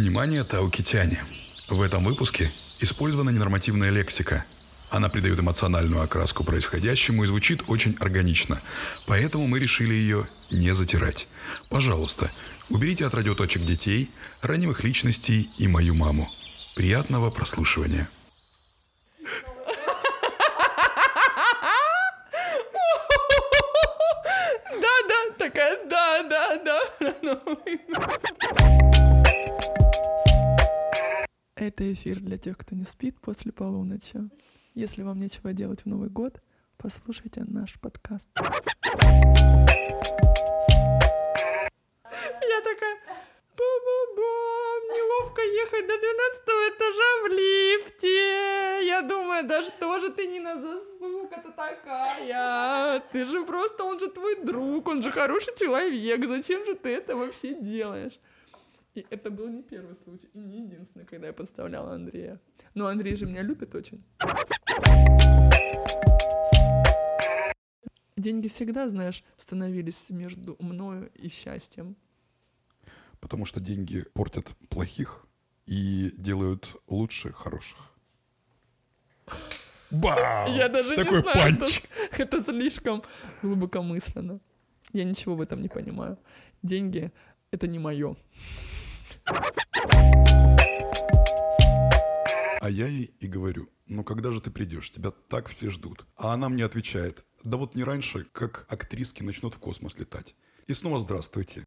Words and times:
Внимание, 0.00 0.44
таукитяне! 0.44 1.22
В 1.68 1.82
этом 1.82 2.04
выпуске 2.04 2.50
использована 2.78 3.28
ненормативная 3.28 3.90
лексика. 3.90 4.46
Она 4.88 5.10
придает 5.10 5.38
эмоциональную 5.38 6.02
окраску 6.02 6.42
происходящему 6.42 7.22
и 7.22 7.26
звучит 7.26 7.64
очень 7.66 7.94
органично. 8.00 8.62
Поэтому 9.06 9.46
мы 9.46 9.58
решили 9.58 9.92
ее 9.92 10.24
не 10.50 10.74
затирать. 10.74 11.26
Пожалуйста, 11.70 12.30
уберите 12.70 13.04
от 13.04 13.12
радиоточек 13.12 13.66
детей, 13.66 14.10
ранимых 14.40 14.84
личностей 14.84 15.50
и 15.58 15.68
мою 15.68 15.94
маму. 15.94 16.30
Приятного 16.76 17.28
прослушивания. 17.28 18.08
Да-да, 24.80 25.34
такая, 25.38 25.78
да-да-да. 25.86 26.80
Это 31.70 31.92
эфир 31.92 32.18
для 32.18 32.36
тех, 32.36 32.58
кто 32.58 32.74
не 32.74 32.82
спит 32.82 33.20
после 33.20 33.52
полуночи. 33.52 34.28
Если 34.74 35.04
вам 35.04 35.20
нечего 35.20 35.52
делать 35.52 35.82
в 35.82 35.86
Новый 35.86 36.08
год, 36.08 36.40
послушайте 36.76 37.44
наш 37.46 37.78
подкаст. 37.78 38.28
Я 38.36 38.50
такая, 42.64 42.96
ба-ба-бам, 43.56 44.82
неловко 44.96 45.42
ехать 45.42 45.86
до 45.86 45.96
12 45.96 46.42
этажа 46.74 47.10
в 47.22 47.26
лифте. 47.38 48.84
Я 48.88 49.02
думаю, 49.02 49.46
да 49.46 49.62
что 49.62 50.00
же 50.00 50.10
ты 50.10 50.26
не 50.26 50.40
на 50.40 50.60
засука-то 50.60 51.52
такая? 51.52 53.00
Ты 53.12 53.24
же 53.26 53.44
просто, 53.44 53.84
он 53.84 54.00
же 54.00 54.08
твой 54.08 54.42
друг, 54.42 54.88
он 54.88 55.02
же 55.02 55.12
хороший 55.12 55.54
человек. 55.56 56.26
Зачем 56.26 56.64
же 56.66 56.74
ты 56.74 56.88
это 56.88 57.14
вообще 57.14 57.54
делаешь? 57.54 58.18
И 58.94 59.06
это 59.08 59.30
был 59.30 59.48
не 59.48 59.62
первый 59.62 59.94
случай, 60.04 60.28
и 60.34 60.38
не 60.38 60.62
единственный, 60.64 61.04
когда 61.04 61.28
я 61.28 61.32
подставляла 61.32 61.94
Андрея. 61.94 62.40
Но 62.74 62.86
Андрей 62.86 63.14
же 63.14 63.26
меня 63.26 63.42
любит 63.42 63.74
очень. 63.74 64.02
Деньги 68.16 68.48
всегда, 68.48 68.88
знаешь, 68.88 69.22
становились 69.38 70.10
между 70.10 70.56
мною 70.58 71.10
и 71.14 71.28
счастьем. 71.28 71.96
Потому 73.20 73.44
что 73.44 73.60
деньги 73.60 74.04
портят 74.12 74.48
плохих 74.68 75.24
и 75.66 76.10
делают 76.16 76.76
лучше 76.88 77.32
хороших. 77.32 77.78
Бау! 79.90 80.52
Я 80.52 80.68
даже 80.68 80.96
Такой 80.96 81.16
не 81.16 81.20
знаю, 81.20 81.58
панч. 81.58 81.80
что 81.80 82.22
это 82.22 82.42
слишком 82.42 83.02
глубокомысленно. 83.42 84.40
Я 84.92 85.04
ничего 85.04 85.36
в 85.36 85.40
этом 85.40 85.62
не 85.62 85.68
понимаю. 85.68 86.18
Деньги— 86.62 87.12
это 87.50 87.66
не 87.68 87.78
мое. 87.78 88.16
А 92.60 92.68
я 92.68 92.86
ей 92.86 93.14
и 93.20 93.26
говорю, 93.26 93.68
ну 93.86 94.04
когда 94.04 94.30
же 94.30 94.40
ты 94.40 94.50
придешь? 94.50 94.90
Тебя 94.90 95.10
так 95.10 95.48
все 95.48 95.70
ждут. 95.70 96.06
А 96.16 96.34
она 96.34 96.48
мне 96.48 96.64
отвечает, 96.64 97.24
да 97.42 97.56
вот 97.56 97.74
не 97.74 97.84
раньше, 97.84 98.26
как 98.32 98.66
актриски 98.68 99.22
начнут 99.22 99.54
в 99.54 99.58
космос 99.58 99.96
летать. 99.98 100.34
И 100.66 100.74
снова 100.74 101.00
здравствуйте. 101.00 101.64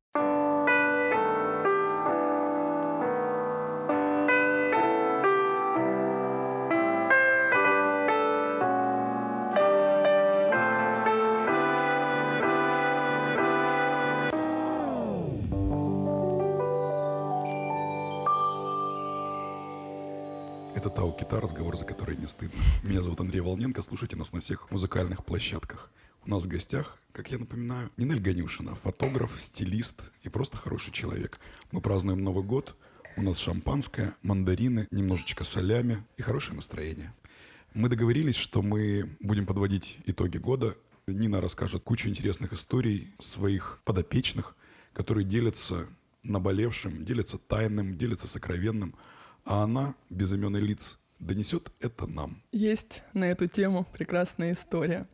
Это 20.76 20.90
Тау 20.90 21.14
Кита, 21.14 21.40
разговор, 21.40 21.78
за 21.78 21.86
который 21.86 22.18
не 22.18 22.28
стыдно. 22.28 22.60
Меня 22.82 23.02
зовут 23.02 23.20
Андрей 23.20 23.42
Волненко, 23.42 23.82
слушайте 23.82 24.16
нас 24.16 24.34
на 24.34 24.42
всех 24.42 24.72
музыкальных 24.72 25.24
площадках. 25.24 25.92
У 26.26 26.30
нас 26.30 26.44
в 26.44 26.48
гостях, 26.48 26.98
как 27.12 27.30
я 27.32 27.38
напоминаю, 27.38 27.92
Нинель 27.98 28.20
Ганюшина, 28.20 28.76
фотограф, 28.76 29.40
стилист 29.40 30.02
и 30.24 30.30
просто 30.30 30.58
хороший 30.58 30.92
человек. 30.92 31.40
Мы 31.72 31.80
празднуем 31.80 32.24
Новый 32.24 32.44
год, 32.44 32.76
у 33.18 33.22
нас 33.22 33.38
шампанское, 33.38 34.16
мандарины, 34.24 34.88
немножечко 34.90 35.44
солями 35.44 36.04
и 36.18 36.24
хорошее 36.24 36.56
настроение. 36.56 37.14
Мы 37.74 37.90
договорились, 37.90 38.36
что 38.36 38.62
мы 38.62 39.16
будем 39.20 39.46
подводить 39.46 40.00
итоги 40.06 40.38
года. 40.38 40.76
Нина 41.06 41.42
расскажет 41.42 41.84
кучу 41.84 42.10
интересных 42.10 42.54
историй 42.54 43.14
своих 43.20 43.80
подопечных, 43.84 44.56
которые 44.94 45.26
делятся 45.26 45.88
наболевшим, 46.24 47.06
делятся 47.06 47.38
тайным, 47.38 47.98
делятся 47.98 48.28
сокровенным, 48.28 48.96
а 49.46 49.64
она, 49.64 49.96
безыменный 50.10 50.62
лиц, 50.62 51.00
донесет 51.20 51.72
это 51.80 52.08
нам. 52.08 52.42
Есть 52.52 53.02
на 53.14 53.26
эту 53.26 53.48
тему 53.48 53.86
прекрасная 53.94 54.54
история. 54.54 55.08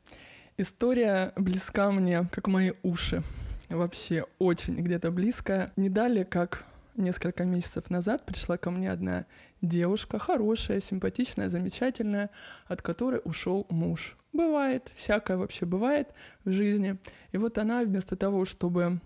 История 0.57 1.33
близка 1.35 1.91
мне, 1.91 2.27
как 2.31 2.47
мои 2.47 2.73
уши. 2.83 3.23
Вообще 3.69 4.25
очень 4.39 4.75
где-то 4.75 5.11
близкая. 5.11 5.71
Не 5.75 5.89
далее, 5.89 6.25
как 6.25 6.65
несколько 6.95 7.45
месяцев 7.45 7.89
назад 7.89 8.25
пришла 8.25 8.57
ко 8.57 8.71
мне 8.71 8.91
одна 8.91 9.25
девушка, 9.61 10.19
хорошая, 10.19 10.81
симпатичная, 10.81 11.49
замечательная, 11.49 12.29
от 12.65 12.81
которой 12.81 13.21
ушел 13.23 13.65
муж. 13.69 14.17
Бывает, 14.33 14.89
всякое 14.93 15.37
вообще 15.37 15.65
бывает 15.65 16.09
в 16.43 16.51
жизни. 16.51 16.97
И 17.31 17.37
вот 17.37 17.57
она 17.57 17.83
вместо 17.83 18.15
того, 18.15 18.45
чтобы 18.45 18.99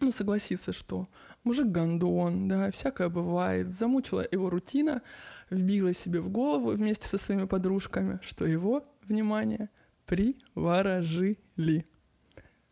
ну, 0.00 0.12
согласиться, 0.12 0.72
что 0.72 1.08
мужик 1.44 1.66
гондон, 1.66 2.48
да, 2.48 2.70
всякое 2.70 3.08
бывает, 3.08 3.70
замучила 3.70 4.26
его 4.30 4.50
рутина, 4.50 5.02
вбила 5.50 5.94
себе 5.94 6.20
в 6.20 6.30
голову 6.30 6.70
вместе 6.70 7.06
со 7.08 7.18
своими 7.18 7.44
подружками, 7.44 8.18
что 8.22 8.46
его, 8.46 8.84
внимание, 9.02 9.68
приворожили. 10.06 11.86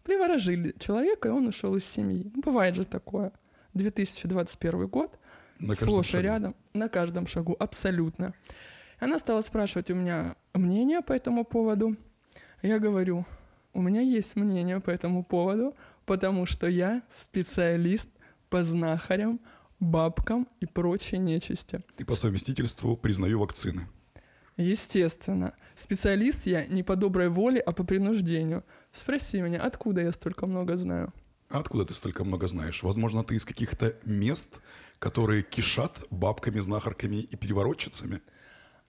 Приворожили 0.02 0.74
человека, 0.78 1.28
и 1.28 1.32
он 1.32 1.46
ушел 1.46 1.76
из 1.76 1.84
семьи. 1.84 2.30
Ну, 2.34 2.42
бывает 2.42 2.74
же 2.74 2.84
такое. 2.84 3.32
2021 3.74 4.88
год, 4.88 5.18
На 5.58 5.74
сплошь 5.74 6.14
и 6.14 6.18
рядом, 6.18 6.54
на 6.74 6.88
каждом 6.88 7.26
шагу, 7.26 7.56
абсолютно. 7.58 8.34
Она 8.98 9.18
стала 9.18 9.40
спрашивать 9.42 9.90
у 9.90 9.94
меня 9.94 10.36
мнение 10.54 11.02
по 11.02 11.12
этому 11.12 11.44
поводу. 11.44 11.96
Я 12.62 12.78
говорю, 12.78 13.24
у 13.72 13.80
меня 13.80 14.00
есть 14.00 14.36
мнение 14.36 14.80
по 14.80 14.90
этому 14.90 15.24
поводу, 15.24 15.74
потому 16.04 16.46
что 16.46 16.66
я 16.66 17.02
специалист 17.12 18.08
по 18.52 18.62
знахарям, 18.62 19.40
бабкам 19.80 20.46
и 20.60 20.66
прочей 20.66 21.16
нечисти. 21.16 21.80
И 21.96 22.04
по 22.04 22.16
совместительству 22.16 22.98
признаю 22.98 23.40
вакцины. 23.40 23.88
Естественно. 24.58 25.54
Специалист 25.74 26.44
я 26.44 26.66
не 26.66 26.82
по 26.82 26.94
доброй 26.94 27.30
воле, 27.30 27.60
а 27.60 27.72
по 27.72 27.82
принуждению. 27.82 28.62
Спроси 28.92 29.40
меня, 29.40 29.62
откуда 29.62 30.02
я 30.02 30.12
столько 30.12 30.46
много 30.46 30.76
знаю? 30.76 31.14
А 31.48 31.60
откуда 31.60 31.86
ты 31.86 31.94
столько 31.94 32.24
много 32.24 32.46
знаешь? 32.46 32.82
Возможно, 32.82 33.24
ты 33.24 33.36
из 33.36 33.46
каких-то 33.46 33.96
мест, 34.04 34.60
которые 34.98 35.42
кишат 35.42 36.04
бабками, 36.10 36.60
знахарками 36.60 37.16
и 37.16 37.36
переворотчицами? 37.36 38.20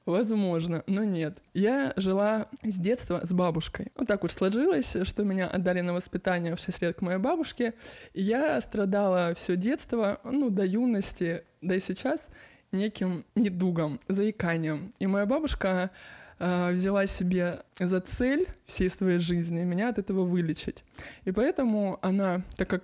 Возможно, 0.05 0.83
но 0.85 1.03
нет. 1.03 1.37
Я 1.53 1.93
жила 1.95 2.47
с 2.61 2.75
детства 2.75 3.21
с 3.23 3.31
бабушкой. 3.31 3.91
Вот 3.95 4.07
так 4.07 4.23
вот 4.23 4.31
сложилось, 4.31 4.97
что 5.03 5.23
меня 5.23 5.47
отдали 5.47 5.79
на 5.79 5.93
воспитание 5.93 6.55
в 6.55 6.59
6 6.59 6.81
лет 6.81 6.97
к 6.97 7.01
моей 7.01 7.19
бабушке. 7.19 7.73
Я 8.13 8.59
страдала 8.59 9.33
все 9.33 9.55
детство, 9.55 10.19
ну, 10.25 10.49
до 10.49 10.65
юности, 10.65 11.45
да 11.61 11.75
и 11.75 11.79
сейчас, 11.79 12.27
неким 12.73 13.25
недугом, 13.35 14.01
заиканием. 14.09 14.93
И 14.99 15.07
моя 15.07 15.25
бабушка 15.25 15.91
э, 16.39 16.71
взяла 16.73 17.07
себе 17.07 17.61
за 17.79 18.01
цель 18.01 18.47
всей 18.65 18.89
своей 18.89 19.19
жизни 19.19 19.63
меня 19.63 19.89
от 19.89 19.99
этого 19.99 20.25
вылечить. 20.25 20.83
И 21.23 21.31
поэтому 21.31 21.99
она, 22.01 22.41
так 22.57 22.69
как 22.69 22.83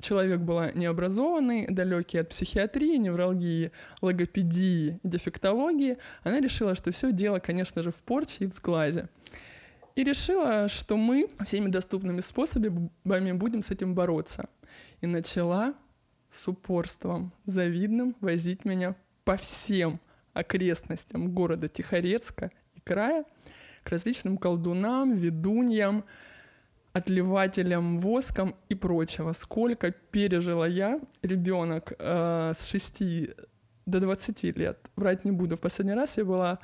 человек 0.00 0.40
была 0.40 0.70
необразованный, 0.72 1.66
далекий 1.66 2.18
от 2.18 2.28
психиатрии, 2.28 2.96
невралгии, 2.96 3.72
логопедии, 4.00 5.00
дефектологии, 5.02 5.98
она 6.22 6.40
решила, 6.40 6.74
что 6.74 6.92
все 6.92 7.12
дело, 7.12 7.38
конечно 7.38 7.82
же, 7.82 7.90
в 7.90 7.96
порче 7.96 8.44
и 8.44 8.46
в 8.46 8.52
сглазе. 8.52 9.08
И 9.96 10.04
решила, 10.04 10.68
что 10.68 10.96
мы 10.96 11.28
всеми 11.44 11.68
доступными 11.68 12.20
способами 12.20 13.32
будем 13.32 13.62
с 13.62 13.70
этим 13.70 13.94
бороться. 13.94 14.48
И 15.00 15.06
начала 15.06 15.74
с 16.32 16.46
упорством 16.46 17.32
завидным 17.46 18.14
возить 18.20 18.64
меня 18.64 18.94
по 19.24 19.36
всем 19.36 19.98
окрестностям 20.34 21.32
города 21.32 21.68
Тихорецка 21.68 22.52
и 22.74 22.80
края 22.80 23.24
к 23.82 23.90
различным 23.90 24.38
колдунам, 24.38 25.14
ведуньям, 25.14 26.04
отливателям 26.92 27.98
воском 27.98 28.54
и 28.68 28.74
прочего. 28.74 29.32
Сколько 29.32 29.90
пережила 29.90 30.66
я, 30.66 31.00
ребенок 31.22 31.92
э, 31.98 32.52
с 32.58 32.66
6 32.66 33.02
до 33.86 34.00
20 34.00 34.42
лет. 34.56 34.78
Врать 34.96 35.24
не 35.24 35.32
буду. 35.32 35.56
В 35.56 35.60
последний 35.60 35.94
раз 35.94 36.16
я 36.16 36.24
была 36.24 36.58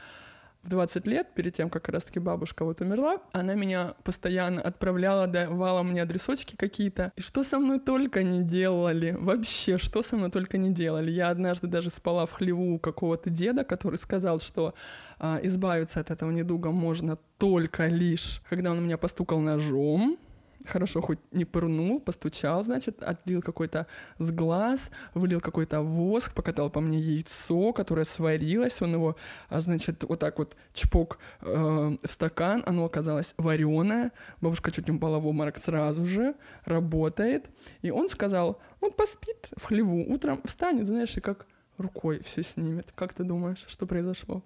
в 0.64 0.68
20 0.68 1.06
лет, 1.06 1.28
перед 1.34 1.54
тем, 1.54 1.68
как 1.70 1.88
раз-таки 1.88 2.18
бабушка 2.18 2.64
вот 2.64 2.80
умерла, 2.80 3.18
она 3.32 3.54
меня 3.54 3.94
постоянно 4.02 4.62
отправляла, 4.62 5.26
давала 5.26 5.82
мне 5.82 6.02
адресочки 6.02 6.56
какие-то. 6.56 7.12
И 7.16 7.20
что 7.20 7.44
со 7.44 7.58
мной 7.58 7.80
только 7.80 8.22
не 8.22 8.42
делали, 8.42 9.16
вообще, 9.18 9.78
что 9.78 10.02
со 10.02 10.16
мной 10.16 10.30
только 10.30 10.58
не 10.58 10.72
делали. 10.72 11.10
Я 11.10 11.28
однажды 11.28 11.66
даже 11.66 11.90
спала 11.90 12.26
в 12.26 12.32
хлеву 12.32 12.78
какого-то 12.78 13.30
деда, 13.30 13.64
который 13.64 13.96
сказал, 13.96 14.40
что 14.40 14.74
а, 15.18 15.38
избавиться 15.42 16.00
от 16.00 16.10
этого 16.10 16.30
недуга 16.30 16.70
можно 16.70 17.18
только 17.38 17.86
лишь, 17.86 18.40
когда 18.48 18.70
он 18.70 18.82
меня 18.82 18.96
постукал 18.96 19.40
ножом, 19.40 20.18
хорошо 20.66 21.00
хоть 21.00 21.18
не 21.32 21.44
пырнул, 21.44 22.00
постучал, 22.00 22.64
значит, 22.64 23.02
отлил 23.02 23.42
какой-то 23.42 23.86
с 24.18 24.30
глаз, 24.30 24.90
вылил 25.14 25.40
какой-то 25.40 25.80
воск, 25.82 26.34
покатал 26.34 26.70
по 26.70 26.80
мне 26.80 26.98
яйцо, 26.98 27.72
которое 27.72 28.04
сварилось, 28.04 28.82
он 28.82 28.94
его, 28.94 29.16
а, 29.48 29.60
значит, 29.60 30.04
вот 30.04 30.20
так 30.20 30.38
вот 30.38 30.56
чпок 30.72 31.18
э, 31.40 31.96
в 32.02 32.10
стакан, 32.10 32.62
оно 32.66 32.84
оказалось 32.84 33.34
вареное, 33.36 34.12
бабушка 34.40 34.70
чуть 34.70 34.88
не 34.88 34.96
упала 34.96 35.18
в 35.18 35.26
обморок 35.26 35.58
сразу 35.58 36.06
же, 36.06 36.34
работает, 36.64 37.50
и 37.82 37.90
он 37.90 38.08
сказал, 38.08 38.60
он 38.80 38.92
поспит 38.92 39.48
в 39.56 39.64
хлеву, 39.64 40.04
утром 40.12 40.40
встанет, 40.44 40.86
знаешь, 40.86 41.16
и 41.16 41.20
как 41.20 41.46
рукой 41.78 42.22
все 42.22 42.42
снимет. 42.42 42.92
Как 42.94 43.12
ты 43.12 43.24
думаешь, 43.24 43.64
что 43.66 43.86
произошло? 43.86 44.42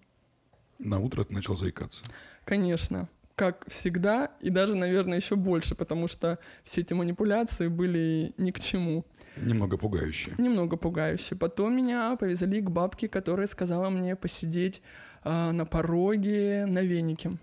На 0.79 0.99
утро 1.01 1.25
ты 1.25 1.35
начал 1.35 1.57
заикаться. 1.57 2.05
Конечно 2.45 3.09
как 3.39 3.65
всегда, 3.69 4.33
и 4.41 4.51
даже, 4.51 4.75
наверное, 4.75 5.17
еще 5.17 5.37
больше, 5.37 5.77
потому 5.77 6.09
что 6.09 6.41
все 6.65 6.81
эти 6.81 6.93
манипуляции 6.93 7.69
были 7.69 8.35
ни 8.37 8.51
к 8.51 8.59
чему. 8.59 9.05
Немного 9.37 9.77
пугающие. 9.77 10.35
Немного 10.39 10.77
пугающие. 10.77 11.39
Потом 11.39 11.77
меня 11.77 12.17
повезли 12.17 12.61
к 12.61 12.69
бабке, 12.69 13.09
которая 13.09 13.47
сказала 13.47 13.91
мне 13.91 14.17
посидеть 14.17 14.83
э, 15.23 15.53
на 15.53 15.65
пороге 15.65 16.67
на 16.67 16.83
венике. 16.83 17.39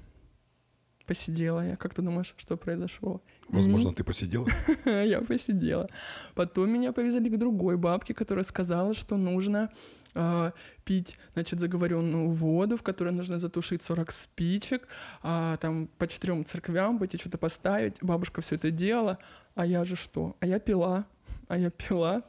Посидела 1.05 1.65
я. 1.65 1.75
Как 1.77 1.93
ты 1.93 2.01
думаешь, 2.01 2.33
что 2.35 2.57
произошло? 2.57 3.21
Возможно, 3.47 3.93
ты 3.93 4.03
посидела? 4.03 4.47
Я 4.85 5.21
посидела. 5.21 5.87
Потом 6.33 6.71
меня 6.71 6.91
повезли 6.91 7.29
к 7.29 7.37
другой 7.37 7.77
бабке, 7.77 8.13
которая 8.13 8.43
сказала, 8.43 8.93
что 8.93 9.15
нужно 9.15 9.69
э, 10.15 10.51
пить, 10.83 11.17
значит, 11.33 11.59
заговоренную 11.59 12.29
воду, 12.29 12.77
в 12.77 12.83
которой 12.83 13.13
нужно 13.13 13.39
затушить 13.39 13.83
40 13.83 14.11
спичек, 14.11 14.87
э, 15.23 15.57
там 15.61 15.87
по 15.97 16.07
четырем 16.07 16.45
церквям 16.45 16.97
пойти 16.97 17.17
что-то 17.17 17.37
поставить. 17.37 17.95
Бабушка 18.01 18.41
все 18.41 18.55
это 18.55 18.71
делала, 18.71 19.19
а 19.53 19.65
я 19.65 19.85
же 19.85 19.95
что? 19.95 20.35
А 20.39 20.47
я 20.47 20.59
пила, 20.59 21.05
а 21.47 21.57
я 21.57 21.69
пила 21.69 22.23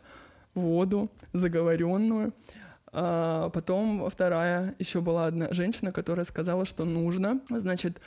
воду 0.54 1.10
заговоренную. 1.32 2.34
А 2.92 3.50
потом 3.50 4.08
вторая 4.08 4.74
еще 4.78 5.00
была 5.00 5.26
одна 5.26 5.52
женщина, 5.52 5.92
которая 5.92 6.24
сказала, 6.24 6.64
что 6.64 6.84
нужно, 6.84 7.40
значит, 7.50 8.00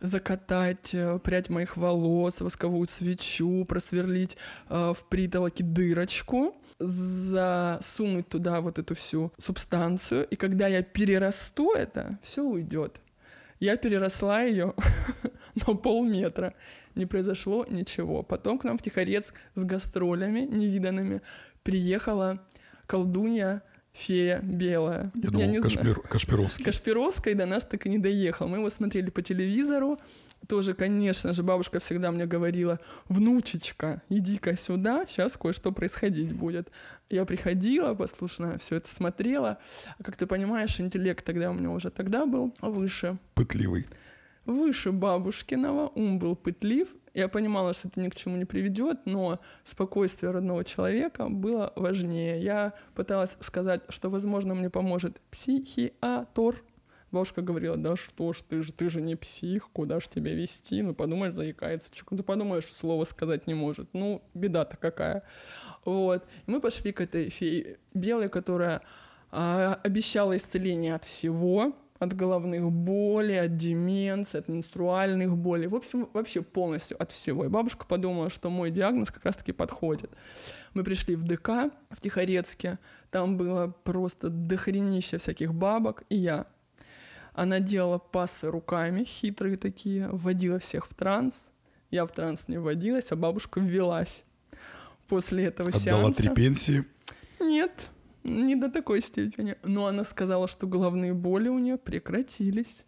закатать 0.00 0.94
э, 0.94 1.18
прядь 1.18 1.48
моих 1.48 1.76
волос, 1.76 2.40
восковую 2.40 2.86
свечу, 2.88 3.64
просверлить 3.64 4.36
э, 4.68 4.92
в 4.94 5.04
притолоке 5.08 5.64
дырочку, 5.64 6.54
засунуть 6.78 8.28
туда 8.28 8.60
вот 8.60 8.78
эту 8.78 8.94
всю 8.94 9.32
субстанцию, 9.38 10.26
и 10.26 10.36
когда 10.36 10.68
я 10.68 10.82
перерасту 10.82 11.72
это, 11.72 12.18
все 12.22 12.42
уйдет. 12.42 13.00
Я 13.58 13.76
переросла 13.76 14.42
ее 14.42 14.74
на 15.54 15.74
полметра. 15.74 16.54
Не 16.94 17.06
произошло 17.06 17.64
ничего. 17.68 18.22
Потом 18.22 18.58
к 18.58 18.64
нам 18.64 18.76
в 18.76 18.82
Тихорецк 18.82 19.34
с 19.54 19.64
гастролями 19.64 20.40
невиданными 20.40 21.22
приехала 21.62 22.44
колдунья 22.86 23.62
фея 23.92 24.40
белая. 24.42 25.10
Я, 25.14 25.30
думал, 25.30 25.46
не 25.48 25.60
Кашпир. 25.60 26.00
Кашпировский. 26.00 26.64
Кашпировский 26.64 27.34
до 27.34 27.46
нас 27.46 27.64
так 27.64 27.86
и 27.86 27.88
не 27.88 27.98
доехал. 27.98 28.46
Мы 28.46 28.58
его 28.58 28.68
смотрели 28.68 29.10
по 29.10 29.22
телевизору. 29.22 29.98
Тоже, 30.48 30.74
конечно 30.74 31.32
же, 31.32 31.42
бабушка 31.42 31.80
всегда 31.80 32.10
мне 32.12 32.26
говорила, 32.26 32.78
внучечка, 33.08 34.02
иди-ка 34.08 34.56
сюда, 34.56 35.04
сейчас 35.08 35.36
кое-что 35.36 35.72
происходить 35.72 36.32
будет. 36.32 36.70
Я 37.10 37.24
приходила, 37.24 37.94
послушно 37.94 38.56
все 38.58 38.76
это 38.76 38.88
смотрела. 38.88 39.58
А 39.98 40.02
как 40.04 40.16
ты 40.16 40.26
понимаешь, 40.26 40.78
интеллект 40.80 41.24
тогда 41.24 41.50
у 41.50 41.54
меня 41.54 41.70
уже 41.70 41.90
тогда 41.90 42.26
был 42.26 42.54
выше. 42.60 43.18
Пытливый. 43.34 43.86
Выше 44.44 44.92
бабушкиного, 44.92 45.88
ум 45.88 46.20
был 46.20 46.36
пытлив, 46.36 46.88
я 47.16 47.28
понимала, 47.28 47.72
что 47.72 47.88
это 47.88 47.98
ни 47.98 48.10
к 48.10 48.14
чему 48.14 48.36
не 48.36 48.44
приведет, 48.44 49.06
но 49.06 49.40
спокойствие 49.64 50.32
родного 50.32 50.64
человека 50.64 51.30
было 51.30 51.72
важнее. 51.74 52.42
Я 52.42 52.74
пыталась 52.94 53.38
сказать, 53.40 53.80
что, 53.88 54.10
возможно, 54.10 54.54
мне 54.54 54.68
поможет 54.68 55.18
психиатр. 55.30 56.62
Бабушка 57.16 57.40
говорила, 57.40 57.78
да 57.78 57.96
что 57.96 58.34
ж, 58.34 58.42
ты 58.46 58.62
же, 58.62 58.74
ты 58.74 58.90
же 58.90 59.00
не 59.00 59.16
псих, 59.16 59.70
куда 59.72 60.00
ж 60.00 60.08
тебя 60.08 60.34
вести? 60.34 60.82
Ну, 60.82 60.94
подумаешь, 60.94 61.32
заикается. 61.32 61.90
Че, 61.90 62.04
ты 62.04 62.22
подумаешь, 62.22 62.70
слово 62.70 63.06
сказать 63.06 63.46
не 63.46 63.54
может. 63.54 63.88
Ну, 63.94 64.20
беда-то 64.34 64.76
какая. 64.76 65.22
Вот. 65.86 66.24
И 66.46 66.50
мы 66.50 66.60
пошли 66.60 66.92
к 66.92 67.00
этой 67.00 67.30
фее 67.30 67.78
белой, 67.94 68.28
которая 68.28 68.82
а, 69.30 69.80
обещала 69.82 70.36
исцеление 70.36 70.94
от 70.94 71.06
всего, 71.06 71.74
от 71.98 72.14
головных 72.14 72.70
болей, 72.70 73.40
от 73.40 73.56
деменции, 73.56 74.36
от 74.36 74.48
менструальных 74.48 75.36
болей, 75.36 75.68
в 75.68 75.74
общем, 75.74 76.10
вообще 76.12 76.42
полностью 76.42 77.00
от 77.02 77.12
всего. 77.12 77.46
И 77.46 77.48
бабушка 77.48 77.86
подумала, 77.86 78.28
что 78.28 78.50
мой 78.50 78.70
диагноз 78.70 79.10
как 79.10 79.24
раз-таки 79.24 79.52
подходит. 79.52 80.10
Мы 80.74 80.84
пришли 80.84 81.16
в 81.16 81.22
ДК 81.22 81.72
в 81.88 82.00
Тихорецке, 82.02 82.78
там 83.10 83.38
было 83.38 83.74
просто 83.84 84.28
дохренище 84.28 85.16
всяких 85.16 85.54
бабок, 85.54 86.02
и 86.10 86.16
я. 86.16 86.46
Она 87.36 87.60
делала 87.60 87.98
пасы 87.98 88.50
руками, 88.50 89.04
хитрые 89.04 89.58
такие, 89.58 90.08
вводила 90.08 90.58
всех 90.58 90.86
в 90.88 90.94
транс. 90.94 91.34
Я 91.90 92.06
в 92.06 92.12
транс 92.12 92.48
не 92.48 92.56
вводилась, 92.56 93.12
а 93.12 93.16
бабушка 93.16 93.60
ввелась. 93.60 94.24
После 95.06 95.44
этого 95.44 95.68
Отдала 95.68 95.82
сеанса... 95.82 95.98
Отдала 95.98 96.12
три 96.14 96.28
пенсии? 96.30 96.84
Нет, 97.38 97.90
не 98.24 98.56
до 98.56 98.70
такой 98.70 99.02
степени. 99.02 99.56
Но 99.62 99.86
она 99.86 100.04
сказала, 100.04 100.48
что 100.48 100.66
головные 100.66 101.12
боли 101.12 101.48
у 101.48 101.58
нее 101.58 101.76
прекратились. 101.76 102.84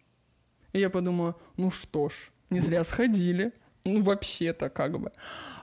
И 0.73 0.79
я 0.79 0.89
подумала, 0.89 1.35
ну 1.55 1.69
что 1.69 2.09
ж, 2.09 2.31
не 2.49 2.59
зря 2.59 2.83
сходили. 2.83 3.53
Ну, 3.85 4.01
вообще-то, 4.01 4.69
как 4.69 4.99
бы. 4.99 5.11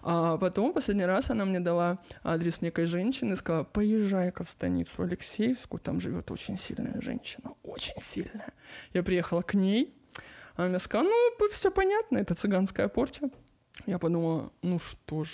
А 0.02 0.38
потом, 0.38 0.72
последний 0.72 1.04
раз 1.04 1.30
она 1.30 1.44
мне 1.44 1.60
дала 1.60 1.98
адрес 2.22 2.60
некой 2.62 2.86
женщины 2.86 3.32
и 3.32 3.36
сказала, 3.36 3.64
поезжай-ка 3.64 4.42
в 4.42 4.48
станицу 4.48 5.02
Алексеевскую, 5.02 5.80
там 5.80 6.00
живет 6.00 6.30
очень 6.30 6.56
сильная 6.56 7.00
женщина, 7.00 7.52
очень 7.62 8.00
сильная. 8.00 8.54
Я 8.92 9.02
приехала 9.02 9.42
к 9.42 9.54
ней, 9.54 9.94
она 10.56 10.68
мне 10.68 10.78
сказала, 10.78 11.08
ну, 11.08 11.48
все 11.50 11.70
понятно, 11.70 12.18
это 12.18 12.34
цыганская 12.34 12.88
порча. 12.88 13.30
Я 13.86 13.98
подумала, 13.98 14.52
ну 14.62 14.78
что 14.78 15.24
ж, 15.24 15.30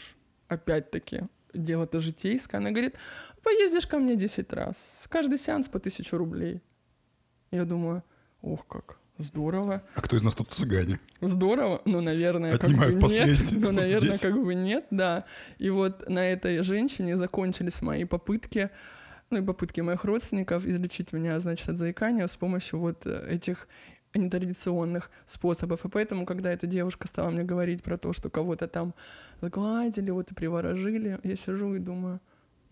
опять-таки, 0.48 1.22
дело-то 1.54 2.00
житейское. 2.00 2.60
Она 2.60 2.70
говорит, 2.70 2.96
поездишь 3.42 3.86
ко 3.86 3.98
мне 3.98 4.16
10 4.16 4.52
раз, 4.52 4.76
каждый 5.08 5.38
сеанс 5.38 5.68
по 5.68 5.78
тысячу 5.78 6.16
рублей. 6.16 6.60
Я 7.50 7.64
думаю, 7.64 8.02
ох 8.40 8.66
как, 8.66 8.98
здорово. 9.18 9.82
А 9.94 10.00
кто 10.00 10.16
из 10.16 10.22
нас 10.22 10.34
тут 10.34 10.50
цыгане? 10.52 10.98
Здорово, 11.20 11.82
ну, 11.84 12.00
наверное, 12.00 12.54
Отнимают 12.54 12.94
как 12.94 13.02
бы 13.02 13.08
нет. 13.08 13.38
Ну, 13.52 13.66
вот 13.66 13.72
наверное, 13.74 14.08
здесь. 14.08 14.20
как 14.20 14.42
бы 14.42 14.54
нет, 14.54 14.86
да. 14.90 15.24
И 15.58 15.70
вот 15.70 16.08
на 16.08 16.26
этой 16.30 16.62
женщине 16.64 17.16
закончились 17.16 17.80
мои 17.80 18.04
попытки, 18.04 18.70
ну 19.32 19.38
и 19.38 19.44
попытки 19.44 19.80
моих 19.80 20.04
родственников 20.04 20.66
излечить 20.66 21.12
меня, 21.12 21.40
значит, 21.40 21.68
от 21.68 21.78
заикания 21.78 22.26
с 22.26 22.36
помощью 22.36 22.78
вот 22.78 23.06
этих 23.06 23.66
нетрадиционных 24.14 25.10
способов. 25.26 25.84
И 25.84 25.88
поэтому, 25.88 26.26
когда 26.26 26.52
эта 26.52 26.66
девушка 26.66 27.08
стала 27.08 27.30
мне 27.30 27.42
говорить 27.42 27.82
про 27.82 27.98
то, 27.98 28.12
что 28.12 28.30
кого-то 28.30 28.68
там 28.68 28.94
загладили, 29.40 30.10
вот 30.10 30.30
и 30.30 30.34
приворожили, 30.34 31.18
я 31.22 31.36
сижу 31.36 31.74
и 31.74 31.78
думаю, 31.78 32.20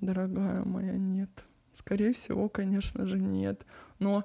дорогая 0.00 0.62
моя, 0.64 0.92
нет. 0.92 1.30
Скорее 1.72 2.12
всего, 2.12 2.48
конечно 2.48 3.06
же, 3.06 3.18
нет. 3.18 3.64
Но 3.98 4.24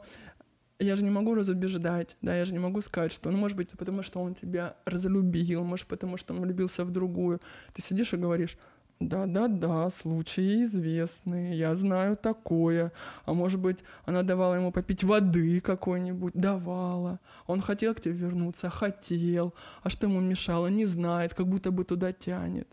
я 0.77 0.95
же 0.95 1.03
не 1.03 1.09
могу 1.09 1.35
разубеждать, 1.35 2.17
да, 2.21 2.35
я 2.35 2.43
же 2.43 2.51
не 2.51 2.59
могу 2.59 2.81
сказать, 2.81 3.13
что, 3.13 3.31
ну, 3.31 3.37
может 3.37 3.55
быть, 3.55 3.69
потому 3.71 4.01
что 4.01 4.19
он 4.19 4.35
тебя 4.35 4.75
разлюбил, 4.85 5.63
может, 5.63 5.87
потому 5.87 6.17
что 6.17 6.33
он 6.33 6.41
влюбился 6.41 6.83
в 6.83 6.91
другую. 6.91 7.39
Ты 7.73 7.81
сидишь 7.81 8.13
и 8.13 8.17
говоришь, 8.17 8.57
да-да-да, 8.99 9.89
случаи 9.89 10.63
известные, 10.63 11.57
я 11.57 11.75
знаю 11.75 12.15
такое. 12.15 12.93
А 13.25 13.33
может 13.33 13.59
быть, 13.59 13.79
она 14.05 14.23
давала 14.23 14.55
ему 14.55 14.71
попить 14.71 15.03
воды 15.03 15.59
какой-нибудь, 15.59 16.33
давала. 16.33 17.19
Он 17.45 17.61
хотел 17.61 17.93
к 17.93 18.01
тебе 18.01 18.13
вернуться, 18.13 18.69
хотел. 18.69 19.53
А 19.83 19.89
что 19.89 20.07
ему 20.07 20.21
мешало, 20.21 20.67
не 20.67 20.85
знает, 20.85 21.33
как 21.33 21.47
будто 21.47 21.71
бы 21.71 21.83
туда 21.83 22.13
тянет. 22.13 22.69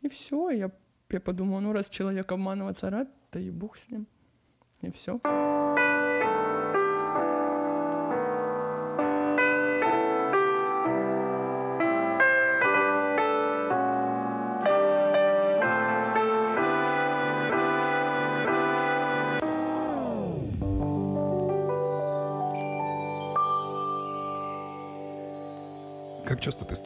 И 0.00 0.08
все, 0.08 0.50
я, 0.50 0.70
я 1.10 1.20
подумала, 1.20 1.60
ну 1.60 1.72
раз 1.72 1.90
человек 1.90 2.32
обманываться 2.32 2.88
рад, 2.88 3.10
да 3.32 3.38
и 3.38 3.50
бог 3.50 3.76
с 3.76 3.90
ним. 3.90 4.06
И 4.80 4.90
все. 4.90 5.20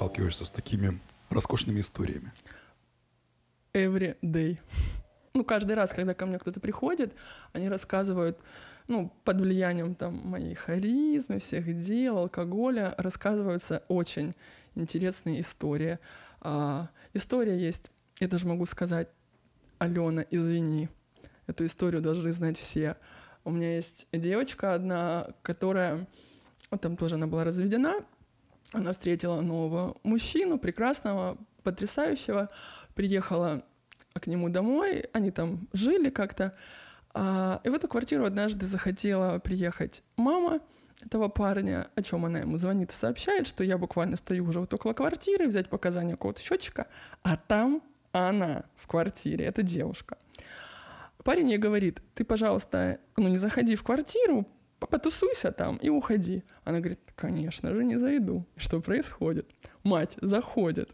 Сталкиваешься 0.03 0.45
с 0.45 0.51
такими 0.51 0.99
роскошными 1.31 1.81
историями? 1.81 2.33
Every 3.73 4.17
day. 4.23 4.59
Ну, 5.35 5.45
каждый 5.45 5.77
раз, 5.77 5.95
когда 5.95 6.13
ко 6.13 6.27
мне 6.27 6.39
кто-то 6.39 6.61
приходит, 6.61 7.15
они 7.55 7.71
рассказывают, 7.71 8.39
ну, 8.87 9.11
под 9.25 9.41
влиянием 9.41 9.95
там 9.95 10.15
моей 10.29 10.55
харизмы, 10.55 11.39
всех 11.39 11.75
дел, 11.83 12.19
алкоголя, 12.19 12.95
рассказываются 12.99 13.83
очень 13.89 14.35
интересные 14.75 15.41
истории. 15.41 15.99
А, 16.43 16.91
история 17.15 17.59
есть, 17.59 17.91
я 18.21 18.29
даже 18.29 18.47
могу 18.47 18.67
сказать, 18.67 19.09
Алена, 19.79 20.27
извини, 20.31 20.91
эту 21.47 21.65
историю 21.65 22.03
должны 22.03 22.31
знать 22.33 22.59
все. 22.59 22.99
У 23.45 23.51
меня 23.53 23.77
есть 23.77 24.07
девочка 24.13 24.75
одна, 24.75 25.29
которая, 25.41 26.07
вот 26.71 26.83
там 26.83 26.99
тоже 26.99 27.15
она 27.15 27.27
была 27.27 27.45
разведена, 27.45 28.05
она 28.73 28.93
встретила 28.93 29.41
нового 29.41 29.97
мужчину, 30.03 30.59
прекрасного, 30.59 31.37
потрясающего, 31.63 32.51
приехала 32.95 33.65
к 34.15 34.27
нему 34.27 34.49
домой, 34.49 35.07
они 35.13 35.31
там 35.31 35.69
жили 35.73 36.11
как-то, 36.11 36.55
а, 37.15 37.61
и 37.65 37.69
в 37.69 37.75
эту 37.75 37.89
квартиру 37.89 38.25
однажды 38.25 38.67
захотела 38.67 39.39
приехать 39.39 40.03
мама 40.17 40.61
этого 41.01 41.29
парня, 41.29 41.89
о 41.95 42.03
чем 42.03 42.25
она 42.25 42.41
ему 42.41 42.57
звонит 42.57 42.91
и 42.91 42.95
сообщает, 42.95 43.47
что 43.47 43.65
я 43.65 43.77
буквально 43.77 44.17
стою 44.17 44.47
уже 44.47 44.61
вот 44.61 44.73
около 44.73 44.93
квартиры, 44.93 45.47
взять 45.47 45.69
показания 45.69 46.13
какого-то 46.13 46.41
счетчика, 46.41 46.87
а 47.23 47.37
там 47.37 47.83
она 48.13 48.65
в 48.77 48.87
квартире, 48.87 49.47
эта 49.47 49.63
девушка. 49.63 50.19
Парень 51.25 51.51
ей 51.51 51.59
говорит, 51.59 52.03
ты, 52.15 52.25
пожалуйста, 52.25 52.99
ну 53.17 53.29
не 53.29 53.39
заходи 53.39 53.77
в 53.77 53.83
квартиру, 53.83 54.47
потусуйся 54.87 55.53
там 55.53 55.77
и 55.77 55.89
уходи. 55.89 56.43
Она 56.65 56.79
говорит, 56.79 57.01
конечно 57.15 57.75
же, 57.75 57.85
не 57.85 57.99
зайду. 57.99 58.47
Что 58.57 58.81
происходит? 58.81 59.47
Мать 59.83 60.17
заходит. 60.21 60.91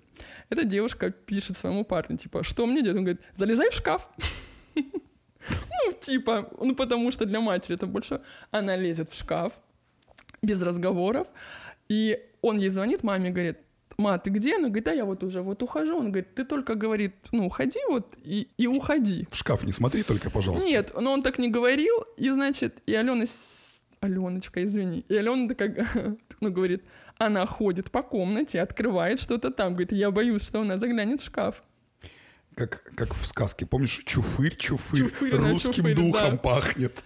Эта 0.50 0.64
девушка 0.64 1.10
пишет 1.10 1.56
своему 1.56 1.84
парню, 1.84 2.16
типа, 2.16 2.42
что 2.42 2.66
мне 2.66 2.82
делать? 2.82 2.98
Он 2.98 3.04
говорит, 3.04 3.22
залезай 3.36 3.70
в 3.70 3.74
шкаф. 3.74 4.08
Ну, 5.50 5.92
типа, 5.98 6.50
ну 6.60 6.74
потому 6.74 7.10
что 7.10 7.24
для 7.24 7.40
матери 7.40 7.76
это 7.76 7.86
больше... 7.86 8.20
Она 8.50 8.76
лезет 8.76 9.08
в 9.08 9.18
шкаф, 9.18 9.54
без 10.42 10.60
разговоров, 10.60 11.28
и 11.88 12.20
он 12.42 12.58
ей 12.58 12.68
звонит, 12.68 13.02
маме 13.02 13.30
говорит, 13.30 13.58
ма, 13.98 14.18
ты 14.18 14.30
где? 14.30 14.56
Она 14.56 14.68
говорит, 14.68 14.84
да 14.84 14.92
я 14.92 15.04
вот 15.04 15.22
уже 15.24 15.42
вот 15.42 15.62
ухожу. 15.62 15.98
Он 15.98 16.10
говорит, 16.10 16.34
ты 16.34 16.44
только, 16.44 16.74
говорит, 16.74 17.14
ну, 17.32 17.46
уходи 17.46 17.80
вот 17.88 18.14
и, 18.22 18.48
и 18.56 18.66
уходи. 18.66 19.26
В 19.30 19.36
шкаф 19.36 19.64
не 19.64 19.72
смотри 19.72 20.02
только, 20.02 20.30
пожалуйста. 20.30 20.68
Нет, 20.68 20.92
но 20.98 21.12
он 21.12 21.22
так 21.22 21.38
не 21.38 21.50
говорил, 21.50 22.04
и, 22.16 22.30
значит, 22.30 22.76
и 22.86 22.94
Алена... 22.94 23.24
Аленочка, 24.00 24.64
извини. 24.64 25.04
И 25.08 25.16
Алена 25.16 25.48
такая, 25.48 25.86
ну, 26.40 26.50
говорит, 26.50 26.84
она 27.18 27.46
ходит 27.46 27.90
по 27.90 28.02
комнате, 28.02 28.60
открывает 28.60 29.20
что-то 29.20 29.50
там, 29.50 29.72
говорит, 29.72 29.92
я 29.92 30.10
боюсь, 30.10 30.46
что 30.46 30.60
она 30.60 30.78
заглянет 30.78 31.20
в 31.20 31.24
шкаф. 31.24 31.62
Как, 32.54 32.82
как 32.96 33.14
в 33.14 33.24
сказке, 33.26 33.66
помнишь, 33.66 34.02
чуфырь, 34.04 34.56
чуфырь, 34.56 35.00
чуфырь 35.00 35.34
русским 35.36 35.72
чуфырь, 35.72 35.94
духом 35.94 36.30
да. 36.32 36.36
пахнет. 36.38 37.04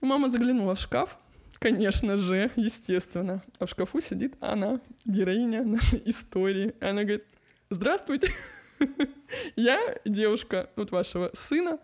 И 0.00 0.06
мама 0.06 0.30
заглянула 0.30 0.74
в 0.74 0.80
шкаф, 0.80 1.18
конечно 1.58 2.18
же, 2.18 2.50
естественно. 2.56 3.42
А 3.58 3.66
в 3.66 3.70
шкафу 3.70 4.00
сидит 4.00 4.34
она, 4.40 4.80
героиня 5.04 5.62
нашей 5.62 6.02
истории. 6.06 6.74
Она 6.80 7.02
говорит, 7.02 7.24
здравствуйте, 7.70 8.32
я 9.56 9.96
девушка 10.04 10.70
вот 10.76 10.90
вашего 10.90 11.30
сына, 11.34 11.78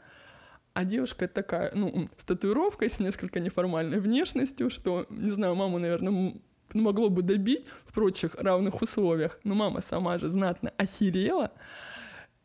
а 0.74 0.84
девушка 0.84 1.28
такая, 1.28 1.72
ну, 1.74 2.08
с 2.18 2.24
татуировкой, 2.24 2.90
с 2.90 2.98
несколько 2.98 3.40
неформальной 3.40 4.00
внешностью, 4.00 4.70
что, 4.70 5.06
не 5.08 5.30
знаю, 5.30 5.54
маму, 5.54 5.78
наверное, 5.78 6.34
могло 6.72 7.08
бы 7.08 7.22
добить 7.22 7.64
в 7.84 7.92
прочих 7.92 8.34
равных 8.34 8.82
условиях, 8.82 9.38
но 9.44 9.54
мама 9.54 9.80
сама 9.80 10.18
же 10.18 10.28
знатно 10.28 10.72
охерела, 10.76 11.52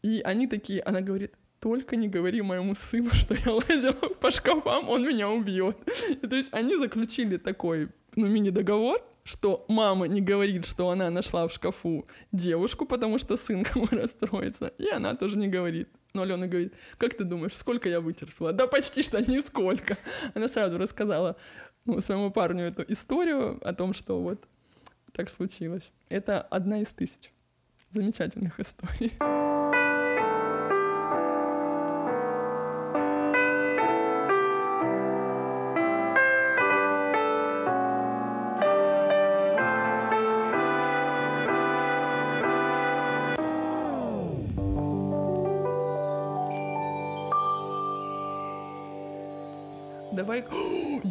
и 0.03 0.21
они 0.23 0.47
такие, 0.47 0.81
она 0.81 1.01
говорит, 1.01 1.33
только 1.59 1.95
не 1.95 2.07
говори 2.07 2.41
моему 2.41 2.75
сыну, 2.75 3.09
что 3.13 3.33
я 3.33 3.51
лазила 3.51 4.09
по 4.21 4.31
шкафам, 4.31 4.89
он 4.89 5.05
меня 5.05 5.29
убьет. 5.29 5.77
То 6.21 6.35
есть 6.35 6.49
они 6.53 6.77
заключили 6.77 7.37
такой, 7.37 7.89
ну, 8.15 8.27
мини-договор, 8.27 9.01
что 9.29 9.63
мама 9.67 10.07
не 10.07 10.21
говорит, 10.21 10.65
что 10.65 10.89
она 10.89 11.11
нашла 11.11 11.47
в 11.47 11.53
шкафу 11.53 12.07
девушку, 12.31 12.87
потому 12.87 13.19
что 13.19 13.37
сын 13.37 13.63
кому 13.73 13.87
расстроится, 13.91 14.73
и 14.79 14.89
она 14.89 15.15
тоже 15.15 15.37
не 15.37 15.47
говорит. 15.47 15.87
Но 16.13 16.23
Алена 16.23 16.47
говорит, 16.47 16.73
как 16.97 17.13
ты 17.13 17.23
думаешь, 17.23 17.55
сколько 17.55 17.87
я 17.87 18.01
вытерпела? 18.01 18.53
Да 18.53 18.65
почти 18.65 19.03
что 19.03 19.21
нисколько. 19.21 19.99
Она 20.33 20.47
сразу 20.47 20.79
рассказала 20.79 21.35
ну, 21.85 22.01
своему 22.01 22.31
парню 22.31 22.65
эту 22.65 22.83
историю 22.91 23.59
о 23.61 23.73
том, 23.75 23.93
что 23.93 24.19
вот 24.19 24.47
так 25.13 25.29
случилось. 25.29 25.91
Это 26.09 26.41
одна 26.41 26.81
из 26.81 26.87
тысяч 26.87 27.31
замечательных 27.91 28.59
историй. 28.59 29.58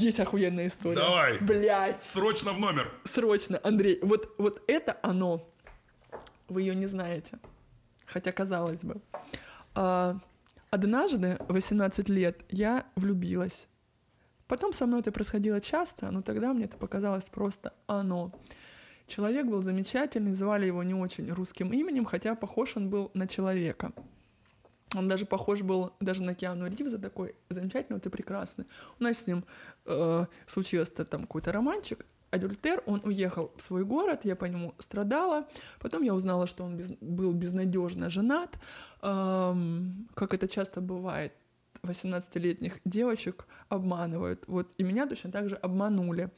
Есть 0.08 0.20
охуенная 0.20 0.68
история. 0.68 0.96
Давай. 0.96 1.38
Блять. 1.38 2.00
Срочно 2.00 2.52
в 2.52 2.58
номер. 2.58 2.90
Срочно, 3.04 3.60
Андрей. 3.62 3.98
Вот, 4.02 4.34
вот 4.38 4.62
это 4.66 4.98
оно. 5.02 5.46
Вы 6.48 6.62
ее 6.62 6.74
не 6.74 6.86
знаете. 6.86 7.38
Хотя, 8.06 8.32
казалось 8.32 8.82
бы. 8.84 9.02
А, 9.74 10.16
однажды, 10.70 11.36
18 11.50 12.08
лет, 12.08 12.40
я 12.48 12.86
влюбилась. 12.96 13.66
Потом 14.46 14.72
со 14.72 14.86
мной 14.86 15.00
это 15.00 15.12
происходило 15.12 15.60
часто, 15.60 16.10
но 16.10 16.22
тогда 16.22 16.54
мне 16.54 16.64
это 16.64 16.78
показалось 16.78 17.26
просто 17.26 17.74
оно. 17.86 18.32
Человек 19.08 19.44
был 19.44 19.60
замечательный, 19.60 20.32
звали 20.32 20.64
его 20.64 20.82
не 20.84 20.94
очень 20.94 21.30
русским 21.30 21.70
именем, 21.70 22.06
хотя 22.06 22.34
похож 22.34 22.78
он 22.78 22.88
был 22.88 23.10
на 23.12 23.26
человека. 23.28 23.92
Он 24.96 25.08
даже 25.08 25.26
похож 25.26 25.62
был 25.62 25.92
даже 26.00 26.22
на 26.22 26.34
Киану 26.34 26.66
Ривза, 26.68 26.98
такой 26.98 27.34
замечательный, 27.50 27.96
вот 27.96 28.06
и 28.06 28.08
прекрасный. 28.08 28.66
У 28.98 29.04
нас 29.04 29.18
с 29.18 29.26
ним 29.26 29.44
э, 29.84 30.26
случился 30.46 31.04
там 31.04 31.22
какой-то 31.22 31.52
романчик, 31.52 32.06
адюльтер, 32.30 32.82
он 32.86 33.00
уехал 33.04 33.52
в 33.56 33.62
свой 33.62 33.84
город, 33.84 34.20
я 34.24 34.36
по 34.36 34.44
нему 34.44 34.74
страдала. 34.78 35.46
Потом 35.80 36.02
я 36.02 36.14
узнала, 36.14 36.46
что 36.46 36.64
он 36.64 36.76
без, 36.76 36.90
был 37.00 37.32
безнадежно 37.32 38.10
женат. 38.10 38.58
Эм, 39.02 40.08
как 40.14 40.34
это 40.34 40.48
часто 40.48 40.80
бывает, 40.80 41.32
18-летних 41.82 42.80
девочек 42.84 43.46
обманывают. 43.68 44.44
Вот 44.46 44.72
и 44.78 44.82
меня 44.82 45.06
точно 45.06 45.30
так 45.30 45.48
же 45.48 45.56
обманули. 45.56 46.30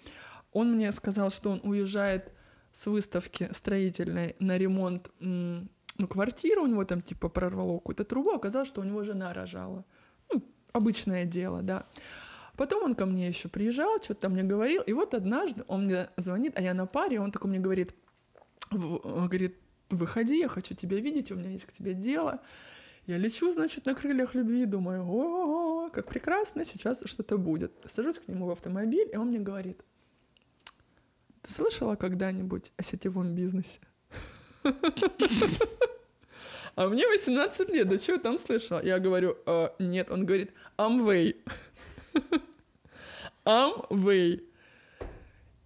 Он 0.53 0.75
мне 0.75 0.93
сказал, 0.93 1.31
что 1.31 1.51
он 1.51 1.61
уезжает 1.63 2.33
с 2.73 2.87
выставки 2.87 3.51
строительной 3.53 4.37
на 4.39 4.59
ремонт 4.59 5.11
ну, 6.01 6.09
квартира 6.09 6.61
у 6.61 6.67
него 6.67 6.85
там 6.85 7.03
типа 7.03 7.29
прорвало 7.29 7.79
какую-то 7.79 8.05
трубу, 8.05 8.31
оказалось, 8.31 8.69
что 8.69 8.81
у 8.81 8.85
него 8.85 9.03
жена 9.05 9.35
рожала. 9.35 9.85
Ну, 10.33 10.43
обычное 10.73 11.27
дело, 11.27 11.63
да. 11.63 11.87
Потом 12.57 12.85
он 12.85 12.95
ко 12.95 13.07
мне 13.07 13.29
еще 13.29 13.49
приезжал, 13.49 14.03
что-то 14.03 14.29
мне 14.29 14.43
говорил, 14.43 14.83
и 14.83 14.93
вот 14.93 15.15
однажды 15.15 15.63
он 15.69 15.85
мне 15.85 16.09
звонит, 16.17 16.59
а 16.59 16.63
я 16.63 16.75
на 16.75 16.87
паре, 16.87 17.21
он 17.21 17.33
такой 17.33 17.51
мне 17.51 17.59
говорит, 17.59 17.95
говорит, 18.71 19.59
выходи, 19.91 20.39
я 20.39 20.49
хочу 20.49 20.75
тебя 20.75 20.99
видеть, 20.99 21.31
у 21.31 21.37
меня 21.37 21.51
есть 21.51 21.67
к 21.67 21.73
тебе 21.73 21.95
дело. 21.95 22.41
Я 23.07 23.19
лечу, 23.19 23.53
значит, 23.53 23.87
на 23.87 23.95
крыльях 23.95 24.35
любви, 24.35 24.65
думаю, 24.65 25.05
о, 25.07 25.91
как 25.91 26.09
прекрасно, 26.09 26.65
сейчас 26.65 27.03
что-то 27.05 27.39
будет. 27.39 27.73
Сажусь 27.87 28.19
к 28.19 28.29
нему 28.29 28.47
в 28.47 28.51
автомобиль, 28.51 29.09
и 29.13 29.17
он 29.17 29.29
мне 29.29 29.39
говорит, 29.39 29.83
ты 31.43 31.53
слышала 31.53 31.97
когда-нибудь 31.97 32.73
о 32.77 32.83
сетевом 32.83 33.35
бизнесе? 33.35 33.81
А 36.77 36.89
мне 36.89 37.07
18 37.07 37.69
лет, 37.71 37.89
да 37.89 37.99
что 37.99 38.13
я 38.13 38.19
там 38.19 38.39
слышала? 38.39 38.83
Я 38.83 38.99
говорю, 38.99 39.37
а, 39.45 39.75
нет, 39.79 40.11
он 40.11 40.25
говорит, 40.25 40.53
Amway. 40.79 41.37
Amway. 43.45 44.43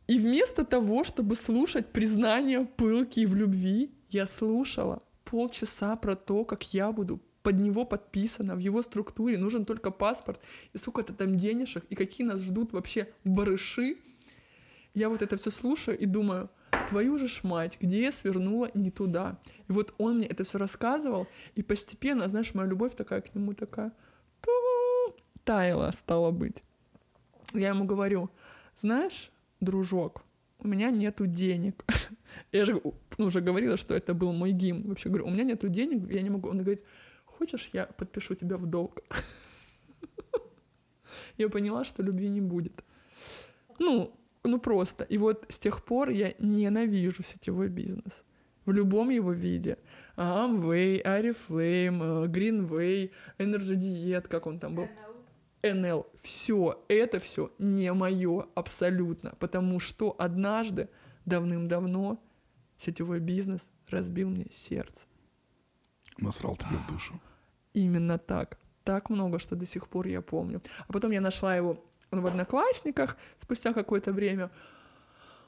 И 0.06 0.18
вместо 0.18 0.64
того, 0.64 1.04
чтобы 1.04 1.36
слушать 1.36 1.92
признания 1.92 2.64
пылки 2.76 3.24
в 3.26 3.34
любви, 3.34 3.90
я 4.10 4.26
слушала 4.26 5.02
полчаса 5.24 5.96
про 5.96 6.16
то, 6.16 6.44
как 6.44 6.74
я 6.74 6.92
буду 6.92 7.20
под 7.42 7.56
него 7.56 7.84
подписано, 7.84 8.56
в 8.56 8.58
его 8.58 8.82
структуре 8.82 9.36
нужен 9.36 9.66
только 9.66 9.90
паспорт, 9.90 10.40
и 10.72 10.78
сколько-то 10.78 11.12
там 11.12 11.36
денежек, 11.36 11.84
и 11.90 11.94
какие 11.94 12.26
нас 12.26 12.40
ждут 12.40 12.72
вообще 12.72 13.08
барыши. 13.24 13.98
Я 14.94 15.08
вот 15.10 15.20
это 15.22 15.36
все 15.36 15.50
слушаю 15.50 15.98
и 15.98 16.06
думаю, 16.06 16.48
твою 16.88 17.18
же 17.18 17.28
мать, 17.42 17.78
где 17.80 18.02
я 18.02 18.12
свернула 18.12 18.70
не 18.74 18.90
туда. 18.90 19.38
И 19.68 19.72
вот 19.72 19.94
он 19.98 20.18
мне 20.18 20.26
это 20.26 20.44
все 20.44 20.58
рассказывал, 20.58 21.26
и 21.54 21.62
постепенно, 21.62 22.28
знаешь, 22.28 22.54
моя 22.54 22.68
любовь 22.68 22.94
такая 22.94 23.20
к 23.20 23.34
нему 23.34 23.54
такая 23.54 23.92
таяла, 25.44 25.92
стала 25.92 26.30
быть. 26.30 26.62
Я 27.52 27.68
ему 27.68 27.84
говорю, 27.84 28.30
знаешь, 28.80 29.30
дружок, 29.60 30.22
у 30.58 30.68
меня 30.68 30.90
нету 30.90 31.26
денег. 31.26 31.84
Я 32.52 32.64
же 32.64 32.80
ну, 33.18 33.26
уже 33.26 33.40
говорила, 33.40 33.76
что 33.76 33.94
это 33.94 34.14
был 34.14 34.32
мой 34.32 34.52
гимн. 34.52 34.88
Вообще 34.88 35.08
говорю, 35.08 35.26
у 35.26 35.30
меня 35.30 35.44
нету 35.44 35.68
денег, 35.68 36.10
я 36.10 36.22
не 36.22 36.30
могу. 36.30 36.48
Он 36.48 36.58
говорит, 36.58 36.82
хочешь, 37.26 37.68
я 37.72 37.86
подпишу 37.86 38.34
тебя 38.34 38.56
в 38.56 38.66
долг? 38.66 39.00
Я 41.36 41.48
поняла, 41.48 41.84
что 41.84 42.02
любви 42.02 42.28
не 42.28 42.40
будет. 42.40 42.84
Ну, 43.78 44.16
ну 44.44 44.58
просто. 44.58 45.04
И 45.04 45.18
вот 45.18 45.46
с 45.48 45.58
тех 45.58 45.84
пор 45.84 46.10
я 46.10 46.34
ненавижу 46.38 47.22
сетевой 47.22 47.68
бизнес. 47.68 48.24
В 48.66 48.72
любом 48.72 49.10
его 49.10 49.32
виде. 49.32 49.78
Amway, 50.16 51.02
Oriflame, 51.02 52.26
Greenway, 52.28 53.10
Energy 53.38 53.74
Diet, 53.74 54.28
как 54.28 54.46
он 54.46 54.58
там 54.58 54.74
был. 54.74 54.88
NL. 55.62 56.06
Все, 56.22 56.84
это 56.88 57.20
все 57.20 57.50
не 57.58 57.92
мое 57.92 58.46
абсолютно. 58.54 59.34
Потому 59.38 59.80
что 59.80 60.14
однажды, 60.18 60.88
давным-давно, 61.24 62.22
сетевой 62.78 63.20
бизнес 63.20 63.60
разбил 63.88 64.28
мне 64.28 64.46
сердце. 64.52 65.06
Насрал 66.18 66.56
тебе 66.56 66.76
в 66.86 66.92
душу. 66.92 67.20
Именно 67.72 68.18
так. 68.18 68.58
Так 68.84 69.08
много, 69.10 69.38
что 69.38 69.56
до 69.56 69.64
сих 69.64 69.88
пор 69.88 70.06
я 70.06 70.20
помню. 70.20 70.62
А 70.86 70.92
потом 70.92 71.10
я 71.10 71.20
нашла 71.20 71.56
его 71.56 71.82
в 72.20 72.26
Одноклассниках 72.26 73.16
спустя 73.40 73.72
какое-то 73.72 74.12
время. 74.12 74.50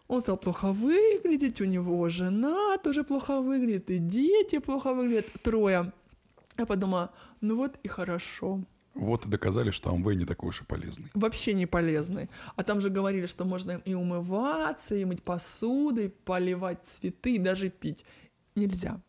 Он 0.08 0.20
стал 0.20 0.37
плохо 0.37 0.73
выглядеть, 0.73 1.61
у 1.61 1.64
него 1.64 2.08
жена 2.08 2.78
тоже 2.78 3.02
плохо 3.02 3.40
выглядит, 3.40 3.90
и 3.90 3.99
дети 3.99 4.58
плохо 4.58 4.94
выглядят, 4.94 5.26
трое. 5.42 5.92
Я 6.56 6.66
подумала, 6.66 7.12
ну 7.40 7.56
вот 7.56 7.78
и 7.82 7.88
хорошо. 7.88 8.64
Вот 8.96 9.26
и 9.26 9.28
доказали, 9.28 9.70
что 9.70 9.90
Амвей 9.90 10.16
не 10.16 10.25
такой 10.25 10.49
уж 10.49 10.62
и 10.62 10.64
полезный. 10.64 11.11
Вообще 11.12 11.52
не 11.52 11.66
полезный. 11.66 12.30
А 12.56 12.64
там 12.64 12.80
же 12.80 12.88
говорили, 12.88 13.26
что 13.26 13.44
можно 13.44 13.82
и 13.85 13.92
умываться, 13.92 14.94
и 14.94 15.04
мыть 15.04 15.23
посуду, 15.23 16.02
и 16.02 16.08
поливать 16.08 16.78
цветы, 16.85 17.35
и 17.35 17.38
даже 17.38 17.68
пить. 17.68 18.04
Нельзя. 18.54 19.00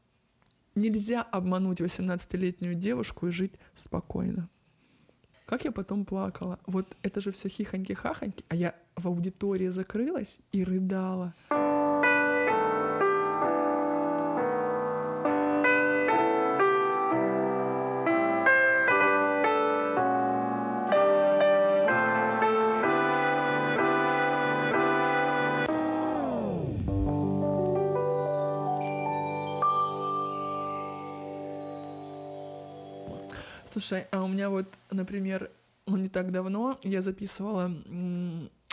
Нельзя 0.75 1.21
обмануть 1.21 1.79
18-летнюю 1.79 2.75
девушку 2.75 3.27
и 3.27 3.31
жить 3.31 3.53
спокойно. 3.77 4.49
Как 5.47 5.63
я 5.63 5.71
потом 5.71 6.03
плакала. 6.03 6.59
Вот 6.65 6.85
это 7.03 7.21
же 7.21 7.31
все 7.31 7.47
хихоньки-хахоньки, 7.47 8.43
а 8.49 8.55
я 8.55 8.75
в 8.97 9.07
аудитории 9.07 9.69
закрылась 9.69 10.39
и 10.51 10.61
рыдала. 10.65 11.33
Слушай, 33.77 34.07
а 34.09 34.23
у 34.23 34.27
меня 34.27 34.49
вот, 34.49 34.65
например, 34.89 35.51
ну, 35.85 35.97
не 35.97 36.09
так 36.09 36.31
давно 36.31 36.79
я 36.81 37.03
записывала 37.03 37.71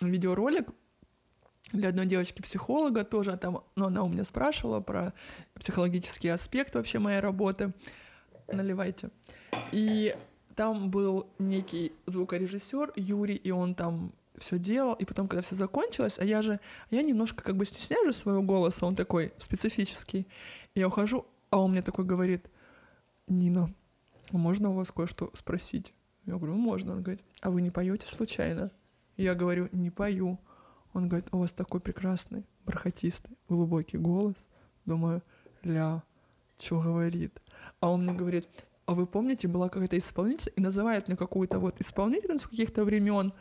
видеоролик 0.01 0.71
для 1.73 1.91
одной 1.91 2.07
девочки-психолога 2.07 3.05
тоже, 3.05 3.33
а 3.33 3.37
там, 3.37 3.63
ну, 3.77 3.85
она 3.85 4.03
у 4.03 4.09
меня 4.09 4.25
спрашивала 4.25 4.81
про 4.81 5.13
психологический 5.61 6.29
аспект 6.29 6.75
вообще 6.75 7.01
моей 7.01 7.21
работы. 7.21 7.75
Наливайте. 8.51 9.11
И 9.73 10.17
там 10.57 10.91
был 10.91 11.29
некий 11.39 11.93
звукорежиссер 12.07 12.95
Юрий, 12.97 13.37
и 13.37 13.51
он 13.51 13.75
там 13.75 14.15
все 14.39 14.59
делал, 14.59 14.95
и 14.95 15.05
потом, 15.05 15.29
когда 15.29 15.43
все 15.43 15.55
закончилось, 15.55 16.15
а 16.17 16.25
я 16.25 16.41
же, 16.41 16.61
я 16.91 17.03
немножко 17.03 17.45
как 17.45 17.59
бы 17.59 17.67
стесняю 17.67 18.07
же 18.07 18.15
своего 18.15 18.41
голоса, 18.41 18.87
он 18.87 18.97
такой 18.97 19.35
специфический. 19.37 20.27
Я 20.75 20.89
ухожу, 20.89 21.27
а 21.51 21.61
он 21.61 21.73
мне 21.73 21.83
такой 21.83 22.07
говорит, 22.07 22.47
Нина, 23.29 23.71
можно 24.33 24.71
у 24.71 24.75
вас 24.75 24.91
кое-что 24.91 25.31
спросить? 25.35 25.95
Я 26.27 26.37
говорю, 26.37 26.55
«Ну, 26.55 26.59
можно. 26.59 26.93
Он 26.93 27.03
говорит, 27.03 27.23
а 27.41 27.51
вы 27.51 27.61
не 27.61 27.71
поете 27.71 28.09
случайно? 28.09 28.71
Я 29.17 29.35
говорю, 29.35 29.69
не 29.73 29.91
пою. 29.91 30.39
Он 30.93 31.09
говорит, 31.09 31.29
у 31.33 31.39
вас 31.39 31.53
такой 31.53 31.81
прекрасный, 31.81 32.47
бархатистый, 32.65 33.37
глубокий 33.49 33.99
голос. 33.99 34.49
Думаю, 34.87 35.23
ля, 35.63 36.03
что 36.59 36.81
говорит? 36.81 37.43
А 37.81 37.91
он 37.91 38.05
мне 38.05 38.13
говорит, 38.13 38.49
а 38.87 38.95
вы 38.95 39.07
помните, 39.07 39.49
была 39.49 39.69
какая-то 39.69 39.99
исполнительница, 39.99 40.51
и 40.51 40.61
называет 40.61 41.09
мне 41.09 41.17
какую-то 41.17 41.59
вот 41.59 41.81
исполнительницу 41.81 42.49
каких-то 42.49 42.85
времен, 42.85 43.33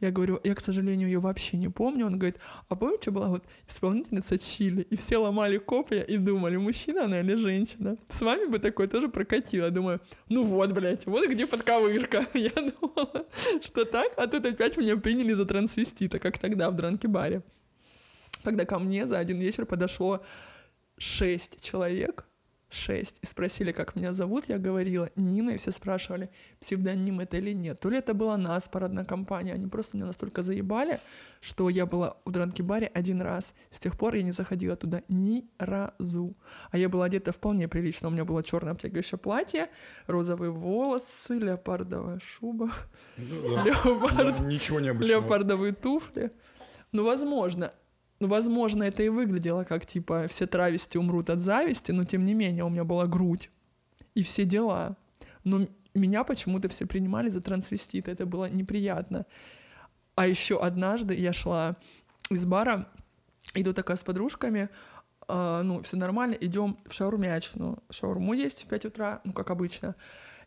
я 0.00 0.12
говорю, 0.12 0.40
я, 0.44 0.54
к 0.54 0.60
сожалению, 0.60 1.08
ее 1.08 1.18
вообще 1.18 1.56
не 1.56 1.68
помню. 1.68 2.06
Он 2.06 2.18
говорит, 2.18 2.38
а 2.68 2.76
помните, 2.76 3.10
была 3.10 3.28
вот 3.28 3.44
исполнительница 3.68 4.38
Чили, 4.38 4.82
и 4.82 4.96
все 4.96 5.18
ломали 5.18 5.58
копья 5.58 6.02
и 6.02 6.16
думали, 6.18 6.56
мужчина 6.56 7.04
она 7.04 7.20
или 7.20 7.34
женщина. 7.34 7.96
С 8.08 8.20
вами 8.20 8.46
бы 8.46 8.60
такое 8.60 8.86
тоже 8.86 9.08
прокатило. 9.08 9.70
Думаю, 9.70 10.00
ну 10.28 10.44
вот, 10.44 10.72
блядь, 10.72 11.04
вот 11.06 11.28
где 11.28 11.46
подковырка. 11.46 12.26
Я 12.34 12.50
думала, 12.50 13.26
что 13.60 13.84
так, 13.84 14.12
а 14.16 14.28
тут 14.28 14.46
опять 14.46 14.76
меня 14.76 14.96
приняли 14.96 15.32
за 15.32 15.44
трансвестита, 15.44 16.20
как 16.20 16.38
тогда 16.38 16.70
в 16.70 16.76
дранке-баре. 16.76 17.42
Когда 18.44 18.64
ко 18.64 18.78
мне 18.78 19.06
за 19.06 19.18
один 19.18 19.40
вечер 19.40 19.66
подошло 19.66 20.22
шесть 20.96 21.64
человек, 21.64 22.27
шесть. 22.70 23.18
И 23.22 23.26
спросили, 23.26 23.72
как 23.72 23.96
меня 23.96 24.12
зовут, 24.12 24.48
я 24.48 24.58
говорила 24.58 25.10
Нина, 25.16 25.50
и 25.50 25.58
все 25.58 25.70
спрашивали, 25.70 26.30
псевдоним 26.60 27.20
это 27.20 27.36
или 27.36 27.52
нет. 27.52 27.80
То 27.80 27.88
ли 27.88 27.98
это 27.98 28.14
была 28.14 28.36
нас, 28.36 28.68
парадная 28.68 29.04
компания, 29.04 29.54
они 29.54 29.66
просто 29.66 29.96
меня 29.96 30.06
настолько 30.06 30.42
заебали, 30.42 31.00
что 31.40 31.68
я 31.68 31.86
была 31.86 32.16
в 32.24 32.30
дранке-баре 32.30 32.86
один 32.86 33.22
раз. 33.22 33.54
С 33.72 33.80
тех 33.80 33.96
пор 33.96 34.14
я 34.14 34.22
не 34.22 34.32
заходила 34.32 34.76
туда 34.76 35.02
ни 35.08 35.48
разу. 35.58 36.36
А 36.70 36.78
я 36.78 36.88
была 36.88 37.06
одета 37.06 37.32
вполне 37.32 37.68
прилично. 37.68 38.08
У 38.08 38.10
меня 38.10 38.24
было 38.24 38.42
черное 38.42 38.72
обтягивающее 38.72 39.18
платье, 39.18 39.70
розовые 40.06 40.50
волосы, 40.50 41.34
леопардовая 41.34 42.20
шуба, 42.20 42.70
ну, 43.16 43.54
да. 43.54 43.64
Леопард... 43.64 44.40
Ничего 44.40 44.80
необычного. 44.80 45.20
Леопардовые 45.20 45.72
туфли. 45.72 46.30
Ну, 46.92 47.04
возможно. 47.04 47.72
Ну, 48.20 48.26
возможно, 48.26 48.82
это 48.82 49.02
и 49.02 49.08
выглядело 49.08 49.64
как, 49.64 49.86
типа, 49.86 50.26
все 50.28 50.46
травести 50.46 50.98
умрут 50.98 51.30
от 51.30 51.38
зависти, 51.38 51.92
но, 51.92 52.04
тем 52.04 52.24
не 52.24 52.34
менее, 52.34 52.64
у 52.64 52.68
меня 52.68 52.84
была 52.84 53.06
грудь 53.06 53.50
и 54.14 54.22
все 54.22 54.44
дела. 54.44 54.96
Но 55.44 55.68
меня 55.94 56.24
почему-то 56.24 56.68
все 56.68 56.86
принимали 56.86 57.30
за 57.30 57.40
трансвестита, 57.40 58.10
это 58.10 58.26
было 58.26 58.48
неприятно. 58.50 59.26
А 60.16 60.26
еще 60.26 60.60
однажды 60.60 61.14
я 61.14 61.32
шла 61.32 61.76
из 62.28 62.44
бара, 62.44 62.88
иду 63.54 63.72
такая 63.72 63.96
с 63.96 64.02
подружками, 64.02 64.68
э, 65.28 65.60
ну, 65.62 65.80
все 65.82 65.96
нормально, 65.96 66.34
идем 66.34 66.78
в 66.86 66.92
шаурмячную. 66.92 67.82
Шаурму 67.90 68.34
есть 68.34 68.64
в 68.64 68.66
5 68.66 68.86
утра, 68.86 69.20
ну, 69.22 69.32
как 69.32 69.50
обычно. 69.50 69.94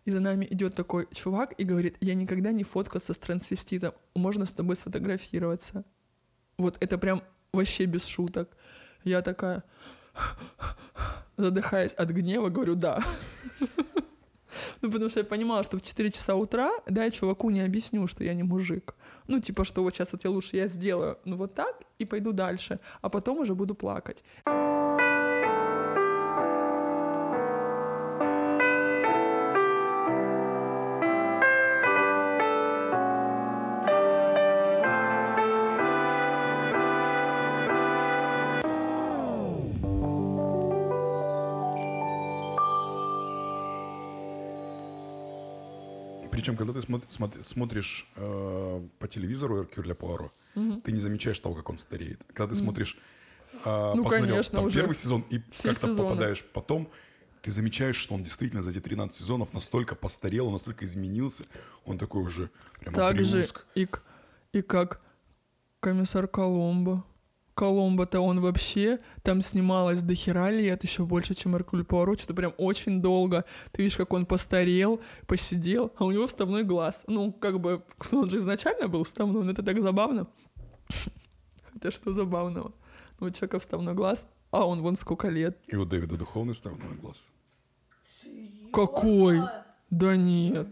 И 0.04 0.12
за 0.12 0.20
нами 0.20 0.46
идет 0.50 0.76
такой 0.76 1.08
чувак 1.14 1.54
и 1.58 1.64
говорит, 1.64 1.96
я 2.02 2.16
никогда 2.16 2.52
не 2.52 2.64
фоткался 2.64 3.14
с 3.14 3.18
трансвеститом, 3.18 3.94
можно 4.16 4.46
с 4.46 4.52
тобой 4.52 4.76
сфотографироваться. 4.76 5.86
Вот 6.58 6.78
это 6.80 6.98
прям 6.98 7.22
вообще 7.54 7.86
без 7.86 8.06
шуток. 8.06 8.50
Я 9.04 9.22
такая, 9.22 9.64
задыхаясь 11.38 11.92
от 11.92 12.10
гнева, 12.10 12.50
говорю 12.50 12.76
«да». 12.76 13.04
Ну, 14.82 14.92
потому 14.92 15.10
что 15.10 15.22
я 15.22 15.26
понимала, 15.26 15.64
что 15.64 15.78
в 15.78 15.82
4 15.82 16.12
часа 16.12 16.36
утра, 16.36 16.72
да, 16.86 17.06
я 17.06 17.12
чуваку 17.12 17.50
не 17.50 17.62
объясню, 17.62 18.08
что 18.08 18.24
я 18.24 18.34
не 18.34 18.44
мужик. 18.44 18.96
Ну, 19.28 19.40
типа, 19.40 19.64
что 19.64 19.82
вот 19.82 19.94
сейчас 19.94 20.12
вот 20.12 20.24
я 20.24 20.30
лучше 20.30 20.58
я 20.58 20.68
сделаю, 20.68 21.18
ну, 21.24 21.36
вот 21.36 21.54
так, 21.56 21.76
и 22.00 22.06
пойду 22.06 22.32
дальше, 22.34 22.80
а 23.02 23.10
потом 23.10 23.40
уже 23.40 23.56
буду 23.56 23.76
плакать. 23.76 24.24
Когда 46.62 46.74
ты 46.74 46.82
смотри, 46.86 47.08
смотри, 47.10 47.44
смотришь 47.44 48.08
э, 48.16 48.88
по 49.00 49.08
телевизору 49.08 49.66
Кюрля 49.66 49.96
Пуаро, 49.96 50.32
угу. 50.54 50.80
ты 50.82 50.92
не 50.92 51.00
замечаешь 51.00 51.40
того, 51.40 51.56
как 51.56 51.70
он 51.72 51.80
стареет. 51.80 52.22
Когда 52.34 52.54
ты 52.54 52.56
смотришь, 52.56 53.00
э, 53.66 53.92
ну, 53.96 54.04
посмотрел 54.04 54.36
конечно, 54.36 54.60
там, 54.60 54.66
уже 54.66 54.78
первый 54.78 54.94
сезон 54.94 55.26
и 55.32 55.40
как-то 55.64 55.96
попадаешь 55.96 56.44
потом, 56.54 56.88
ты 57.42 57.52
замечаешь, 57.52 57.96
что 57.96 58.14
он 58.14 58.24
действительно 58.24 58.62
за 58.62 58.70
эти 58.70 58.80
13 58.80 59.16
сезонов 59.20 59.54
настолько 59.54 59.96
постарел, 59.96 60.52
настолько 60.52 60.86
изменился, 60.86 61.46
он 61.86 61.98
такой 61.98 62.22
уже 62.22 62.52
прям 62.80 62.94
Так 62.94 63.20
же 63.26 63.48
и, 63.74 63.88
и 64.54 64.62
как 64.62 65.02
комиссар 65.80 66.28
Коломбо. 66.28 67.04
Коломбо-то 67.62 68.22
он 68.22 68.40
вообще 68.40 69.00
там 69.22 69.40
снималось 69.42 70.02
до 70.02 70.16
хера 70.16 70.50
лет, 70.50 70.84
еще 70.84 71.06
больше, 71.06 71.36
чем 71.36 71.56
Эркуль 71.56 71.84
Пуаро, 71.84 72.16
что-то 72.16 72.34
прям 72.34 72.56
очень 72.58 73.04
долго. 73.04 73.46
Ты 73.72 73.84
видишь, 73.84 73.98
как 73.98 74.14
он 74.14 74.26
постарел, 74.26 75.00
посидел, 75.28 75.94
а 75.98 76.06
у 76.06 76.12
него 76.12 76.26
вставной 76.26 76.64
глаз. 76.64 77.04
Ну, 77.06 77.32
как 77.32 77.60
бы, 77.60 77.84
он 78.12 78.32
же 78.32 78.40
изначально 78.40 78.88
был 78.88 79.04
вставной, 79.04 79.44
но 79.44 79.52
это 79.52 79.62
так 79.62 79.80
забавно. 79.80 80.26
Хотя 81.72 81.92
что 81.92 82.14
забавного? 82.14 82.72
Ну, 83.20 83.28
у 83.28 83.30
человека 83.30 83.60
вставной 83.60 83.94
глаз, 83.94 84.28
А 84.50 84.66
он 84.66 84.82
вон 84.82 84.96
сколько 84.96 85.30
лет. 85.30 85.56
И 85.68 85.76
у 85.76 85.86
Дэвида 85.86 86.18
духовный 86.18 86.56
ставной 86.56 86.96
глаз. 87.00 87.30
Какой? 88.74 89.40
Да 89.92 90.16
нет. 90.16 90.68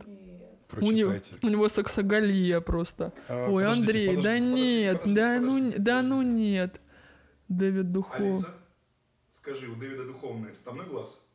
У 0.78 0.92
него, 0.92 1.14
у 1.42 1.48
него 1.48 1.68
саксогалия 1.68 2.62
просто. 2.62 3.12
А, 3.28 3.50
Ой, 3.50 3.64
подождите, 3.64 3.82
Андрей, 3.82 4.08
да 4.08 4.16
подождите, 4.16 4.56
нет, 4.56 4.98
подождите, 5.00 5.16
да 5.16 5.40
ну, 5.40 5.54
подождите, 5.54 5.80
да 5.80 6.02
ну 6.04 6.18
подождите. 6.18 6.38
нет. 6.40 6.82
Дэвид 7.50 7.92
Духов. 7.92 8.46
скажи, 9.32 9.68
у 9.70 9.76
Дэвида 9.76 10.06
духовный 10.06 10.54
вставной 10.54 10.86
глаз? 10.86 11.26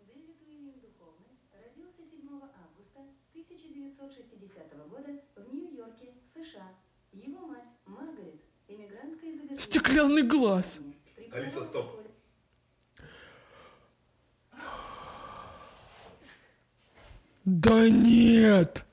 Дэвид 0.00 0.36
Уильям 0.48 0.74
Духовный 0.80 1.38
родился 1.52 2.02
7 2.10 2.28
августа 2.32 3.00
1960 3.30 4.88
года 4.90 5.20
в 5.36 5.54
Нью-Йорке, 5.54 6.14
США. 6.34 6.74
Его 7.12 7.46
мать 7.46 7.68
Маргарет, 7.86 8.40
иммигрантка 8.66 9.26
из 9.26 9.38
Абердина. 9.38 9.58
Стеклянный 9.60 10.22
глаз. 10.24 10.78
Алиса, 11.30 11.62
стоп. 11.62 12.03
Да 17.44 17.88
нет! 17.88 18.84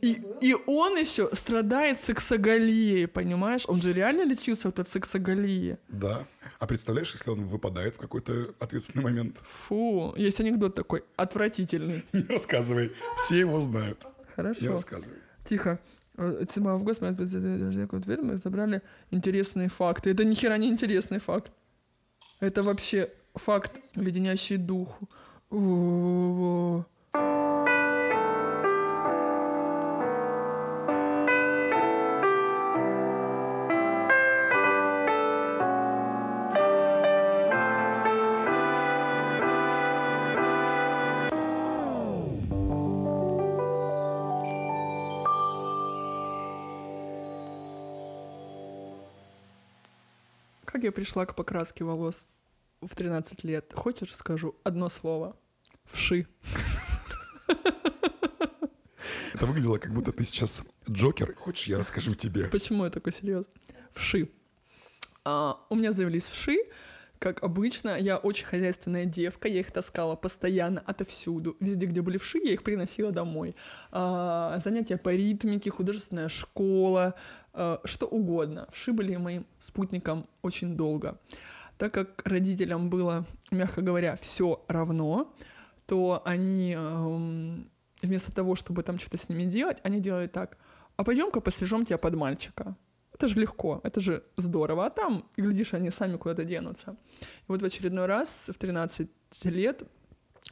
И, 0.00 0.22
и 0.40 0.54
он 0.66 0.96
еще 0.96 1.28
страдает 1.34 2.00
сексоголией, 2.00 3.08
понимаешь? 3.08 3.64
Он 3.66 3.82
же 3.82 3.92
реально 3.92 4.24
лечился 4.24 4.68
вот 4.68 4.78
от 4.78 4.88
сексоголии. 4.88 5.76
Да. 5.88 6.26
А 6.60 6.66
представляешь, 6.66 7.12
если 7.12 7.30
он 7.30 7.44
выпадает 7.46 7.96
в 7.96 7.98
какой-то 7.98 8.54
ответственный 8.60 9.02
момент? 9.02 9.38
Фу, 9.66 10.14
есть 10.16 10.38
анекдот 10.38 10.76
такой, 10.76 11.04
отвратительный. 11.16 12.04
Не 12.12 12.24
рассказывай. 12.28 12.92
Все 13.16 13.40
его 13.40 13.60
знают. 13.60 14.04
Не 14.04 14.34
Хорошо. 14.36 14.72
рассказывай. 14.72 15.18
Тихо. 15.48 15.80
Э, 16.16 16.44
7 16.48 16.68
августа 16.68 17.04
мы 17.04 17.10
ответили, 17.10 18.16
мы 18.22 18.36
забрали 18.36 18.82
интересные 19.10 19.68
факты. 19.68 20.10
Это 20.10 20.24
ни 20.24 20.34
хера 20.34 20.56
не 20.58 20.68
интересный 20.68 21.18
факт. 21.18 21.50
Это 22.38 22.62
вообще 22.62 23.10
факт, 23.34 23.72
леденящий 23.96 24.58
дух. 24.58 24.96
О-о-о. 25.50 26.84
Как 50.66 50.84
я 50.84 50.92
пришла 50.92 51.24
к 51.24 51.34
покраске 51.34 51.84
волос 51.84 52.28
в 52.80 52.94
13 52.94 53.44
лет? 53.44 53.72
Хочешь, 53.74 54.14
скажу 54.14 54.56
одно 54.64 54.88
слово? 54.88 55.36
Вши. 55.84 56.26
Это 59.34 59.46
выглядело, 59.46 59.78
как 59.78 59.92
будто 59.92 60.12
ты 60.12 60.24
сейчас 60.24 60.64
Джокер. 60.90 61.34
Хочешь, 61.36 61.66
я 61.68 61.78
расскажу 61.78 62.14
тебе? 62.14 62.48
Почему 62.48 62.84
я 62.84 62.90
такой 62.90 63.12
серьезный? 63.12 63.52
Вши. 63.92 64.30
А, 65.24 65.60
у 65.70 65.76
меня 65.76 65.92
завелись 65.92 66.24
вши, 66.24 66.58
как 67.18 67.42
обычно. 67.42 67.98
Я 67.98 68.16
очень 68.16 68.46
хозяйственная 68.46 69.04
девка, 69.04 69.48
я 69.48 69.60
их 69.60 69.70
таскала 69.70 70.16
постоянно 70.16 70.80
отовсюду. 70.80 71.56
Везде, 71.60 71.86
где 71.86 72.02
были 72.02 72.18
вши, 72.18 72.38
я 72.38 72.52
их 72.52 72.62
приносила 72.62 73.12
домой. 73.12 73.54
А, 73.90 74.58
занятия 74.64 74.96
по 74.96 75.10
ритмике, 75.10 75.70
художественная 75.70 76.28
школа, 76.28 77.14
а, 77.52 77.80
что 77.84 78.06
угодно. 78.06 78.66
Вши 78.72 78.92
были 78.92 79.16
моим 79.16 79.46
спутником 79.58 80.26
очень 80.42 80.76
долго. 80.76 81.20
Так 81.78 81.94
как 81.94 82.22
родителям 82.24 82.90
было, 82.90 83.24
мягко 83.50 83.82
говоря, 83.82 84.16
все 84.16 84.64
равно, 84.68 85.32
то 85.86 86.22
они 86.24 86.74
эм, 86.76 87.70
вместо 88.02 88.34
того, 88.34 88.56
чтобы 88.56 88.82
там 88.82 88.98
что-то 88.98 89.16
с 89.16 89.28
ними 89.28 89.44
делать, 89.44 89.78
они 89.84 90.00
делали 90.00 90.26
так. 90.26 90.58
А 90.96 91.04
пойдем-ка 91.04 91.40
пострижем 91.40 91.86
тебя 91.86 91.98
под 91.98 92.16
мальчика. 92.16 92.76
Это 93.12 93.28
же 93.28 93.40
легко, 93.40 93.80
это 93.84 94.00
же 94.00 94.24
здорово. 94.36 94.86
А 94.86 94.90
там, 94.90 95.28
глядишь, 95.36 95.74
они 95.74 95.90
сами 95.90 96.16
куда-то 96.16 96.44
денутся. 96.44 96.96
И 97.20 97.44
вот 97.48 97.62
в 97.62 97.64
очередной 97.64 98.06
раз, 98.06 98.48
в 98.48 98.58
13 98.58 99.08
лет, 99.44 99.82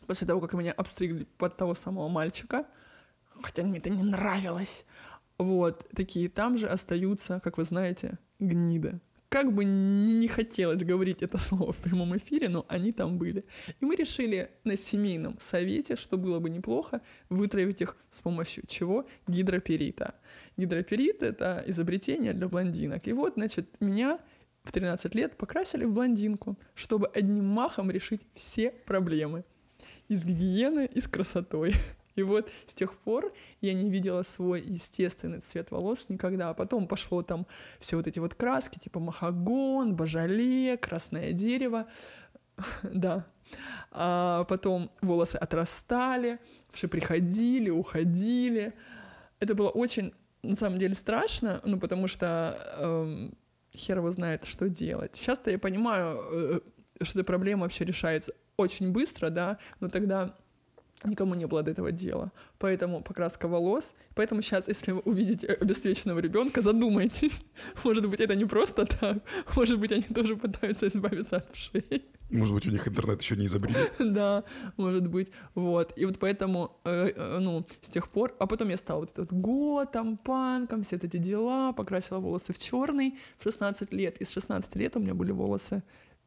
после 0.07 0.27
того, 0.27 0.41
как 0.41 0.55
меня 0.55 0.73
обстригли 0.73 1.25
под 1.39 1.57
того 1.57 1.75
самого 1.75 2.09
мальчика, 2.09 2.67
хотя 3.43 3.63
мне 3.63 3.79
это 3.79 3.91
не 3.91 4.03
нравилось, 4.03 4.85
вот, 5.39 5.87
такие 5.95 6.29
там 6.29 6.57
же 6.57 6.67
остаются, 6.67 7.41
как 7.41 7.59
вы 7.59 7.65
знаете, 7.65 8.19
гниды. 8.39 9.01
Как 9.29 9.53
бы 9.53 9.65
не, 9.65 10.29
хотелось 10.29 10.85
говорить 10.85 11.23
это 11.23 11.39
слово 11.39 11.73
в 11.73 11.79
прямом 11.79 12.17
эфире, 12.17 12.49
но 12.49 12.65
они 12.69 12.93
там 12.93 13.19
были. 13.19 13.45
И 13.81 13.85
мы 13.85 13.97
решили 13.97 14.51
на 14.65 14.77
семейном 14.77 15.39
совете, 15.41 15.97
что 15.97 16.17
было 16.17 16.39
бы 16.39 16.49
неплохо, 16.49 17.01
вытравить 17.29 17.81
их 17.81 17.97
с 18.11 18.21
помощью 18.21 18.65
чего? 18.69 19.07
Гидроперита. 19.27 20.15
Гидроперит— 20.57 21.23
это 21.25 21.65
изобретение 21.67 22.35
для 22.35 22.49
блондинок. 22.49 23.07
И 23.07 23.13
вот, 23.13 23.35
значит, 23.35 23.69
меня 23.81 24.21
в 24.63 24.73
13 24.73 25.15
лет 25.15 25.37
покрасили 25.37 25.85
в 25.85 25.93
блондинку, 25.93 26.57
чтобы 26.75 27.09
одним 27.09 27.47
махом 27.47 27.91
решить 27.91 28.23
все 28.35 28.71
проблемы. 28.71 29.45
И 30.09 30.15
с 30.15 30.25
гигиеной, 30.25 30.87
и 30.87 31.01
с 31.01 31.09
красотой. 31.09 31.75
И 32.17 32.23
вот 32.23 32.51
с 32.67 32.75
тех 32.75 32.95
пор 32.99 33.33
я 33.61 33.75
не 33.75 33.91
видела 33.91 34.23
свой 34.23 34.63
естественный 34.63 35.41
цвет 35.41 35.71
волос 35.71 36.09
никогда. 36.09 36.51
А 36.51 36.55
потом 36.55 36.89
пошло 36.89 37.23
там 37.23 37.47
все 37.79 37.97
вот 37.97 38.07
эти 38.07 38.19
вот 38.19 38.35
краски, 38.35 38.79
типа 38.79 38.99
махагон, 38.99 39.95
бажале, 39.95 40.77
красное 40.77 41.33
дерево. 41.33 41.87
Да. 42.83 43.27
А 43.93 44.45
потом 44.45 44.91
волосы 45.03 45.37
отрастали, 45.37 46.41
вши 46.71 46.89
приходили, 46.89 47.71
уходили. 47.71 48.73
Это 49.39 49.55
было 49.55 49.69
очень, 49.69 50.15
на 50.43 50.57
самом 50.57 50.81
деле, 50.81 50.95
страшно, 50.95 51.61
ну, 51.65 51.79
потому 51.79 52.09
что 52.09 52.59
эм, 52.79 53.39
хер 53.73 53.99
его 53.99 54.11
знает, 54.11 54.47
что 54.47 54.69
делать. 54.69 55.13
Сейчас-то 55.15 55.51
я 55.51 55.59
понимаю, 55.59 56.19
э, 56.33 56.61
что 57.03 57.21
эта 57.21 57.27
проблема 57.27 57.63
вообще 57.63 57.85
решается 57.85 58.33
очень 58.57 58.91
быстро, 58.91 59.31
да, 59.31 59.59
но 59.81 59.89
тогда 59.89 60.35
никому 61.05 61.35
не 61.35 61.47
было 61.47 61.63
до 61.63 61.71
этого 61.71 61.93
дела. 61.93 62.33
Поэтому 62.59 63.03
покраска 63.03 63.49
волос. 63.49 63.95
Поэтому 64.15 64.43
сейчас, 64.43 64.69
если 64.69 64.93
вы 64.93 65.01
увидите 65.01 65.47
обесцвеченного 65.49 66.21
ребенка, 66.21 66.63
задумайтесь. 66.63 67.41
Может 67.85 68.09
быть, 68.09 68.21
это 68.21 68.35
не 68.35 68.45
просто 68.45 68.87
так. 68.87 69.19
Может 69.57 69.79
быть, 69.79 69.93
они 69.93 70.03
тоже 70.03 70.37
пытаются 70.37 70.89
избавиться 70.89 71.37
от 71.37 71.51
вшей. 71.55 72.05
Может 72.31 72.55
быть, 72.55 72.67
у 72.67 72.71
них 72.71 72.89
интернет 72.89 73.23
еще 73.23 73.37
не 73.37 73.47
изобрели? 73.47 73.77
Да, 73.99 74.43
может 74.77 75.07
быть. 75.07 75.31
Вот. 75.55 75.93
И 75.97 76.05
вот 76.07 76.19
поэтому, 76.19 76.81
э, 76.85 77.13
э, 77.15 77.39
ну, 77.39 77.67
с 77.83 77.89
тех 77.89 78.09
пор... 78.09 78.35
А 78.41 78.47
потом 78.47 78.69
я 78.69 78.77
стала 78.77 79.01
вот 79.01 79.11
этот 79.13 79.33
готом, 79.33 80.17
панком, 80.17 80.83
все 80.83 80.97
эти 80.97 81.19
дела, 81.19 81.73
покрасила 81.73 82.19
волосы 82.19 82.53
в 82.53 82.59
черный 82.59 83.17
в 83.39 83.45
16 83.45 83.93
лет. 83.93 84.21
И 84.21 84.25
с 84.25 84.33
16 84.33 84.75
лет 84.77 84.97
у 84.97 85.01
меня 85.01 85.15
были 85.15 85.31
волосы 85.31 85.85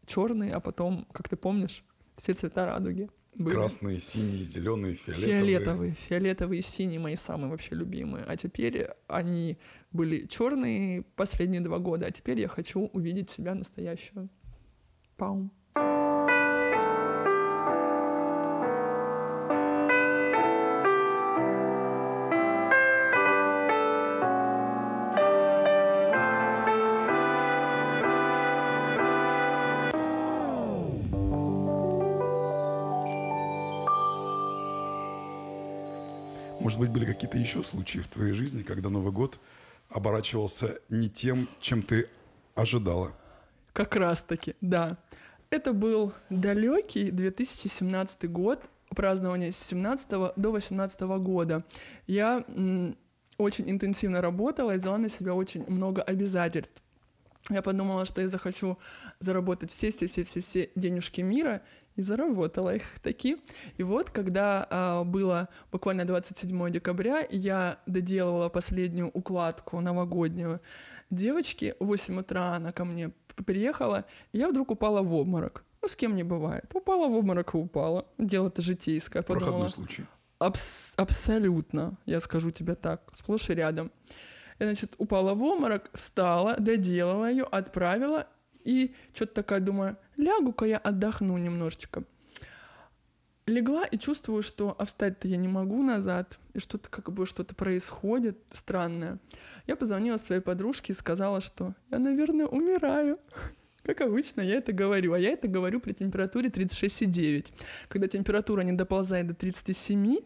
черные, 0.08 0.54
а 0.54 0.60
потом, 0.62 1.06
как 1.12 1.28
ты 1.28 1.36
помнишь, 1.36 1.84
все 2.18 2.34
цвета 2.34 2.66
радуги. 2.66 3.10
Были. 3.36 3.56
Красные, 3.56 4.00
синие, 4.00 4.44
зеленые, 4.44 4.96
фиолетовые. 4.96 5.28
Фиолетовые, 5.28 5.92
фиолетовые 5.94 6.62
синие 6.62 7.00
мои 7.00 7.16
самые 7.16 7.50
вообще 7.50 7.76
любимые. 7.76 8.26
А 8.26 8.36
теперь 8.36 8.88
они 9.08 9.58
были 9.92 10.26
черные 10.26 11.04
последние 11.16 11.62
два 11.62 11.80
года, 11.80 12.08
а 12.08 12.12
теперь 12.12 12.40
я 12.40 12.48
хочу 12.48 12.82
увидеть 12.88 13.30
себя 13.30 13.56
настоящую. 13.56 14.30
Паум. 15.16 15.52
Может 36.60 36.80
быть, 36.80 36.90
были 36.90 37.06
какие-то 37.06 37.38
еще 37.38 37.64
случаи 37.64 38.00
в 38.00 38.08
твоей 38.08 38.34
жизни, 38.34 38.64
когда 38.64 38.90
Новый 38.90 39.14
год 39.14 39.40
оборачивался 39.90 40.80
не 40.90 41.10
тем, 41.10 41.48
чем 41.62 41.84
ты 41.84 42.10
ожидала? 42.54 43.14
Как 43.74 43.96
раз 43.96 44.22
таки, 44.24 44.56
да. 44.60 44.98
Это 45.50 45.74
был 45.74 46.14
далекий 46.30 47.12
2017 47.12 48.30
год, 48.30 48.62
празднование 48.90 49.52
с 49.52 49.58
17 49.58 50.36
до 50.36 50.52
18 50.52 51.02
года. 51.02 51.64
Я 52.08 52.44
очень 53.38 53.70
интенсивно 53.72 54.22
работала 54.22 54.76
и 54.76 54.78
взяла 54.78 54.98
на 54.98 55.10
себя 55.10 55.34
очень 55.34 55.64
много 55.68 56.02
обязательств. 56.02 56.84
Я 57.50 57.62
подумала, 57.64 58.06
что 58.06 58.22
я 58.22 58.30
захочу 58.30 58.78
заработать 59.20 59.72
все-все-все-все-все 59.72 60.70
денежки 60.76 61.22
мира, 61.22 61.64
и 62.00 62.02
заработала 62.02 62.76
их 62.76 62.84
таки. 63.02 63.38
И 63.76 63.84
вот, 63.84 64.10
когда 64.10 64.66
а, 64.70 65.04
было 65.04 65.50
буквально 65.70 66.06
27 66.06 66.72
декабря, 66.72 67.28
я 67.30 67.80
доделывала 67.88 68.48
последнюю 68.48 69.10
укладку 69.14 69.82
новогоднюю, 69.82 70.62
девочки 71.10 71.76
в 71.78 71.88
8 71.88 72.20
утра 72.22 72.56
она 72.56 72.72
ко 72.72 72.86
мне 72.86 73.12
приехала, 73.46 74.06
и 74.32 74.38
я 74.38 74.48
вдруг 74.48 74.72
упала 74.72 75.02
в 75.02 75.14
обморок. 75.14 75.66
Ну, 75.82 75.90
с 75.90 75.96
кем 75.98 76.16
не 76.16 76.24
бывает. 76.24 76.74
Упала 76.74 77.10
в 77.10 77.16
обморок 77.16 77.54
и 77.54 77.58
упала. 77.58 78.06
Дело-то 78.18 78.62
житейское. 78.62 79.22
Подумала. 79.22 79.46
Проходной 79.46 79.70
случай. 79.70 80.06
Абс- 80.40 80.94
абсолютно, 80.96 81.98
я 82.06 82.22
скажу 82.22 82.52
тебе 82.52 82.76
так, 82.76 83.02
сплошь 83.14 83.50
и 83.50 83.54
рядом. 83.54 83.92
Я, 84.58 84.68
значит, 84.68 84.96
упала 84.98 85.34
в 85.34 85.44
обморок, 85.44 85.90
встала, 85.94 86.56
доделала 86.58 87.30
ее, 87.30 87.44
отправила, 87.44 88.26
и 88.64 88.94
что-то 89.14 89.34
такая 89.36 89.60
думаю, 89.60 89.98
лягу-ка 90.20 90.66
я 90.66 90.78
отдохну 90.78 91.38
немножечко. 91.38 92.04
Легла 93.46 93.84
и 93.86 93.98
чувствую, 93.98 94.44
что 94.44 94.76
а 94.78 94.86
встать-то 94.86 95.28
я 95.28 95.38
не 95.38 95.48
могу 95.48 95.82
назад, 95.82 96.38
и 96.54 96.60
что-то 96.60 96.88
как 96.90 97.12
бы 97.12 97.26
что-то 97.26 97.56
происходит 97.56 98.38
странное. 98.54 99.18
Я 99.66 99.76
позвонила 99.76 100.18
своей 100.18 100.42
подружке 100.42 100.94
и 100.94 100.96
сказала, 100.96 101.42
что 101.42 101.74
я, 101.90 101.98
наверное, 101.98 102.46
умираю. 102.46 103.18
Как 103.84 104.02
обычно, 104.02 104.42
я 104.42 104.58
это 104.58 104.72
говорю. 104.72 105.14
А 105.14 105.20
я 105.20 105.32
это 105.32 105.48
говорю 105.48 105.80
при 105.80 105.94
температуре 105.94 106.50
36,9. 106.50 107.52
Когда 107.88 108.08
температура 108.08 108.62
не 108.62 108.74
доползает 108.74 109.26
до 109.26 109.34
37, 109.34 110.18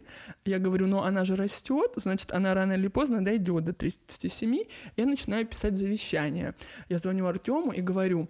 я 0.43 0.60
говорю, 0.60 0.88
ну 0.88 0.99
она 0.99 1.23
же 1.23 1.38
растет, 1.38 1.93
значит, 1.95 2.34
она 2.34 2.53
рано 2.53 2.73
или 2.73 2.89
поздно 2.89 3.23
дойдет 3.23 3.63
до 3.63 3.71
37. 3.71 4.65
Я 4.97 5.06
начинаю 5.06 5.45
писать 5.45 5.77
завещание. 5.77 6.56
Я 6.89 6.97
звоню 6.97 7.25
Артему 7.25 7.71
и 7.71 7.79
говорю, 7.79 8.27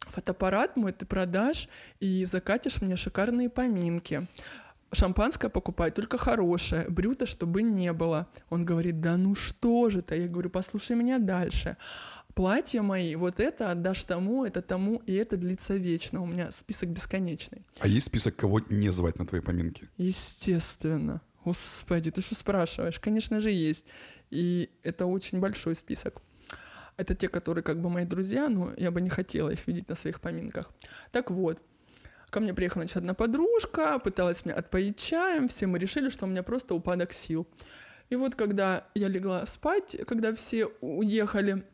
фотоаппарат 0.00 0.76
мой 0.76 0.92
ты 0.92 1.06
продашь 1.06 1.68
и 2.00 2.24
закатишь 2.24 2.80
мне 2.80 2.96
шикарные 2.96 3.50
поминки. 3.50 4.26
Шампанское 4.92 5.48
покупай, 5.48 5.90
только 5.90 6.16
хорошее, 6.16 6.86
брюта, 6.88 7.26
чтобы 7.26 7.62
не 7.62 7.92
было. 7.92 8.28
Он 8.50 8.64
говорит, 8.64 9.00
да 9.00 9.16
ну 9.16 9.34
что 9.34 9.90
же 9.90 10.00
ты? 10.00 10.16
Я 10.16 10.28
говорю, 10.28 10.48
послушай 10.48 10.96
меня 10.96 11.18
дальше 11.18 11.76
платья 12.36 12.82
мои, 12.82 13.16
вот 13.16 13.40
это 13.40 13.72
отдашь 13.72 14.04
тому, 14.04 14.44
это 14.44 14.62
тому, 14.62 15.02
и 15.06 15.14
это 15.14 15.36
длится 15.36 15.74
вечно. 15.74 16.22
У 16.22 16.26
меня 16.26 16.52
список 16.52 16.90
бесконечный. 16.90 17.64
А 17.80 17.88
есть 17.88 18.06
список, 18.06 18.36
кого 18.36 18.60
не 18.68 18.90
звать 18.90 19.18
на 19.18 19.26
твои 19.26 19.40
поминки? 19.40 19.88
Естественно. 19.96 21.20
Господи, 21.44 22.10
ты 22.10 22.20
что 22.20 22.34
спрашиваешь? 22.34 23.00
Конечно 23.00 23.40
же, 23.40 23.50
есть. 23.50 23.84
И 24.30 24.70
это 24.82 25.06
очень 25.06 25.40
большой 25.40 25.74
список. 25.74 26.20
Это 26.96 27.14
те, 27.14 27.28
которые 27.28 27.62
как 27.62 27.80
бы 27.80 27.90
мои 27.90 28.04
друзья, 28.04 28.48
но 28.48 28.72
я 28.76 28.90
бы 28.90 29.00
не 29.00 29.10
хотела 29.10 29.50
их 29.50 29.66
видеть 29.66 29.88
на 29.88 29.94
своих 29.94 30.20
поминках. 30.20 30.70
Так 31.12 31.30
вот, 31.30 31.60
ко 32.30 32.40
мне 32.40 32.54
приехала, 32.54 32.82
значит, 32.82 32.96
одна 32.96 33.14
подружка, 33.14 33.98
пыталась 33.98 34.44
меня 34.44 34.56
отпоить 34.56 34.98
чаем, 34.98 35.48
все 35.48 35.66
мы 35.66 35.78
решили, 35.78 36.08
что 36.08 36.24
у 36.24 36.28
меня 36.28 36.42
просто 36.42 36.74
упадок 36.74 37.12
сил. 37.12 37.46
И 38.08 38.16
вот 38.16 38.34
когда 38.34 38.86
я 38.94 39.08
легла 39.08 39.44
спать, 39.46 39.96
когда 40.06 40.34
все 40.34 40.66
уехали, 40.80 41.64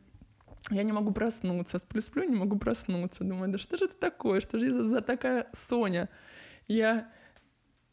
я 0.69 0.83
не 0.83 0.91
могу 0.91 1.11
проснуться, 1.11 1.77
сплю-сплю, 1.77 2.23
не 2.23 2.35
могу 2.35 2.57
проснуться. 2.57 3.23
Думаю, 3.23 3.51
да 3.51 3.57
что 3.57 3.77
же 3.77 3.85
это 3.85 3.97
такое, 3.97 4.41
что 4.41 4.59
же 4.59 4.71
за, 4.71 5.01
такая 5.01 5.47
Соня? 5.53 6.09
Я... 6.67 7.11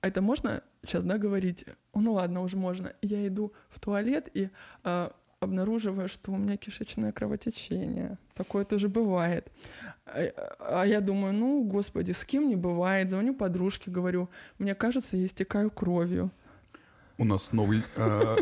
Это 0.00 0.22
можно 0.22 0.62
сейчас, 0.84 1.02
да, 1.02 1.18
говорить? 1.18 1.66
Ну 1.94 2.14
ладно, 2.14 2.40
уже 2.42 2.56
можно. 2.56 2.94
Я 3.02 3.26
иду 3.26 3.52
в 3.68 3.80
туалет 3.80 4.30
и 4.32 4.50
э, 4.84 5.10
обнаруживаю, 5.40 6.08
что 6.08 6.32
у 6.32 6.36
меня 6.36 6.58
кишечное 6.58 7.12
кровотечение. 7.12 8.18
Такое 8.34 8.66
тоже 8.66 8.88
бывает. 8.88 9.50
А, 10.04 10.30
а 10.58 10.84
я 10.84 11.00
думаю, 11.00 11.32
ну, 11.32 11.64
господи, 11.64 12.12
с 12.12 12.24
кем 12.24 12.48
не 12.48 12.56
бывает. 12.56 13.08
Звоню 13.08 13.34
подружке, 13.34 13.90
говорю, 13.90 14.28
мне 14.58 14.74
кажется, 14.74 15.16
я 15.16 15.24
истекаю 15.24 15.70
кровью. 15.70 16.30
У 17.16 17.24
нас 17.24 17.52
новый... 17.52 17.82
Э... 17.96 18.36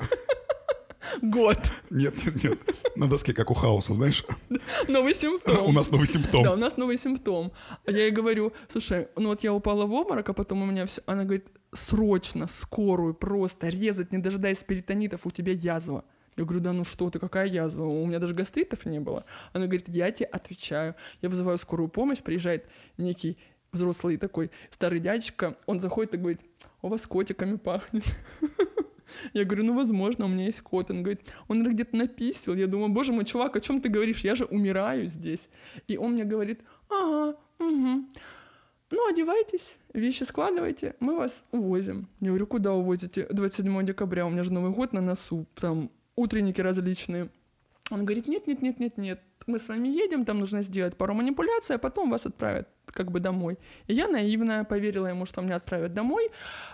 Год. 1.22 1.58
Нет, 1.90 2.14
нет, 2.24 2.42
нет. 2.42 2.58
На 2.96 3.06
доске, 3.06 3.32
как 3.32 3.52
у 3.52 3.54
хаоса, 3.54 3.94
знаешь? 3.94 4.24
Новый 4.88 5.14
симптом. 5.14 5.66
У 5.68 5.72
нас 5.72 5.90
новый 5.90 6.06
симптом. 6.08 6.42
Да, 6.42 6.52
у 6.52 6.56
нас 6.56 6.76
новый 6.76 6.98
симптом. 6.98 7.52
А 7.86 7.92
я 7.92 8.06
ей 8.06 8.10
говорю, 8.10 8.52
слушай, 8.68 9.06
ну 9.16 9.28
вот 9.28 9.44
я 9.44 9.54
упала 9.54 9.86
в 9.86 9.92
обморок, 9.92 10.28
а 10.28 10.32
потом 10.32 10.62
у 10.62 10.66
меня 10.66 10.84
все... 10.86 11.00
Она 11.06 11.22
говорит, 11.22 11.46
срочно, 11.72 12.48
скорую, 12.48 13.14
просто 13.14 13.68
резать, 13.68 14.10
не 14.10 14.18
дожидаясь 14.18 14.64
перитонитов, 14.64 15.26
у 15.26 15.30
тебя 15.30 15.52
язва. 15.52 16.04
Я 16.38 16.44
говорю, 16.44 16.60
да 16.60 16.72
ну 16.72 16.84
что 16.84 17.10
ты, 17.10 17.18
какая 17.18 17.46
язва? 17.46 17.84
У 17.84 18.06
меня 18.06 18.18
даже 18.18 18.32
гастритов 18.32 18.86
не 18.86 19.00
было. 19.00 19.24
Она 19.52 19.66
говорит, 19.66 19.88
я 19.88 20.10
тебе 20.10 20.26
отвечаю. 20.26 20.94
Я 21.20 21.28
вызываю 21.28 21.58
скорую 21.58 21.88
помощь, 21.88 22.22
приезжает 22.22 22.66
некий 22.96 23.36
взрослый 23.72 24.16
такой 24.16 24.50
старый 24.70 25.00
дядечка, 25.00 25.56
он 25.66 25.80
заходит 25.80 26.14
и 26.14 26.16
говорит, 26.16 26.40
у 26.80 26.88
вас 26.88 27.06
котиками 27.06 27.56
пахнет. 27.56 28.04
Я 29.32 29.44
говорю, 29.44 29.64
ну, 29.64 29.74
возможно, 29.74 30.26
у 30.26 30.28
меня 30.28 30.46
есть 30.46 30.60
кот. 30.60 30.90
Он 30.90 31.02
говорит, 31.02 31.22
он 31.48 31.66
где-то 31.68 31.96
написал. 31.96 32.54
Я 32.54 32.66
думаю, 32.66 32.90
боже 32.90 33.12
мой, 33.12 33.24
чувак, 33.24 33.56
о 33.56 33.60
чем 33.60 33.80
ты 33.80 33.88
говоришь? 33.88 34.20
Я 34.20 34.34
же 34.34 34.44
умираю 34.44 35.06
здесь. 35.06 35.48
И 35.86 35.96
он 35.96 36.12
мне 36.12 36.24
говорит, 36.24 36.60
ага, 36.88 37.36
угу. 37.58 38.04
Ну, 38.90 39.10
одевайтесь, 39.10 39.76
вещи 39.92 40.22
складывайте, 40.22 40.94
мы 41.00 41.16
вас 41.16 41.44
увозим. 41.52 42.08
Я 42.20 42.28
говорю, 42.28 42.46
куда 42.46 42.72
увозите? 42.72 43.26
27 43.30 43.84
декабря, 43.84 44.24
у 44.26 44.30
меня 44.30 44.44
же 44.44 44.52
Новый 44.52 44.70
год 44.70 44.92
на 44.92 45.00
носу, 45.00 45.46
там 45.54 45.90
утренники 46.18 46.60
различные. 46.60 47.28
Он 47.90 48.04
говорит, 48.04 48.28
нет, 48.28 48.46
нет, 48.46 48.62
нет, 48.62 48.80
нет, 48.80 48.98
нет, 48.98 49.20
мы 49.46 49.58
с 49.58 49.68
вами 49.68 49.88
едем, 49.88 50.24
там 50.24 50.40
нужно 50.40 50.62
сделать 50.62 50.96
пару 50.96 51.14
манипуляций, 51.14 51.76
а 51.76 51.78
потом 51.78 52.10
вас 52.10 52.26
отправят 52.26 52.68
как 52.86 53.10
бы 53.10 53.20
домой. 53.20 53.58
И 53.86 53.94
я 53.94 54.08
наивная 54.08 54.64
поверила 54.64 55.06
ему, 55.06 55.26
что 55.26 55.40
меня 55.40 55.56
отправят 55.56 55.94
домой, 55.94 56.30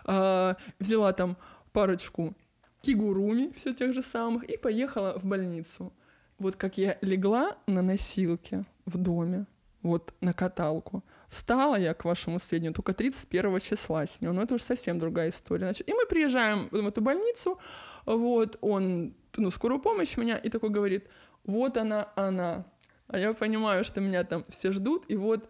э, 0.07 0.55
взяла 0.81 1.13
там 1.13 1.37
парочку 1.73 2.35
кигуруми, 2.81 3.53
все 3.57 3.75
тех 3.75 3.93
же 3.95 4.03
самых, 4.03 4.45
и 4.45 4.57
поехала 4.57 5.19
в 5.19 5.25
больницу. 5.25 5.93
Вот 6.39 6.57
как 6.57 6.79
я 6.79 6.99
легла 7.01 7.57
на 7.67 7.83
носилке 7.83 8.65
в 8.87 8.99
доме, 8.99 9.47
вот 9.83 10.15
на 10.21 10.33
каталку. 10.33 11.05
Встала 11.29 11.77
я, 11.77 11.95
к 11.95 12.05
вашему 12.05 12.39
сведению, 12.39 12.75
только 12.75 12.93
31 12.93 13.61
числа 13.61 14.07
с 14.07 14.21
нее, 14.21 14.33
но 14.33 14.43
это 14.43 14.55
уже 14.55 14.65
совсем 14.65 14.99
другая 14.99 15.31
история. 15.31 15.67
Значит, 15.67 15.89
и 15.89 15.93
мы 15.93 16.07
приезжаем 16.07 16.69
в 16.71 16.87
эту 16.87 17.01
больницу, 17.01 17.59
вот 18.07 18.59
он, 18.61 19.15
ну, 19.37 19.51
скорую 19.51 19.81
помощь 19.81 20.17
меня, 20.17 20.37
и 20.37 20.49
такой 20.49 20.71
говорит, 20.71 21.09
вот 21.45 21.77
она, 21.77 22.09
она. 22.17 22.67
А 23.07 23.19
я 23.19 23.33
понимаю, 23.35 23.85
что 23.85 24.01
меня 24.01 24.25
там 24.25 24.45
все 24.49 24.73
ждут, 24.73 25.05
и 25.09 25.17
вот 25.17 25.49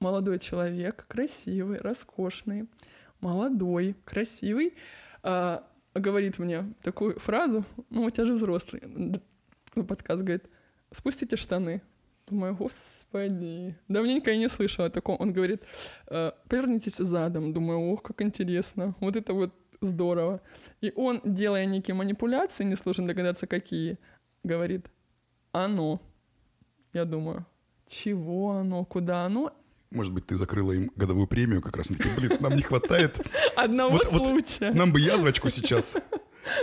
молодой 0.00 0.38
человек, 0.38 1.06
красивый, 1.08 1.78
роскошный, 1.78 2.68
молодой, 3.20 3.96
красивый, 4.04 4.74
а, 5.22 5.66
говорит 5.94 6.38
мне 6.38 6.72
такую 6.82 7.18
фразу, 7.18 7.64
ну, 7.90 8.04
у 8.04 8.10
тебя 8.10 8.26
же 8.26 8.34
взрослый, 8.34 8.82
ну, 8.84 9.84
подкаст 9.84 10.22
говорит, 10.22 10.44
спустите 10.90 11.36
штаны. 11.36 11.82
Думаю, 12.26 12.54
господи, 12.54 13.76
давненько 13.88 14.30
я 14.30 14.38
не 14.38 14.48
слышала 14.48 14.88
такого. 14.88 15.16
Он 15.16 15.34
говорит, 15.34 15.62
«Э, 16.06 16.32
повернитесь 16.48 16.96
задом. 16.96 17.52
Думаю, 17.52 17.80
ох, 17.92 18.02
как 18.02 18.22
интересно. 18.22 18.94
Вот 19.00 19.16
это 19.16 19.34
вот 19.34 19.52
здорово. 19.84 20.40
И 20.80 20.92
он, 20.96 21.20
делая 21.24 21.66
некие 21.66 21.94
манипуляции, 21.94 22.64
несложно 22.64 23.06
догадаться, 23.06 23.46
какие, 23.46 23.98
говорит, 24.42 24.86
оно. 25.52 26.00
Я 26.92 27.04
думаю, 27.04 27.46
чего 27.88 28.52
оно, 28.52 28.84
куда 28.84 29.24
оно? 29.24 29.52
Может 29.90 30.12
быть, 30.12 30.26
ты 30.26 30.34
закрыла 30.34 30.72
им 30.72 30.90
годовую 30.96 31.28
премию 31.28 31.62
как 31.62 31.76
раз. 31.76 31.88
Блин, 31.88 32.36
нам 32.40 32.56
не 32.56 32.62
хватает. 32.62 33.20
Одного 33.56 33.92
вот, 33.92 34.06
случая. 34.06 34.68
Вот 34.68 34.74
нам 34.74 34.92
бы 34.92 35.00
язвочку 35.00 35.50
сейчас. 35.50 35.96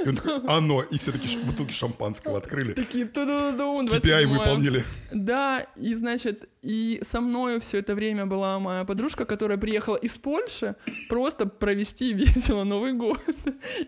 И 0.05 0.09
он 0.09 0.15
такой, 0.15 0.45
оно. 0.47 0.81
И 0.83 0.97
все 0.97 1.11
такие 1.11 1.39
бутылки 1.39 1.71
шампанского 1.71 2.37
открыли. 2.37 2.73
Такие, 2.73 3.05
ту 3.05 3.25
ду 3.25 3.51
ду 3.57 3.95
KPI 3.95 4.27
выполнили. 4.27 4.83
Да, 5.11 5.65
и 5.75 5.93
значит, 5.93 6.49
и 6.61 7.01
со 7.07 7.21
мною 7.21 7.59
все 7.59 7.79
это 7.79 7.95
время 7.95 8.25
была 8.25 8.59
моя 8.59 8.85
подружка, 8.85 9.25
которая 9.25 9.57
приехала 9.57 9.95
из 9.95 10.17
Польши 10.17 10.75
просто 11.09 11.45
провести 11.45 12.13
весело 12.13 12.63
Новый 12.63 12.93
год. 12.93 13.21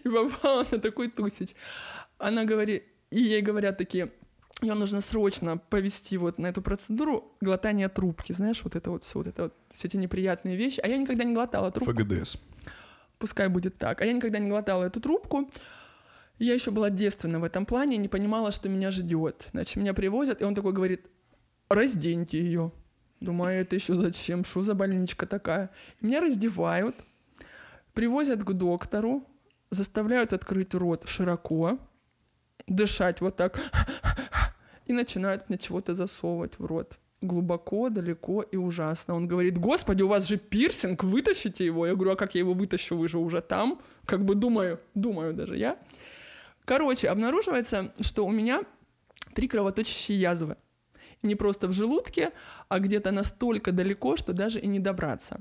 И 0.04 0.10
попала 0.10 0.66
на 0.72 0.80
такой 0.80 1.10
тусич. 1.10 1.50
Она 2.18 2.46
говорит, 2.46 2.84
и 3.10 3.22
ей 3.22 3.42
говорят 3.42 3.78
такие, 3.78 4.12
ее 4.62 4.74
нужно 4.76 5.02
срочно 5.02 5.58
повести 5.58 6.18
вот 6.18 6.40
на 6.40 6.48
эту 6.48 6.62
процедуру 6.62 7.36
глотания 7.42 7.90
трубки, 7.90 8.32
знаешь, 8.34 8.62
вот 8.64 8.76
это 8.76 8.92
вот 8.92 9.04
все, 9.04 9.20
вот 9.20 9.28
это 9.28 9.44
вот, 9.44 9.54
все 9.72 9.88
эти 9.88 9.98
неприятные 9.98 10.56
вещи. 10.56 10.80
А 10.80 10.88
я 10.88 10.98
никогда 10.98 11.24
не 11.24 11.34
глотала 11.34 11.72
трубку. 11.72 11.94
ФГДС. 11.94 12.38
Пускай 13.20 13.50
будет 13.50 13.78
так. 13.78 14.02
А 14.02 14.06
я 14.06 14.14
никогда 14.14 14.40
не 14.40 14.50
глотала 14.50 14.86
эту 14.86 15.00
трубку. 15.00 15.50
Я 16.44 16.56
еще 16.56 16.72
была 16.72 16.90
девственна 16.90 17.40
в 17.40 17.46
этом 17.46 17.66
плане, 17.66 17.96
не 17.96 18.10
понимала, 18.10 18.52
что 18.52 18.68
меня 18.68 18.92
ждет. 18.92 19.48
Значит, 19.54 19.78
меня 19.78 19.94
привозят, 19.94 20.42
и 20.42 20.44
он 20.44 20.56
такой 20.56 20.74
говорит, 20.74 21.08
разденьте 21.70 22.38
ее. 22.38 22.74
Думаю, 23.22 23.62
это 23.62 23.76
еще 23.76 23.96
зачем? 23.96 24.44
Что 24.44 24.62
за 24.62 24.76
больничка 24.76 25.26
такая? 25.26 25.70
Меня 26.02 26.20
раздевают, 26.20 26.98
привозят 27.94 28.44
к 28.44 28.52
доктору, 28.52 29.26
заставляют 29.72 30.34
открыть 30.34 30.74
рот 30.74 31.06
широко, 31.08 31.80
дышать 32.68 33.22
вот 33.22 33.38
так, 33.38 33.58
и 34.86 34.92
начинают 34.92 35.48
мне 35.48 35.58
чего-то 35.58 35.94
засовывать 35.94 36.60
в 36.60 36.66
рот. 36.66 37.00
глубоко, 37.24 37.90
далеко 37.90 38.42
и 38.42 38.58
ужасно. 38.58 39.16
Он 39.16 39.28
говорит, 39.28 39.58
господи, 39.58 40.02
у 40.02 40.08
вас 40.08 40.28
же 40.28 40.38
пирсинг, 40.38 41.04
вытащите 41.04 41.66
его. 41.66 41.88
Я 41.88 41.96
говорю, 41.96 42.12
а 42.12 42.16
как 42.16 42.36
я 42.36 42.40
его 42.40 42.54
вытащу, 42.54 42.98
вы 42.98 43.08
же 43.08 43.18
уже 43.18 43.42
там. 43.42 43.82
Как 44.06 44.24
бы 44.26 44.36
думаю, 44.36 44.80
думаю 44.94 45.34
даже 45.34 45.58
я. 45.58 45.78
Короче, 46.66 47.10
обнаруживается, 47.10 47.94
что 48.00 48.26
у 48.26 48.32
меня 48.32 48.64
три 49.34 49.48
кровоточащие 49.48 50.20
язвы. 50.20 50.58
Не 51.22 51.36
просто 51.36 51.68
в 51.68 51.74
желудке, 51.74 52.32
а 52.68 52.80
где-то 52.80 53.12
настолько 53.12 53.72
далеко, 53.72 54.18
что 54.18 54.34
даже 54.34 54.60
и 54.60 54.68
не 54.68 54.80
добраться. 54.80 55.40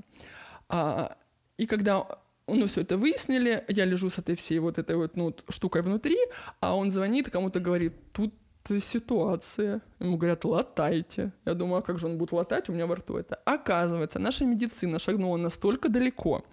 А, 0.69 1.17
и 1.57 1.65
когда 1.65 2.07
ну, 2.47 2.67
все 2.67 2.81
это 2.81 2.97
выяснили, 2.97 3.63
я 3.67 3.85
лежу 3.85 4.09
с 4.09 4.17
этой 4.17 4.35
всей 4.35 4.59
вот 4.59 4.77
этой 4.77 4.95
вот 4.95 5.15
ну, 5.15 5.35
штукой 5.49 5.81
внутри, 5.81 6.17
а 6.59 6.75
он 6.75 6.91
звонит 6.91 7.29
кому-то 7.29 7.59
говорит, 7.59 7.93
тут 8.11 8.33
ситуация. 8.81 9.81
Ему 9.99 10.17
говорят, 10.17 10.45
латайте. 10.45 11.33
Я 11.45 11.53
думаю, 11.53 11.79
а 11.79 11.81
как 11.81 11.99
же 11.99 12.07
он 12.07 12.17
будет 12.17 12.31
латать? 12.31 12.69
У 12.69 12.73
меня 12.73 12.85
во 12.85 12.95
рту 12.95 13.17
это. 13.17 13.35
Оказывается, 13.45 14.19
наша 14.19 14.45
медицина 14.45 14.99
шагнула 14.99 15.37
настолько 15.37 15.89
далеко, 15.89 16.45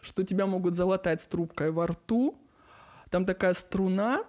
что 0.00 0.22
тебя 0.22 0.46
могут 0.46 0.74
залатать 0.74 1.22
с 1.22 1.26
трубкой 1.26 1.70
во 1.70 1.86
рту. 1.86 2.38
Там 3.10 3.24
такая 3.24 3.54
струна, 3.54 4.24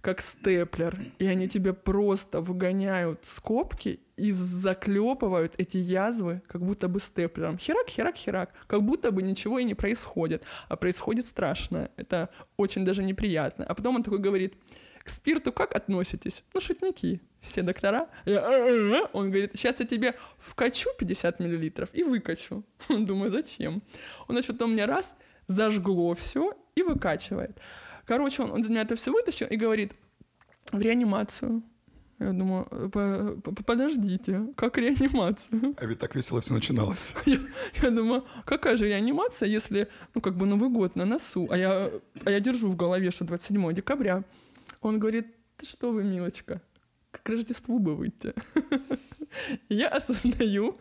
как 0.00 0.20
степлер, 0.20 0.96
и 1.18 1.26
они 1.26 1.48
тебе 1.48 1.72
просто 1.72 2.40
выгоняют 2.40 3.24
скобки 3.24 4.00
и 4.16 4.32
заклепывают 4.32 5.54
эти 5.58 5.78
язвы, 5.78 6.42
как 6.46 6.62
будто 6.62 6.88
бы 6.88 7.00
степлером. 7.00 7.58
Херак, 7.58 7.88
херак, 7.88 8.16
херак. 8.16 8.54
Как 8.66 8.82
будто 8.82 9.10
бы 9.10 9.22
ничего 9.22 9.58
и 9.58 9.64
не 9.64 9.74
происходит. 9.74 10.42
А 10.68 10.76
происходит 10.76 11.26
страшное. 11.26 11.90
Это 11.96 12.28
очень 12.56 12.84
даже 12.84 13.02
неприятно. 13.02 13.64
А 13.64 13.74
потом 13.74 13.96
он 13.96 14.02
такой 14.02 14.18
говорит, 14.18 14.54
к 15.02 15.10
спирту 15.10 15.52
как 15.52 15.74
относитесь? 15.74 16.42
Ну, 16.54 16.60
шутники, 16.60 17.20
все 17.40 17.62
доктора. 17.62 18.08
Я, 18.24 18.40
«Э, 18.40 18.68
э, 18.68 19.02
э». 19.02 19.06
Он 19.12 19.30
говорит, 19.30 19.52
сейчас 19.54 19.80
я 19.80 19.86
тебе 19.86 20.14
вкачу 20.38 20.90
50 20.98 21.40
миллилитров 21.40 21.88
и 21.92 22.02
выкачу. 22.02 22.64
Думаю, 22.88 23.30
зачем? 23.30 23.82
Он, 24.28 24.34
значит, 24.34 24.52
потом 24.52 24.72
мне 24.72 24.84
раз, 24.84 25.14
зажгло 25.46 26.14
все 26.14 26.54
и 26.74 26.82
выкачивает. 26.82 27.58
Короче, 28.06 28.42
он, 28.42 28.52
он 28.52 28.62
за 28.62 28.70
меня 28.70 28.82
это 28.82 28.96
все 28.96 29.12
вытащил 29.12 29.46
и 29.48 29.56
говорит, 29.56 29.92
в 30.72 30.80
реанимацию. 30.80 31.62
Я 32.18 32.32
думаю, 32.32 32.64
подождите, 33.66 34.46
как 34.56 34.78
реанимацию? 34.78 35.74
А 35.76 35.84
ведь 35.84 35.98
так 35.98 36.14
весело 36.14 36.40
все 36.40 36.54
начиналось. 36.54 37.12
Я, 37.26 37.38
я 37.82 37.90
думаю, 37.90 38.24
какая 38.46 38.76
же 38.76 38.86
реанимация, 38.86 39.48
если, 39.48 39.88
ну, 40.14 40.22
как 40.22 40.34
бы 40.34 40.46
Новый 40.46 40.70
год 40.70 40.96
на 40.96 41.04
носу, 41.04 41.46
а 41.50 41.58
я, 41.58 41.90
а 42.24 42.30
я 42.30 42.40
держу 42.40 42.70
в 42.70 42.76
голове, 42.76 43.10
что 43.10 43.26
27 43.26 43.74
декабря. 43.74 44.24
Он 44.80 44.98
говорит, 44.98 45.26
ты 45.58 45.66
что 45.66 45.92
вы, 45.92 46.04
милочка, 46.04 46.62
к 47.10 47.28
Рождеству 47.28 47.78
бы 47.78 47.94
выйти. 47.94 48.32
Я 49.68 49.88
осознаю, 49.88 50.78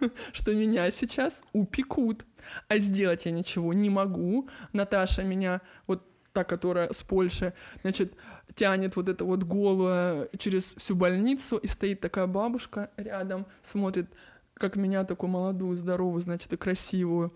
что 0.32 0.54
меня 0.54 0.90
сейчас 0.90 1.42
упекут, 1.52 2.24
а 2.68 2.78
сделать 2.78 3.26
я 3.26 3.30
ничего 3.30 3.72
не 3.72 3.90
могу. 3.90 4.48
Наташа 4.72 5.22
меня, 5.22 5.60
вот 5.86 6.04
та, 6.32 6.44
которая 6.44 6.92
с 6.92 7.02
Польши, 7.02 7.52
значит, 7.82 8.14
тянет 8.54 8.96
вот 8.96 9.08
это 9.08 9.24
вот 9.24 9.42
голое 9.44 10.28
через 10.38 10.74
всю 10.76 10.94
больницу, 10.94 11.56
и 11.56 11.66
стоит 11.66 12.00
такая 12.00 12.26
бабушка 12.26 12.90
рядом, 12.96 13.46
смотрит, 13.62 14.08
как 14.54 14.76
меня 14.76 15.04
такую 15.04 15.30
молодую, 15.30 15.76
здоровую, 15.76 16.20
значит, 16.20 16.52
и 16.52 16.56
красивую, 16.56 17.34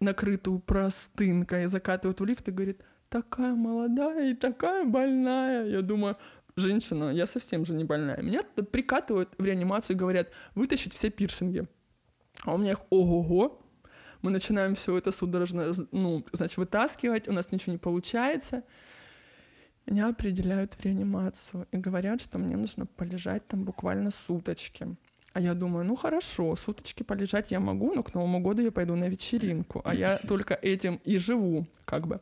накрытую 0.00 0.58
простынкой, 0.60 1.66
закатывает 1.66 2.20
в 2.20 2.24
лифт 2.24 2.48
и 2.48 2.52
говорит, 2.52 2.82
такая 3.08 3.54
молодая 3.54 4.30
и 4.30 4.34
такая 4.34 4.84
больная. 4.84 5.66
Я 5.66 5.82
думаю, 5.82 6.16
женщина, 6.56 7.10
я 7.10 7.26
совсем 7.26 7.64
же 7.64 7.74
не 7.74 7.84
больная. 7.84 8.20
Меня 8.22 8.42
прикатывают 8.42 9.30
в 9.38 9.44
реанимацию 9.44 9.96
и 9.96 9.98
говорят, 9.98 10.30
вытащить 10.54 10.94
все 10.94 11.10
пирсинги. 11.10 11.66
А 12.44 12.54
у 12.54 12.58
меня 12.58 12.72
их 12.72 12.80
ого-го. 12.90 13.61
Мы 14.22 14.30
начинаем 14.30 14.74
все 14.74 14.96
это 14.96 15.12
судорожно, 15.12 15.74
ну, 15.90 16.24
значит, 16.32 16.56
вытаскивать, 16.56 17.28
у 17.28 17.32
нас 17.32 17.50
ничего 17.50 17.72
не 17.72 17.78
получается. 17.78 18.62
Меня 19.86 20.08
определяют 20.08 20.74
в 20.74 20.80
реанимацию 20.80 21.66
и 21.72 21.76
говорят, 21.76 22.20
что 22.20 22.38
мне 22.38 22.56
нужно 22.56 22.86
полежать 22.86 23.46
там 23.48 23.64
буквально 23.64 24.12
суточки. 24.12 24.96
А 25.32 25.40
я 25.40 25.54
думаю, 25.54 25.84
ну 25.84 25.96
хорошо, 25.96 26.54
суточки 26.56 27.02
полежать 27.02 27.50
я 27.50 27.58
могу, 27.58 27.94
но 27.94 28.02
к 28.02 28.14
Новому 28.14 28.40
году 28.40 28.62
я 28.62 28.70
пойду 28.70 28.94
на 28.94 29.08
вечеринку, 29.08 29.80
а 29.84 29.94
я 29.94 30.18
только 30.28 30.54
этим 30.54 31.00
и 31.04 31.18
живу, 31.18 31.66
как 31.84 32.06
бы. 32.06 32.20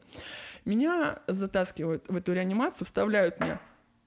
Меня 0.64 1.18
затаскивают 1.26 2.08
в 2.08 2.16
эту 2.16 2.32
реанимацию, 2.32 2.86
вставляют 2.86 3.40
мне 3.40 3.58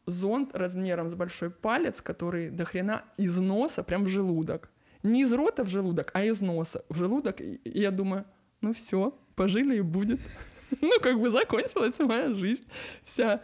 зонд 0.06 0.56
размером 0.56 1.10
с 1.10 1.15
большой 1.15 1.49
палец, 1.49 2.01
который 2.01 2.49
до 2.49 2.65
хрена 2.65 3.03
из 3.17 3.38
носа 3.38 3.84
прям 3.84 4.03
в 4.03 4.10
желудок. 4.10 4.69
Не 5.03 5.23
из 5.23 5.33
рота 5.33 5.63
в 5.63 5.69
желудок, 5.69 6.11
а 6.13 6.23
из 6.23 6.41
носа 6.41 6.83
в 6.89 6.97
желудок. 6.97 7.41
И 7.41 7.59
я 7.65 7.91
думаю, 7.91 8.25
ну 8.61 8.73
все, 8.73 9.17
пожили 9.35 9.77
и 9.77 9.81
будет. 9.81 10.19
Ну, 10.81 10.99
как 11.03 11.19
бы 11.19 11.29
закончилась 11.29 11.99
моя 11.99 12.33
жизнь 12.33 12.65
вся. 13.03 13.43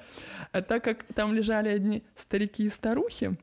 А 0.51 0.63
так 0.63 0.83
как 0.83 1.03
там 1.13 1.31
лежали 1.31 1.69
одни 1.69 2.03
старики 2.15 2.63
и 2.63 2.69
старухи, 2.69 3.37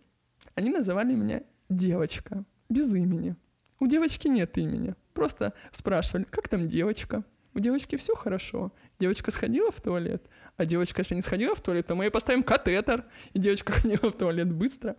они 0.56 0.70
называли 0.70 1.14
меня 1.14 1.44
девочка, 1.68 2.44
без 2.68 2.92
имени. 2.92 3.36
У 3.78 3.86
девочки 3.86 4.26
нет 4.26 4.58
имени. 4.58 4.96
Просто 5.14 5.52
спрашивали, 5.70 6.24
как 6.24 6.48
там 6.48 6.66
девочка? 6.66 7.22
У 7.54 7.60
девочки 7.60 7.94
все 7.94 8.16
хорошо. 8.16 8.72
Девочка 8.98 9.30
сходила 9.30 9.70
в 9.70 9.80
туалет, 9.80 10.24
а 10.56 10.64
девочка, 10.64 11.00
если 11.00 11.14
не 11.14 11.22
сходила 11.22 11.54
в 11.54 11.60
туалет, 11.60 11.86
то 11.86 11.94
мы 11.94 12.04
ей 12.04 12.10
поставим 12.10 12.42
катетер, 12.42 13.04
и 13.34 13.38
девочка 13.38 13.72
ходила 13.80 14.10
в 14.10 14.16
туалет 14.16 14.50
быстро. 14.50 14.96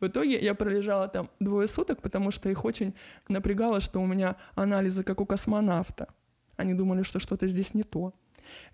В 0.00 0.06
итоге 0.06 0.38
я 0.38 0.54
пролежала 0.54 1.08
там 1.08 1.30
двое 1.40 1.66
суток, 1.66 2.02
потому 2.02 2.30
что 2.30 2.50
их 2.50 2.64
очень 2.64 2.94
напрягало, 3.28 3.80
что 3.80 4.00
у 4.00 4.06
меня 4.06 4.36
анализы 4.54 5.02
как 5.02 5.20
у 5.20 5.26
космонавта. 5.26 6.08
Они 6.56 6.74
думали, 6.74 7.02
что 7.02 7.20
что-то 7.20 7.46
здесь 7.46 7.72
не 7.72 7.84
то. 7.84 8.12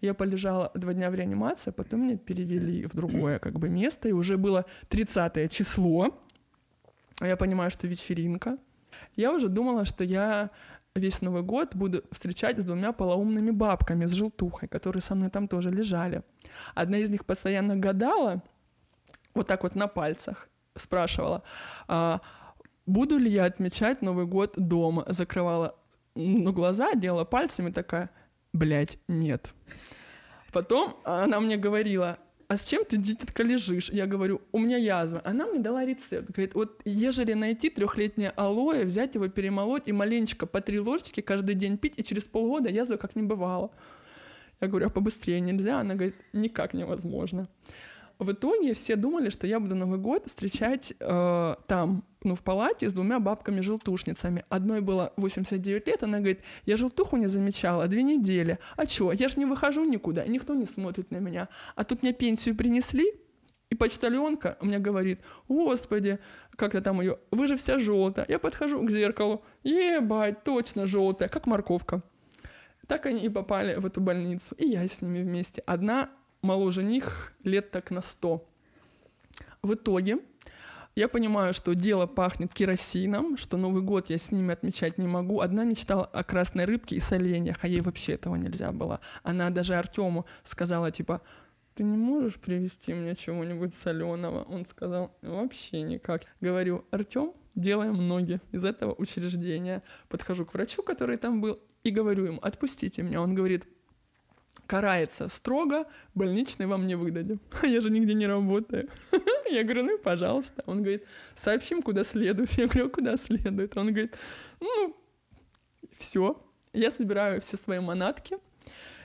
Я 0.00 0.14
полежала 0.14 0.70
два 0.74 0.92
дня 0.92 1.10
в 1.10 1.14
реанимации, 1.14 1.70
а 1.70 1.72
потом 1.72 2.02
меня 2.02 2.16
перевели 2.16 2.86
в 2.86 2.94
другое 2.94 3.38
как 3.38 3.58
бы 3.58 3.68
место, 3.68 4.08
и 4.08 4.12
уже 4.12 4.36
было 4.36 4.64
30 4.88 5.52
число. 5.52 6.20
Я 7.20 7.36
понимаю, 7.36 7.70
что 7.70 7.86
вечеринка. 7.86 8.58
Я 9.16 9.32
уже 9.32 9.48
думала, 9.48 9.84
что 9.84 10.04
я 10.04 10.50
весь 10.94 11.22
Новый 11.22 11.42
год 11.42 11.74
буду 11.74 12.04
встречать 12.12 12.60
с 12.60 12.64
двумя 12.64 12.92
полоумными 12.92 13.50
бабками 13.50 14.06
с 14.06 14.12
желтухой, 14.12 14.68
которые 14.68 15.02
со 15.02 15.16
мной 15.16 15.28
там 15.28 15.48
тоже 15.48 15.70
лежали. 15.70 16.22
Одна 16.74 16.98
из 16.98 17.10
них 17.10 17.24
постоянно 17.24 17.74
гадала, 17.76 18.42
вот 19.34 19.48
так 19.48 19.64
вот 19.64 19.74
на 19.74 19.88
пальцах, 19.88 20.48
спрашивала, 20.76 21.42
а, 21.88 22.20
буду 22.86 23.18
ли 23.18 23.28
я 23.28 23.44
отмечать 23.46 24.02
Новый 24.02 24.26
год 24.26 24.52
дома. 24.56 25.04
Закрывала 25.08 25.76
ну, 26.14 26.52
глаза, 26.52 26.94
делала 26.94 27.24
пальцами 27.24 27.70
такая, 27.70 28.10
блядь, 28.52 28.98
нет. 29.08 29.52
Потом 30.52 30.96
она 31.02 31.40
мне 31.40 31.56
говорила, 31.56 32.18
а 32.48 32.56
с 32.56 32.68
чем 32.68 32.84
ты, 32.84 32.96
детка, 32.96 33.42
лежишь? 33.42 33.90
Я 33.90 34.06
говорю, 34.06 34.42
у 34.52 34.58
меня 34.58 34.76
язва. 34.76 35.22
Она 35.24 35.46
мне 35.46 35.60
дала 35.60 35.84
рецепт. 35.84 36.30
Говорит, 36.30 36.54
вот 36.54 36.80
ежели 36.84 37.32
найти 37.32 37.70
трехлетнее 37.70 38.30
алоэ, 38.30 38.84
взять 38.84 39.14
его, 39.14 39.28
перемолоть 39.28 39.84
и 39.86 39.92
маленечко 39.92 40.46
по 40.46 40.60
три 40.60 40.80
ложечки 40.80 41.20
каждый 41.20 41.54
день 41.54 41.78
пить, 41.78 41.94
и 41.96 42.04
через 42.04 42.24
полгода 42.24 42.68
язва 42.68 42.96
как 42.96 43.16
не 43.16 43.22
бывало. 43.22 43.70
Я 44.60 44.68
говорю, 44.68 44.86
а 44.86 44.90
побыстрее 44.90 45.40
нельзя? 45.40 45.80
Она 45.80 45.94
говорит, 45.94 46.16
никак 46.32 46.74
невозможно. 46.74 47.48
В 48.18 48.32
итоге 48.32 48.74
все 48.74 48.96
думали, 48.96 49.28
что 49.28 49.46
я 49.46 49.58
буду 49.58 49.74
Новый 49.74 49.98
год 49.98 50.26
встречать 50.26 50.92
э, 51.00 51.54
там, 51.66 52.04
ну, 52.22 52.34
в 52.34 52.42
палате 52.42 52.88
с 52.88 52.94
двумя 52.94 53.18
бабками-желтушницами. 53.18 54.44
Одной 54.48 54.80
было 54.80 55.12
89 55.16 55.86
лет, 55.86 56.02
она 56.02 56.18
говорит, 56.18 56.40
я 56.64 56.76
желтуху 56.76 57.16
не 57.16 57.26
замечала 57.26 57.88
две 57.88 58.02
недели. 58.02 58.58
А 58.76 58.86
чё, 58.86 59.12
я 59.12 59.28
же 59.28 59.38
не 59.38 59.46
выхожу 59.46 59.84
никуда, 59.84 60.24
никто 60.26 60.54
не 60.54 60.64
смотрит 60.64 61.10
на 61.10 61.16
меня. 61.16 61.48
А 61.74 61.84
тут 61.84 62.02
мне 62.02 62.12
пенсию 62.12 62.56
принесли, 62.56 63.12
и 63.70 63.74
почтальонка 63.74 64.56
мне 64.60 64.78
говорит, 64.78 65.20
господи, 65.48 66.20
как-то 66.56 66.80
там 66.80 67.00
ее, 67.00 67.18
вы 67.32 67.48
же 67.48 67.56
вся 67.56 67.80
желтая. 67.80 68.26
Я 68.28 68.38
подхожу 68.38 68.80
к 68.86 68.90
зеркалу, 68.90 69.42
ебать, 69.64 70.44
точно 70.44 70.86
желтая, 70.86 71.28
как 71.28 71.46
морковка. 71.46 72.02
Так 72.86 73.06
они 73.06 73.20
и 73.20 73.28
попали 73.28 73.74
в 73.74 73.86
эту 73.86 74.00
больницу, 74.00 74.54
и 74.56 74.68
я 74.68 74.86
с 74.86 75.00
ними 75.00 75.22
вместе. 75.22 75.62
Одна 75.66 76.10
моложе 76.44 76.84
них 76.84 77.32
лет 77.42 77.70
так 77.70 77.90
на 77.90 78.02
сто. 78.02 78.46
В 79.62 79.74
итоге 79.74 80.18
я 80.94 81.08
понимаю, 81.08 81.54
что 81.54 81.74
дело 81.74 82.06
пахнет 82.06 82.54
керосином, 82.54 83.36
что 83.36 83.56
Новый 83.56 83.82
год 83.82 84.10
я 84.10 84.18
с 84.18 84.30
ними 84.30 84.52
отмечать 84.52 84.98
не 84.98 85.08
могу. 85.08 85.40
Одна 85.40 85.64
мечтала 85.64 86.04
о 86.04 86.22
красной 86.22 86.66
рыбке 86.66 86.96
и 86.96 87.00
соленьях, 87.00 87.56
а 87.62 87.66
ей 87.66 87.80
вообще 87.80 88.12
этого 88.12 88.36
нельзя 88.36 88.70
было. 88.70 89.00
Она 89.24 89.50
даже 89.50 89.74
Артему 89.74 90.26
сказала, 90.44 90.92
типа, 90.92 91.22
ты 91.74 91.82
не 91.82 91.96
можешь 91.96 92.36
привезти 92.36 92.94
мне 92.94 93.16
чего-нибудь 93.16 93.74
соленого? 93.74 94.44
Он 94.44 94.64
сказал, 94.66 95.16
вообще 95.22 95.82
никак. 95.82 96.22
Говорю, 96.40 96.84
Артем, 96.92 97.32
делаем 97.56 98.06
ноги 98.06 98.40
из 98.52 98.64
этого 98.64 98.94
учреждения. 98.96 99.82
Подхожу 100.08 100.46
к 100.46 100.54
врачу, 100.54 100.84
который 100.84 101.16
там 101.16 101.40
был, 101.40 101.58
и 101.82 101.90
говорю 101.90 102.26
ему, 102.26 102.38
отпустите 102.40 103.02
меня. 103.02 103.20
Он 103.20 103.34
говорит, 103.34 103.66
карается 104.66 105.28
строго, 105.28 105.86
больничный 106.14 106.66
вам 106.66 106.86
не 106.86 106.94
выдадим. 106.94 107.40
Я 107.62 107.80
же 107.80 107.90
нигде 107.90 108.14
не 108.14 108.26
работаю. 108.26 108.88
Я 109.50 109.62
говорю, 109.64 109.84
ну 109.84 109.96
и 109.96 110.02
пожалуйста. 110.02 110.62
Он 110.66 110.82
говорит, 110.82 111.04
сообщим, 111.34 111.82
куда 111.82 112.04
следует. 112.04 112.50
Я 112.58 112.66
говорю, 112.66 112.90
куда 112.90 113.16
следует? 113.16 113.76
Он 113.76 113.88
говорит, 113.88 114.14
ну, 114.60 114.96
все. 115.98 116.40
Я 116.72 116.90
собираю 116.90 117.40
все 117.40 117.56
свои 117.56 117.78
манатки, 117.78 118.36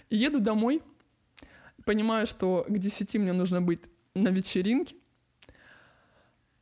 еду 0.10 0.40
домой, 0.40 0.82
понимаю, 1.86 2.26
что 2.26 2.66
к 2.68 2.78
10 2.78 3.16
мне 3.16 3.32
нужно 3.32 3.62
быть 3.62 3.82
на 4.16 4.30
вечеринке. 4.30 4.96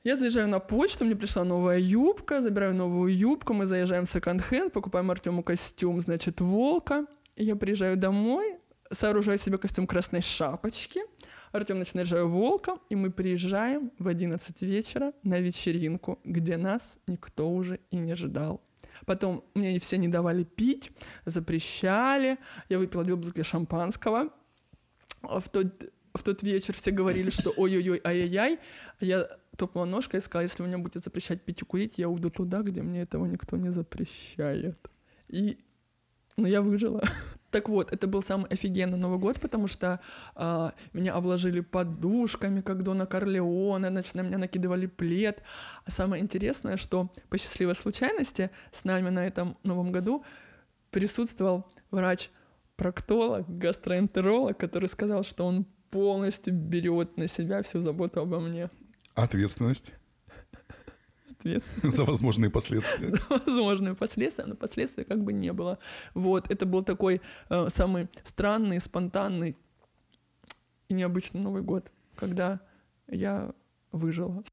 Я 0.04 0.16
заезжаю 0.18 0.48
на 0.48 0.60
почту, 0.60 1.06
мне 1.06 1.16
пришла 1.16 1.43
новая 1.43 1.80
юбка, 1.80 2.41
забираю 2.41 2.74
новую 2.74 3.18
юбку, 3.18 3.54
мы 3.54 3.66
заезжаем 3.66 4.06
в 4.06 4.10
секонд-хенд, 4.10 4.72
покупаем 4.74 5.12
Артему 5.12 5.43
костюм, 5.43 6.02
значит, 6.02 6.41
волка. 6.41 7.06
Я 7.36 7.56
приезжаю 7.56 7.98
домой, 7.98 8.57
сооружаю 8.91 9.38
себе 9.38 9.57
костюм 9.57 9.88
красной 9.88 10.21
шапочки, 10.21 11.01
Артем 11.51 11.79
начинает 11.79 12.07
жать 12.07 12.23
волка, 12.23 12.77
и 12.89 12.95
мы 12.95 13.11
приезжаем 13.11 13.91
в 13.99 14.07
11 14.07 14.61
вечера 14.61 15.13
на 15.23 15.39
вечеринку, 15.39 16.19
где 16.23 16.57
нас 16.57 16.97
никто 17.07 17.49
уже 17.49 17.79
и 17.89 17.97
не 17.97 18.15
ждал. 18.15 18.61
Потом 19.05 19.43
мне 19.53 19.79
все 19.79 19.97
не 19.97 20.07
давали 20.07 20.43
пить, 20.43 20.91
запрещали. 21.25 22.38
Я 22.69 22.79
выпила 22.79 23.03
две 23.03 23.15
бутылки 23.15 23.43
шампанского. 23.43 24.29
В 25.21 25.49
тот, 25.49 25.67
в 26.13 26.23
тот 26.23 26.43
вечер 26.43 26.73
все 26.73 26.91
говорили, 26.91 27.29
что 27.29 27.53
ой-ой-ой, 27.55 28.01
ай-яй-яй. 28.03 28.59
Я 28.99 29.27
топнула 29.55 29.85
ножкой 29.85 30.19
и 30.19 30.23
сказала, 30.23 30.43
если 30.43 30.63
вы 30.63 30.67
мне 30.69 30.77
будете 30.77 30.99
запрещать 30.99 31.41
пить 31.43 31.61
и 31.61 31.65
курить, 31.65 31.93
я 31.97 32.09
уйду 32.09 32.29
туда, 32.29 32.61
где 32.61 32.81
мне 32.81 33.01
этого 33.01 33.25
никто 33.25 33.57
не 33.57 33.69
запрещает. 33.69 34.77
И 35.27 35.57
ну, 36.35 36.47
я 36.47 36.61
выжила. 36.61 37.03
Так 37.52 37.70
вот, 37.70 37.93
это 37.93 38.08
был 38.08 38.22
самый 38.22 38.48
офигенный 38.48 38.98
Новый 38.98 39.20
год, 39.20 39.39
потому 39.39 39.68
что 39.68 40.02
э, 40.36 40.72
меня 40.93 41.14
обложили 41.14 41.62
подушками, 41.62 42.62
как 42.62 42.84
Дона 42.84 43.06
Корлеоне, 43.06 43.89
значит, 43.89 44.16
на 44.16 44.22
меня 44.22 44.38
накидывали 44.38 44.86
плед. 44.86 45.41
А 45.86 45.91
самое 45.91 46.22
интересное, 46.22 46.76
что 46.76 47.10
по 47.30 47.38
счастливой 47.38 47.76
случайности 47.76 48.52
с 48.74 48.84
нами 48.84 49.10
на 49.10 49.26
этом 49.26 49.58
Новом 49.64 49.91
году 49.93 50.26
присутствовал 50.91 51.66
врач-проктолог, 51.91 53.48
гастроэнтеролог, 53.48 54.58
который 54.58 54.89
сказал, 54.89 55.24
что 55.24 55.45
он 55.45 55.66
полностью 55.89 56.54
берет 56.54 57.16
на 57.16 57.28
себя 57.28 57.62
всю 57.64 57.80
заботу 57.80 58.20
обо 58.20 58.39
мне. 58.41 58.70
Ответственность? 59.16 59.93
Ответственность. 61.48 61.95
За 61.98 62.06
возможные 62.06 62.50
последствия. 62.50 63.14
За 63.30 63.39
возможные 63.39 63.95
последствия, 63.95 64.45
но 64.45 64.56
последствий 64.56 65.04
как 65.04 65.24
бы 65.24 65.34
не 65.34 65.54
было. 65.54 65.80
Вот, 66.14 66.52
это 66.52 66.66
был 66.66 66.84
такой 66.84 67.22
э, 67.50 67.70
самый 67.70 68.08
странный, 68.24 68.80
спонтанный 68.80 69.56
и 70.89 70.93
необычный 70.93 71.41
Новый 71.41 71.62
год, 71.62 71.91
когда 72.16 72.60
я 73.08 73.52
выжила. 73.91 74.43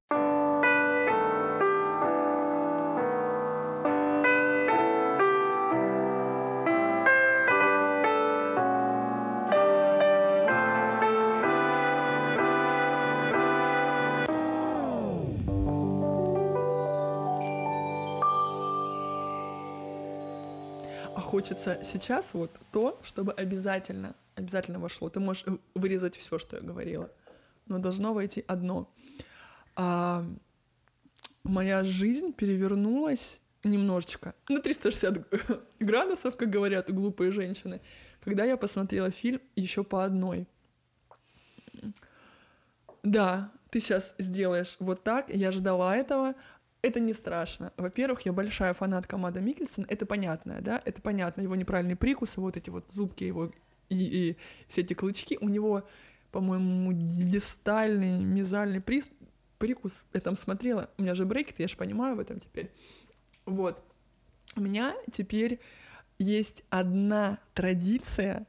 Хочется 21.34 21.80
сейчас 21.82 22.32
вот 22.32 22.52
то, 22.70 23.00
чтобы 23.02 23.32
обязательно, 23.32 24.14
обязательно 24.36 24.78
вошло. 24.78 25.08
Ты 25.08 25.18
можешь 25.18 25.44
вырезать 25.74 26.14
все, 26.14 26.38
что 26.38 26.56
я 26.56 26.62
говорила, 26.62 27.10
но 27.66 27.80
должно 27.80 28.14
войти 28.14 28.44
одно. 28.46 28.88
А, 29.74 30.24
моя 31.42 31.82
жизнь 31.82 32.32
перевернулась 32.32 33.40
немножечко, 33.64 34.36
на 34.48 34.60
360 34.60 35.26
градусов, 35.80 36.36
как 36.36 36.50
говорят 36.50 36.88
глупые 36.88 37.32
женщины, 37.32 37.80
когда 38.20 38.44
я 38.44 38.56
посмотрела 38.56 39.10
фильм 39.10 39.40
еще 39.56 39.82
по 39.82 40.04
одной. 40.04 40.46
Да, 43.02 43.50
ты 43.70 43.80
сейчас 43.80 44.14
сделаешь 44.18 44.76
вот 44.78 45.02
так, 45.02 45.30
я 45.30 45.50
ждала 45.50 45.96
этого, 45.96 46.36
это 46.84 47.00
не 47.00 47.14
страшно. 47.14 47.72
Во-первых, 47.76 48.22
я 48.22 48.32
большая 48.32 48.74
фанатка 48.74 49.16
Мада 49.16 49.40
Микельсона, 49.40 49.86
это 49.88 50.06
понятно, 50.06 50.60
да, 50.60 50.82
это 50.84 51.00
понятно, 51.00 51.40
его 51.40 51.56
неправильный 51.56 51.96
прикус, 51.96 52.36
вот 52.36 52.56
эти 52.56 52.70
вот 52.70 52.84
зубки 52.92 53.24
его 53.24 53.50
и, 53.88 53.96
и 53.96 54.36
все 54.68 54.82
эти 54.82 54.92
клычки, 54.94 55.38
у 55.40 55.48
него, 55.48 55.86
по-моему, 56.30 56.92
дистальный, 56.92 58.22
мезальный 58.22 58.80
приз, 58.80 59.08
прикус, 59.58 60.04
я 60.12 60.20
там 60.20 60.36
смотрела, 60.36 60.90
у 60.98 61.02
меня 61.02 61.14
же 61.14 61.24
брекет, 61.24 61.58
я 61.58 61.68
же 61.68 61.76
понимаю 61.76 62.16
в 62.16 62.20
этом 62.20 62.40
теперь. 62.40 62.70
Вот. 63.46 63.82
У 64.56 64.60
меня 64.60 64.94
теперь 65.12 65.60
есть 66.18 66.64
одна 66.70 67.38
традиция 67.54 68.46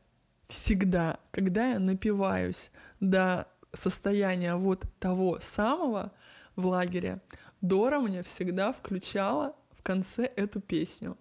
всегда, 0.47 1.19
когда 1.31 1.69
я 1.69 1.79
напиваюсь 1.79 2.69
до 2.99 3.47
состояния 3.73 4.55
вот 4.55 4.83
того 4.99 5.39
самого 5.41 6.11
в 6.55 6.67
лагере, 6.67 7.21
Дора 7.67 7.99
мне 7.99 8.21
всегда 8.21 8.71
включала 8.71 9.55
в 9.71 9.81
конце 9.81 10.25
эту 10.25 10.61
песню. 10.61 11.17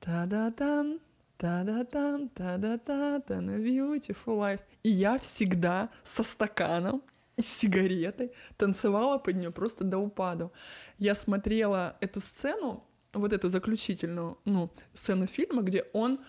Та-да-дан, 0.00 1.00
та-да-дан, 1.36 2.28
та-да-да-дан, 2.30 3.50
beautiful 3.62 4.38
life. 4.38 4.60
И 4.82 4.90
я 4.90 5.18
всегда 5.18 5.90
со 6.04 6.22
стаканом 6.22 7.02
и 7.36 7.42
сигаретой 7.42 8.32
танцевала 8.56 9.18
под 9.18 9.36
нее 9.36 9.50
просто 9.50 9.84
до 9.84 9.98
упаду. 9.98 10.52
Я 10.98 11.14
смотрела 11.14 11.96
эту 12.00 12.20
сцену, 12.20 12.84
вот 13.12 13.32
эту 13.32 13.48
заключительную, 13.48 14.38
ну, 14.44 14.70
сцену 14.94 15.26
фильма, 15.26 15.62
где 15.62 15.84
он 15.92 16.20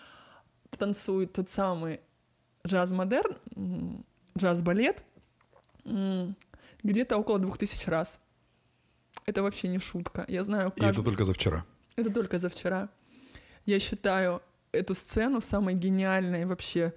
танцует 0.78 1.32
тот 1.32 1.50
самый 1.50 2.00
джаз-модерн, 2.66 4.04
джаз-балет, 4.36 5.02
где-то 6.82 7.16
около 7.16 7.38
двух 7.38 7.58
тысяч 7.58 7.86
раз. 7.88 8.18
Это 9.28 9.42
вообще 9.42 9.68
не 9.68 9.78
шутка. 9.78 10.24
Я 10.26 10.42
знаю... 10.42 10.70
Кажд... 10.70 10.82
И 10.82 10.86
это 10.86 11.02
только 11.02 11.24
за 11.26 11.34
вчера. 11.34 11.66
Это 11.96 12.10
только 12.10 12.38
за 12.38 12.48
вчера. 12.48 12.88
Я 13.66 13.78
считаю 13.78 14.40
эту 14.72 14.94
сцену 14.94 15.42
самой 15.42 15.74
гениальной 15.74 16.46
вообще 16.46 16.94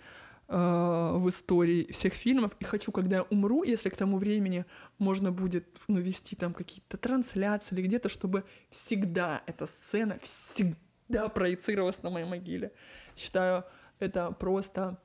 э, 0.47 1.11
в 1.17 1.27
истории 1.27 1.91
всех 1.91 2.13
фильмов. 2.13 2.55
И 2.61 2.63
хочу, 2.63 2.93
когда 2.93 3.17
я 3.17 3.21
умру, 3.23 3.63
если 3.63 3.89
к 3.89 3.97
тому 3.97 4.17
времени 4.17 4.63
можно 4.97 5.33
будет 5.33 5.65
ну, 5.89 5.99
вести 5.99 6.37
там 6.37 6.53
какие-то 6.53 6.95
трансляции 6.95 7.75
или 7.75 7.87
где-то, 7.87 8.07
чтобы 8.07 8.45
всегда 8.69 9.41
эта 9.45 9.65
сцена 9.65 10.17
всегда 10.23 11.27
проецировалась 11.27 12.01
на 12.01 12.11
моей 12.11 12.25
могиле. 12.25 12.71
Считаю 13.17 13.65
это 13.99 14.31
просто 14.31 15.01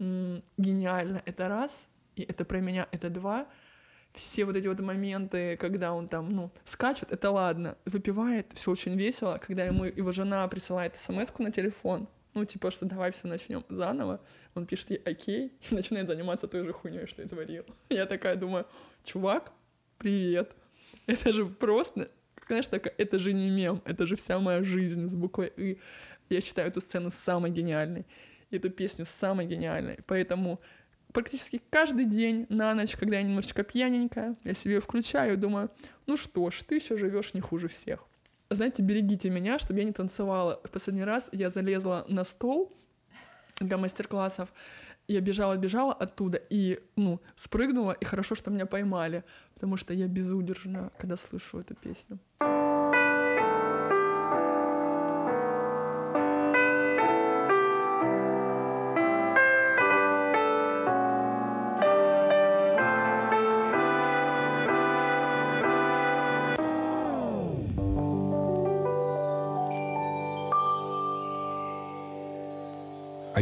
м- 0.00 0.42
гениально. 0.58 1.22
Это 1.24 1.46
раз, 1.46 1.86
и 2.16 2.22
это 2.22 2.44
про 2.44 2.58
меня, 2.58 2.88
это 2.90 3.10
два— 3.10 3.46
все 4.14 4.44
вот 4.44 4.56
эти 4.56 4.66
вот 4.66 4.80
моменты, 4.80 5.56
когда 5.56 5.92
он 5.92 6.08
там, 6.08 6.30
ну, 6.30 6.50
скачет, 6.64 7.10
это 7.12 7.30
ладно, 7.30 7.76
выпивает, 7.84 8.46
все 8.54 8.70
очень 8.70 8.96
весело, 8.96 9.40
когда 9.44 9.64
ему 9.64 9.84
его 9.84 10.12
жена 10.12 10.46
присылает 10.48 10.96
смс 10.96 11.36
на 11.38 11.50
телефон, 11.50 12.08
ну, 12.32 12.44
типа, 12.44 12.70
что 12.70 12.86
давай 12.86 13.10
все 13.10 13.26
начнем 13.26 13.64
заново, 13.68 14.20
он 14.54 14.66
пишет 14.66 14.90
ей 14.90 15.02
окей, 15.04 15.52
и 15.68 15.74
начинает 15.74 16.06
заниматься 16.06 16.46
той 16.46 16.64
же 16.64 16.72
хуйней, 16.72 17.06
что 17.06 17.22
и 17.22 17.26
творил. 17.26 17.64
Я 17.90 18.06
такая 18.06 18.36
думаю, 18.36 18.66
чувак, 19.04 19.52
привет, 19.98 20.52
это 21.06 21.32
же 21.32 21.46
просто, 21.46 22.08
конечно, 22.36 22.76
это 22.76 23.18
же 23.18 23.32
не 23.32 23.50
мем, 23.50 23.82
это 23.84 24.06
же 24.06 24.16
вся 24.16 24.38
моя 24.38 24.62
жизнь 24.62 25.08
с 25.08 25.14
буквой 25.14 25.52
«и». 25.56 25.78
Я 26.30 26.40
считаю 26.40 26.68
эту 26.68 26.80
сцену 26.80 27.10
самой 27.10 27.50
гениальной, 27.50 28.06
эту 28.50 28.70
песню 28.70 29.04
самой 29.04 29.46
гениальной, 29.46 29.98
поэтому 30.06 30.60
практически 31.14 31.62
каждый 31.70 32.04
день 32.04 32.44
на 32.50 32.74
ночь, 32.74 32.96
когда 32.96 33.16
я 33.16 33.22
немножечко 33.22 33.62
пьяненькая, 33.62 34.36
я 34.42 34.54
себе 34.54 34.80
включаю 34.80 35.34
и 35.34 35.36
думаю, 35.36 35.70
ну 36.06 36.16
что 36.16 36.50
ж, 36.50 36.62
ты 36.66 36.74
еще 36.74 36.98
живешь 36.98 37.32
не 37.32 37.40
хуже 37.40 37.68
всех. 37.68 38.00
Знаете, 38.50 38.82
берегите 38.82 39.30
меня, 39.30 39.58
чтобы 39.58 39.78
я 39.78 39.84
не 39.86 39.92
танцевала. 39.92 40.60
В 40.64 40.70
последний 40.70 41.04
раз 41.04 41.30
я 41.32 41.48
залезла 41.48 42.04
на 42.08 42.24
стол 42.24 42.70
для 43.60 43.78
мастер-классов, 43.78 44.52
я 45.06 45.20
бежала-бежала 45.20 45.92
оттуда 45.92 46.40
и, 46.50 46.80
ну, 46.96 47.20
спрыгнула, 47.36 47.92
и 47.92 48.04
хорошо, 48.04 48.34
что 48.34 48.50
меня 48.50 48.66
поймали, 48.66 49.22
потому 49.54 49.76
что 49.76 49.94
я 49.94 50.08
безудержна, 50.08 50.90
когда 50.98 51.16
слышу 51.16 51.60
эту 51.60 51.74
песню. 51.74 52.18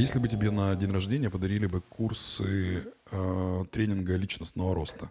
Если 0.03 0.19
бы 0.19 0.29
тебе 0.29 0.51
на 0.51 0.75
день 0.75 0.91
рождения 0.91 1.31
подарили 1.31 1.67
бы 1.67 1.81
курсы 1.81 2.93
э, 3.11 3.65
тренинга 3.71 4.17
личностного 4.17 4.75
роста, 4.75 5.09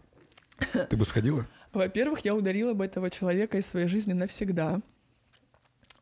Ты 0.89 0.97
бы 0.97 1.05
сходила? 1.05 1.47
Во-первых, 1.73 2.25
я 2.25 2.35
ударила 2.35 2.73
бы 2.73 2.85
этого 2.85 3.09
человека 3.09 3.57
из 3.57 3.65
своей 3.65 3.87
жизни 3.87 4.13
навсегда. 4.13 4.81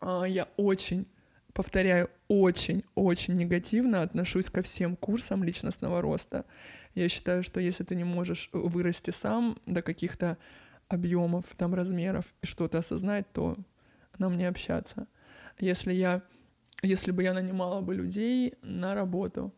А, 0.02 0.26
Я 0.26 0.48
очень, 0.58 1.06
повторяю, 1.54 2.10
очень-очень 2.28 3.36
негативно 3.36 4.02
отношусь 4.02 4.50
ко 4.50 4.62
всем 4.62 4.96
курсам 4.96 5.44
личностного 5.44 6.02
роста. 6.02 6.46
Я 6.96 7.08
считаю, 7.10 7.44
что 7.44 7.60
если 7.60 7.84
ты 7.84 7.96
не 7.96 8.04
можешь 8.04 8.50
вырасти 8.52 9.12
сам 9.12 9.58
до 9.66 9.82
каких-то 9.82 10.38
объемов, 10.88 11.46
там, 11.56 11.76
размеров 11.76 12.34
и 12.42 12.48
что-то 12.48 12.80
осознать, 12.80 13.32
то 13.32 13.56
нам 14.18 14.36
не 14.36 14.46
общаться. 14.46 15.08
Если 15.60 15.94
я, 15.94 16.24
если 16.82 17.12
бы 17.12 17.24
я 17.24 17.34
нанимала 17.34 17.82
бы 17.82 17.96
людей 17.96 18.54
на 18.62 18.96
работу, 18.96 19.54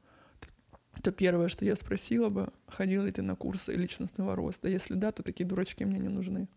то 1.01 1.11
первое, 1.11 1.47
что 1.47 1.65
я 1.65 1.75
спросила 1.75 2.29
бы, 2.29 2.51
ходил 2.67 3.03
ли 3.03 3.11
ты 3.11 3.21
на 3.21 3.35
курсы 3.35 3.73
личностного 3.73 4.35
роста. 4.35 4.67
Если 4.67 4.95
да, 4.95 5.11
то 5.11 5.23
такие 5.23 5.45
дурачки 5.45 5.83
мне 5.83 5.99
не 5.99 6.09
нужны. 6.09 6.47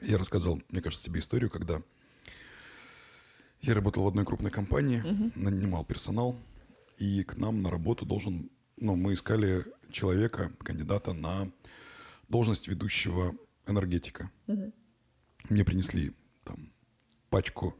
Я 0.00 0.18
рассказал, 0.18 0.60
мне 0.68 0.80
кажется, 0.80 1.04
тебе 1.04 1.20
историю, 1.20 1.50
когда 1.50 1.82
я 3.60 3.74
работал 3.74 4.04
в 4.04 4.08
одной 4.08 4.24
крупной 4.24 4.50
компании, 4.50 5.02
нанимал 5.34 5.84
персонал, 5.84 6.36
и 6.96 7.24
к 7.24 7.36
нам 7.36 7.62
на 7.62 7.70
работу 7.70 8.06
должен, 8.06 8.50
ну, 8.76 8.96
мы 8.96 9.14
искали 9.14 9.64
человека, 9.90 10.52
кандидата 10.62 11.12
на 11.12 11.50
должность 12.28 12.68
ведущего 12.68 13.34
энергетика. 13.66 14.30
Мне 15.48 15.64
принесли 15.64 16.12
там 16.44 16.72
пачку 17.30 17.76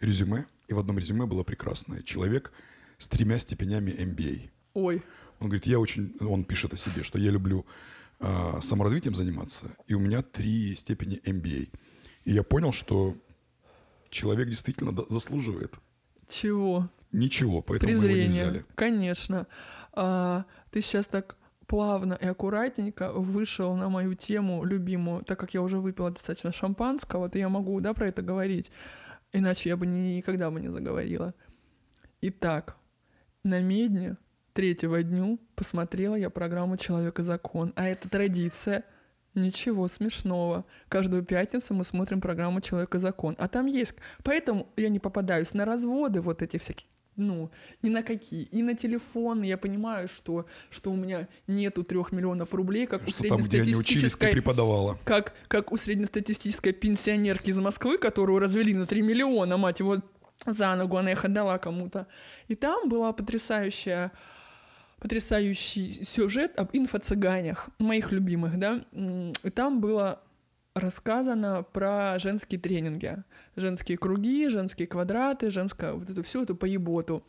резюме, 0.00 0.46
и 0.70 0.74
в 0.74 0.78
одном 0.78 0.98
резюме 0.98 1.26
было 1.26 1.42
прекрасное. 1.42 2.02
Человек 2.02 2.52
с 2.98 3.08
тремя 3.08 3.38
степенями 3.40 3.90
MBA. 3.90 4.50
Ой, 4.74 5.02
Он 5.40 5.48
говорит, 5.48 5.66
я 5.66 5.80
очень, 5.80 6.14
он 6.20 6.44
пишет 6.44 6.72
о 6.72 6.76
себе, 6.76 7.02
что 7.02 7.18
я 7.18 7.32
люблю 7.32 7.66
а, 8.20 8.60
саморазвитием 8.60 9.14
заниматься, 9.14 9.66
и 9.88 9.94
у 9.94 9.98
меня 9.98 10.22
три 10.22 10.76
степени 10.76 11.20
MBA. 11.24 11.70
И 12.24 12.32
я 12.32 12.44
понял, 12.44 12.72
что 12.72 13.16
человек 14.10 14.48
действительно 14.48 14.94
заслуживает 15.08 15.74
чего? 16.28 16.88
ничего, 17.10 17.62
поэтому 17.62 17.92
мы 17.92 17.98
его 17.98 18.06
не 18.06 18.14
Презрение. 18.14 18.42
взяли. 18.42 18.64
Конечно. 18.76 19.46
А, 19.92 20.44
ты 20.70 20.80
сейчас 20.80 21.06
так 21.06 21.36
плавно 21.66 22.14
и 22.14 22.26
аккуратненько 22.26 23.12
вышел 23.12 23.74
на 23.74 23.88
мою 23.88 24.14
тему 24.14 24.64
любимую, 24.64 25.24
так 25.24 25.40
как 25.40 25.54
я 25.54 25.62
уже 25.62 25.78
выпила 25.78 26.10
достаточно 26.10 26.52
шампанского, 26.52 27.28
то 27.28 27.38
я 27.38 27.48
могу, 27.48 27.80
да, 27.80 27.92
про 27.92 28.08
это 28.08 28.22
говорить. 28.22 28.70
Иначе 29.32 29.68
я 29.68 29.76
бы 29.76 29.86
ни- 29.86 30.16
никогда 30.16 30.50
бы 30.50 30.60
не 30.60 30.68
заговорила. 30.68 31.34
Итак, 32.20 32.76
на 33.44 33.60
Медне 33.60 34.16
третьего 34.52 35.02
дню 35.02 35.38
посмотрела 35.54 36.16
я 36.16 36.30
программу 36.30 36.76
«Человек 36.76 37.18
и 37.18 37.22
закон». 37.22 37.72
А 37.76 37.86
это 37.86 38.08
традиция. 38.08 38.84
Ничего 39.34 39.86
смешного. 39.86 40.64
Каждую 40.88 41.24
пятницу 41.24 41.72
мы 41.72 41.84
смотрим 41.84 42.20
программу 42.20 42.60
«Человек 42.60 42.94
и 42.96 42.98
закон». 42.98 43.36
А 43.38 43.46
там 43.48 43.66
есть... 43.66 43.94
Поэтому 44.24 44.68
я 44.76 44.88
не 44.88 44.98
попадаюсь 44.98 45.54
на 45.54 45.64
разводы 45.64 46.20
вот 46.20 46.42
эти 46.42 46.58
всякие 46.58 46.88
ну, 47.20 47.50
ни 47.82 47.90
на 47.90 48.02
какие. 48.02 48.44
И 48.44 48.62
на 48.62 48.74
телефон 48.74 49.42
я 49.42 49.56
понимаю, 49.56 50.08
что, 50.08 50.46
что 50.70 50.90
у 50.90 50.96
меня 50.96 51.28
нету 51.46 51.84
трех 51.84 52.12
миллионов 52.12 52.54
рублей, 52.54 52.86
как 52.86 53.06
у 53.06 53.10
Что 53.10 53.28
там, 53.28 53.42
ты 53.42 53.50
среднестатистической 53.50 54.32
преподавала. 54.32 54.98
как, 55.04 55.34
как 55.48 55.72
у 55.72 55.76
среднестатистической 55.76 56.72
пенсионерки 56.72 57.50
из 57.50 57.58
Москвы, 57.58 57.98
которую 57.98 58.38
развели 58.38 58.74
на 58.74 58.86
3 58.86 59.02
миллиона, 59.02 59.56
мать 59.56 59.80
его, 59.80 59.98
за 60.46 60.74
ногу, 60.74 60.96
она 60.96 61.12
их 61.12 61.24
отдала 61.24 61.58
кому-то. 61.58 62.06
И 62.48 62.54
там 62.54 62.88
была 62.88 63.12
потрясающая 63.12 64.12
потрясающий 64.98 66.04
сюжет 66.04 66.52
об 66.58 66.70
инфо-цыганях, 66.74 67.70
моих 67.78 68.12
любимых, 68.12 68.58
да, 68.58 68.84
и 68.92 69.50
там 69.50 69.80
было 69.80 70.20
рассказано 70.74 71.62
про 71.62 72.18
женские 72.18 72.60
тренинги, 72.60 73.22
женские 73.56 73.98
круги, 73.98 74.48
женские 74.48 74.86
квадраты, 74.86 75.50
женское 75.50 75.92
вот 75.92 76.08
эту 76.08 76.22
всю 76.22 76.42
эту 76.42 76.54
поеботу. 76.54 77.24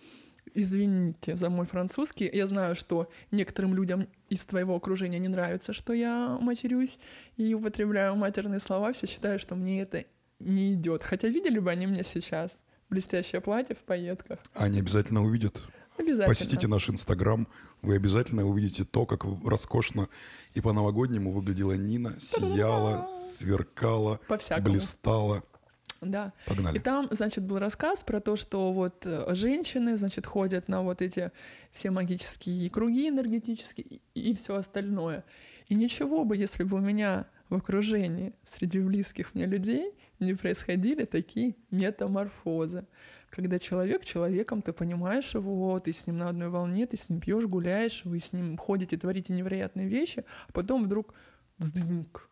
Извините 0.53 1.37
за 1.37 1.49
мой 1.49 1.65
французский. 1.65 2.29
Я 2.31 2.47
знаю, 2.47 2.75
что 2.75 3.09
некоторым 3.31 3.73
людям 3.73 4.07
из 4.29 4.43
твоего 4.45 4.75
окружения 4.75 5.19
не 5.19 5.27
нравится, 5.27 5.71
что 5.71 5.93
я 5.93 6.37
матерюсь 6.41 6.99
и 7.37 7.53
употребляю 7.53 8.15
матерные 8.15 8.59
слова. 8.59 8.91
Все 8.91 9.07
считают, 9.07 9.41
что 9.41 9.55
мне 9.55 9.81
это 9.81 10.05
не 10.39 10.73
идет. 10.73 11.03
Хотя 11.03 11.27
видели 11.29 11.59
бы 11.59 11.71
они 11.71 11.85
меня 11.85 12.03
сейчас. 12.03 12.51
Блестящее 12.89 13.39
платье 13.39 13.73
в 13.73 13.83
пайетках. 13.83 14.39
Они 14.53 14.79
обязательно 14.79 15.23
увидят. 15.23 15.61
Обязательно. 15.97 16.27
Посетите 16.27 16.67
наш 16.67 16.89
Инстаграм, 16.89 17.47
вы 17.81 17.95
обязательно 17.95 18.45
увидите 18.47 18.83
то, 18.85 19.05
как 19.05 19.23
роскошно 19.45 20.07
и 20.53 20.61
по-новогоднему 20.61 21.31
выглядела 21.31 21.73
Нина, 21.73 22.19
сияла, 22.19 23.09
сверкала, 23.25 24.19
По-всякому. 24.27 24.69
блистала. 24.69 25.43
Да. 26.01 26.33
И 26.47 26.49
Погнали. 26.49 26.79
там, 26.79 27.07
значит, 27.11 27.43
был 27.43 27.59
рассказ 27.59 28.01
про 28.01 28.19
то, 28.19 28.35
что 28.35 28.71
вот 28.71 29.05
э, 29.05 29.35
женщины, 29.35 29.97
значит, 29.97 30.25
ходят 30.25 30.67
на 30.67 30.81
вот 30.81 30.99
эти 31.01 31.31
все 31.71 31.91
магические 31.91 32.71
круги 32.71 33.07
энергетические 33.09 33.99
и, 34.15 34.33
все 34.33 34.55
остальное. 34.55 35.23
И 35.67 35.75
ничего 35.75 36.25
бы, 36.25 36.35
если 36.35 36.63
бы 36.63 36.77
у 36.77 36.79
меня 36.79 37.27
в 37.49 37.55
окружении 37.55 38.33
среди 38.51 38.79
близких 38.79 39.35
мне 39.35 39.45
людей 39.45 39.93
не 40.26 40.34
происходили 40.34 41.05
такие 41.05 41.55
метаморфозы. 41.72 42.86
Когда 43.30 43.59
человек 43.59 44.03
человеком, 44.03 44.61
ты 44.61 44.74
понимаешь 44.74 45.34
его, 45.34 45.80
ты 45.80 45.91
с 45.91 46.07
ним 46.07 46.17
на 46.17 46.30
одной 46.30 46.49
волне, 46.49 46.88
ты 46.88 46.97
с 46.97 47.09
ним 47.09 47.19
пьешь, 47.19 47.45
гуляешь, 47.45 48.01
вы 48.05 48.19
с 48.19 48.34
ним 48.34 48.57
ходите, 48.57 48.97
творите 48.97 49.34
невероятные 49.34 49.88
вещи, 49.88 50.26
а 50.47 50.51
потом 50.51 50.84
вдруг 50.84 51.13
сдвинг. 51.57 52.30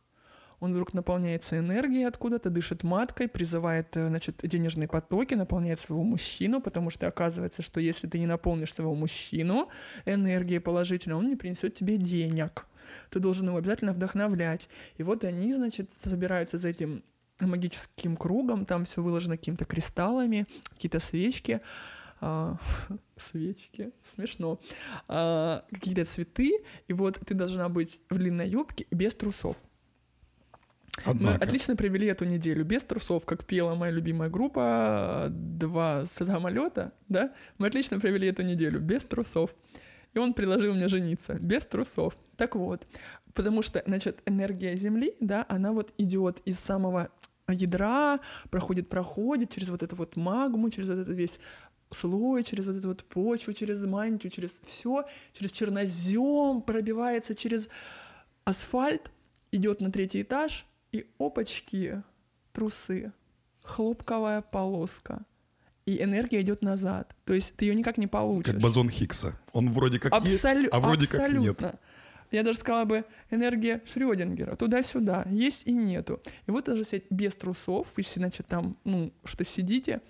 Он 0.60 0.72
вдруг 0.72 0.94
наполняется 0.94 1.58
энергией 1.58 2.04
откуда-то, 2.04 2.50
дышит 2.50 2.84
маткой, 2.84 3.30
призывает, 3.30 3.96
э, 3.96 4.08
значит, 4.08 4.42
денежные 4.44 4.88
потоки, 4.88 5.34
наполняет 5.34 5.80
своего 5.80 6.04
мужчину, 6.04 6.62
потому 6.62 6.90
что 6.90 7.08
оказывается, 7.08 7.62
что 7.62 7.80
если 7.80 8.08
ты 8.08 8.20
не 8.20 8.28
наполнишь 8.28 8.74
своего 8.74 8.94
мужчину 8.94 9.70
энергией 10.06 10.60
положительной, 10.60 11.16
он 11.16 11.30
не 11.30 11.36
принесет 11.38 11.76
тебе 11.76 11.98
денег. 11.98 12.66
Ты 13.10 13.20
должен 13.20 13.48
его 13.48 13.58
обязательно 13.58 13.94
вдохновлять. 13.94 14.68
И 14.98 15.04
вот 15.04 15.24
они, 15.24 15.54
значит, 15.54 15.94
собираются 15.94 16.58
за 16.58 16.70
этим 16.70 17.04
магическим 17.48 18.18
кругом, 18.18 18.66
там 18.66 18.86
все 18.86 19.02
выложено 19.02 19.38
какими-то 19.38 19.66
кристаллами, 19.66 20.46
какие-то 20.70 21.00
свечки, 21.00 21.62
а, 22.22 22.58
свечки, 23.18 23.92
смешно, 24.04 24.60
а, 25.08 25.64
какие-то 25.72 26.06
цветы, 26.06 26.64
и 26.88 26.94
вот 26.94 27.20
ты 27.26 27.34
должна 27.34 27.70
быть 27.70 28.02
в 28.10 28.18
длинной 28.18 28.50
юбке 28.50 28.86
без 28.92 29.14
трусов. 29.14 29.58
Мы 31.06 31.12
Однако, 31.12 31.46
отлично 31.46 31.76
провели 31.76 32.08
эту 32.08 32.26
неделю 32.26 32.66
без 32.66 32.84
трусов, 32.84 33.26
как 33.26 33.46
пела 33.46 33.76
моя 33.76 33.92
любимая 33.92 34.30
группа 34.30 35.28
«Два 35.30 36.06
самолета», 36.06 36.94
да? 37.08 37.34
Мы 37.58 37.68
отлично 37.68 38.00
провели 38.00 38.28
эту 38.28 38.42
неделю 38.44 38.80
без 38.80 39.04
трусов. 39.04 39.52
И 40.14 40.20
он 40.20 40.34
предложил 40.34 40.74
мне 40.74 40.88
жениться 40.88 41.36
без 41.36 41.66
трусов. 41.66 42.18
Так 42.36 42.56
вот, 42.56 42.86
потому 43.34 43.62
что, 43.62 43.84
значит, 43.86 44.22
энергия 44.26 44.76
Земли, 44.76 45.16
да, 45.20 45.46
она 45.48 45.72
вот 45.72 45.94
идет 45.98 46.42
из 46.46 46.60
самого 46.60 47.10
ядра, 47.54 48.20
проходит, 48.50 48.89
проходит 48.89 49.52
через 49.52 49.70
вот 49.70 49.84
эту 49.84 49.95
вот 49.95 50.16
магму, 50.16 50.70
через 50.70 50.89
вот 50.89 50.97
этот 51.00 51.16
весь 51.16 51.39
слой, 51.91 52.43
через 52.43 52.66
вот 52.66 52.76
эту 52.78 52.88
вот 52.89 53.04
почву, 53.04 53.54
через 53.54 53.84
мантию, 53.84 54.32
через 54.32 54.62
все, 54.66 55.06
через 55.34 55.52
чернозем, 55.52 56.62
пробивается 56.62 57.36
через 57.36 57.68
асфальт, 58.45 59.12
идет 59.52 59.82
на 59.82 59.91
третий 59.91 60.22
этаж, 60.22 60.66
и 60.91 61.08
опачки, 61.20 62.04
трусы, 62.54 63.12
хлопковая 63.64 64.41
полоска. 64.41 65.22
И 65.86 66.04
энергия 66.04 66.41
идет 66.41 66.62
назад. 66.62 67.16
То 67.26 67.34
есть 67.34 67.56
ты 67.56 67.66
ее 67.66 67.74
никак 67.74 67.97
не 67.97 68.06
получишь. 68.08 68.54
как 68.54 68.62
бозон 68.62 68.89
Хиггса. 68.89 69.39
Он 69.54 69.72
вроде 69.72 70.00
как 70.00 70.14
есть, 70.24 70.43
Абсолю- 70.45 70.70
а 70.72 70.80
вроде 70.80 71.08
как 71.08 71.32
нет. 71.32 71.60
Я 72.32 72.44
даже 72.44 72.60
сказала 72.60 72.86
бы, 72.86 73.06
энергия 73.32 73.82
Шрёдингера, 73.86 74.56
туда-сюда, 74.56 75.26
есть 75.30 75.66
и 75.66 75.72
нету. 75.72 76.22
И 76.48 76.52
вот 76.52 76.66
даже 76.66 76.84
сидеть 76.84 77.06
без 77.10 77.36
трусов, 77.36 77.88
если, 77.98 78.20
значит, 78.20 78.48
там, 78.48 78.78
ну, 78.84 79.12
что 79.24 79.44
сидите, 79.44 80.02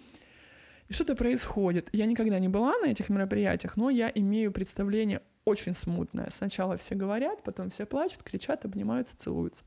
и 0.89 0.93
что-то 0.93 1.15
происходит. 1.15 1.87
Я 1.93 2.05
никогда 2.07 2.39
не 2.39 2.49
была 2.49 2.77
на 2.79 2.87
этих 2.87 3.09
мероприятиях, 3.09 3.77
но 3.77 3.89
я 3.89 4.11
имею 4.13 4.51
представление 4.51 5.21
очень 5.45 5.73
смутное. 5.75 6.29
Сначала 6.35 6.77
все 6.77 6.95
говорят, 6.95 7.43
потом 7.43 7.69
все 7.69 7.85
плачут, 7.85 8.23
кричат, 8.23 8.65
обнимаются, 8.65 9.17
целуются. 9.17 9.63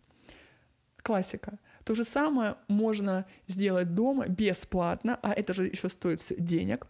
Классика. 1.02 1.58
То 1.84 1.94
же 1.94 2.04
самое 2.04 2.56
можно 2.68 3.24
сделать 3.48 3.94
дома 3.94 4.26
бесплатно, 4.28 5.18
а 5.22 5.32
это 5.32 5.52
же 5.52 5.66
еще 5.66 5.88
стоит 5.88 6.20
всё 6.20 6.36
денег, 6.36 6.86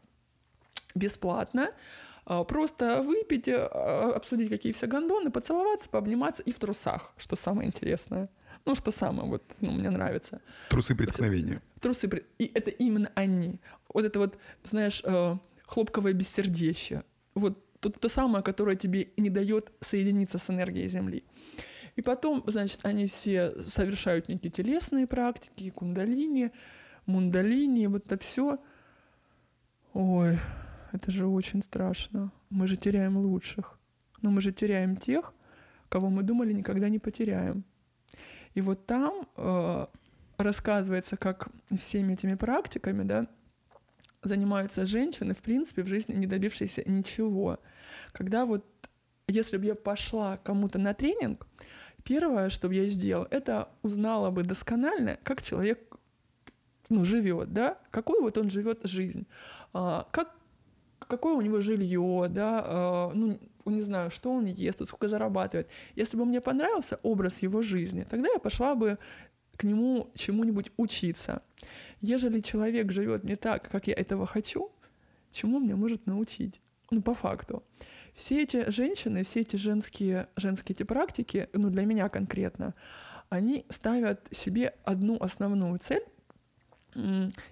бесплатно. 0.94 1.70
А, 2.24 2.44
Просто 2.44 3.02
выпить, 3.02 3.48
э, 3.48 3.56
обсудить 3.56 4.48
какие 4.48 4.72
все 4.72 4.86
гондоны, 4.86 5.30
поцеловаться, 5.30 5.88
пообниматься 5.88 6.42
и 6.42 6.52
в 6.52 6.58
трусах, 6.58 7.12
что 7.16 7.36
самое 7.36 7.68
интересное. 7.68 8.28
Ну, 8.64 8.74
что 8.76 8.92
самое 8.92 9.28
вот, 9.28 9.42
ну, 9.60 9.72
мне 9.72 9.90
нравится. 9.90 10.40
Трусы 10.70 10.94
преткновения. 10.94 11.60
Трусы, 11.80 12.08
и 12.38 12.50
это 12.54 12.70
именно 12.70 13.10
они. 13.16 13.60
Вот 13.92 14.04
это 14.04 14.20
вот, 14.20 14.38
знаешь, 14.62 15.02
э, 15.04 15.36
хлопковое 15.66 16.12
бессердечие. 16.12 17.02
Вот 17.34 17.58
то, 17.80 17.90
то 17.90 18.08
самое, 18.08 18.44
которое 18.44 18.76
тебе 18.76 19.08
не 19.16 19.30
дает 19.30 19.72
соединиться 19.80 20.38
с 20.38 20.48
энергией 20.48 20.88
Земли. 20.88 21.24
И 21.96 22.02
потом, 22.02 22.44
значит, 22.46 22.78
они 22.84 23.08
все 23.08 23.52
совершают 23.64 24.28
некие 24.28 24.52
телесные 24.52 25.08
практики, 25.08 25.70
кундалини, 25.70 26.52
мундалини, 27.06 27.88
вот 27.88 28.06
это 28.06 28.22
все. 28.22 28.58
Ой, 29.92 30.38
это 30.92 31.10
же 31.10 31.26
очень 31.26 31.62
страшно. 31.62 32.30
Мы 32.50 32.66
же 32.68 32.76
теряем 32.76 33.16
лучших. 33.16 33.78
Но 34.20 34.30
мы 34.30 34.40
же 34.40 34.52
теряем 34.52 34.96
тех, 34.96 35.34
кого 35.88 36.10
мы 36.10 36.22
думали 36.22 36.52
никогда 36.52 36.88
не 36.88 36.98
потеряем. 36.98 37.64
И 38.54 38.60
вот 38.60 38.86
там 38.86 39.26
э, 39.36 39.86
рассказывается, 40.36 41.16
как 41.16 41.48
всеми 41.78 42.12
этими 42.12 42.34
практиками, 42.34 43.02
да, 43.02 43.26
занимаются 44.22 44.86
женщины, 44.86 45.34
в 45.34 45.42
принципе, 45.42 45.82
в 45.82 45.88
жизни 45.88 46.14
не 46.14 46.26
добившиеся 46.26 46.88
ничего. 46.88 47.58
Когда 48.12 48.44
вот, 48.44 48.64
если 49.26 49.56
бы 49.56 49.64
я 49.66 49.74
пошла 49.74 50.36
кому-то 50.36 50.78
на 50.78 50.94
тренинг, 50.94 51.46
первое, 52.04 52.50
что 52.50 52.68
бы 52.68 52.74
я 52.74 52.86
сделала, 52.86 53.26
это 53.30 53.68
узнала 53.82 54.30
бы 54.30 54.42
досконально, 54.44 55.18
как 55.24 55.42
человек 55.42 55.96
ну, 56.88 57.04
живет, 57.04 57.52
да, 57.52 57.78
какой 57.90 58.20
вот 58.20 58.38
он 58.38 58.50
живет 58.50 58.80
жизнь, 58.84 59.26
а, 59.72 60.06
как, 60.12 60.34
какое 61.12 61.34
у 61.34 61.42
него 61.42 61.60
жилье, 61.60 62.26
да, 62.30 62.64
а, 62.64 63.12
ну, 63.14 63.38
не 63.66 63.82
знаю, 63.82 64.10
что 64.10 64.32
он 64.32 64.46
ест, 64.46 64.80
сколько 64.86 65.08
зарабатывает. 65.08 65.68
Если 65.94 66.16
бы 66.16 66.24
мне 66.24 66.40
понравился 66.40 66.98
образ 67.02 67.42
его 67.42 67.60
жизни, 67.60 68.06
тогда 68.08 68.28
я 68.32 68.38
пошла 68.38 68.74
бы 68.74 68.98
к 69.56 69.64
нему 69.64 70.10
чему-нибудь 70.14 70.72
учиться. 70.78 71.42
Ежели 72.00 72.40
человек 72.40 72.92
живет 72.92 73.24
не 73.24 73.36
так, 73.36 73.68
как 73.70 73.88
я 73.88 73.94
этого 73.94 74.26
хочу, 74.26 74.72
чему 75.30 75.58
мне 75.58 75.76
может 75.76 76.06
научить? 76.06 76.62
Ну, 76.90 77.02
по 77.02 77.12
факту. 77.12 77.62
Все 78.14 78.42
эти 78.42 78.70
женщины, 78.70 79.22
все 79.22 79.40
эти 79.40 79.56
женские, 79.56 80.28
женские 80.36 80.74
эти 80.74 80.82
практики, 80.82 81.50
ну, 81.52 81.68
для 81.68 81.84
меня 81.84 82.08
конкретно, 82.08 82.74
они 83.28 83.66
ставят 83.68 84.28
себе 84.30 84.74
одну 84.84 85.18
основную 85.20 85.78
цель 85.78 86.04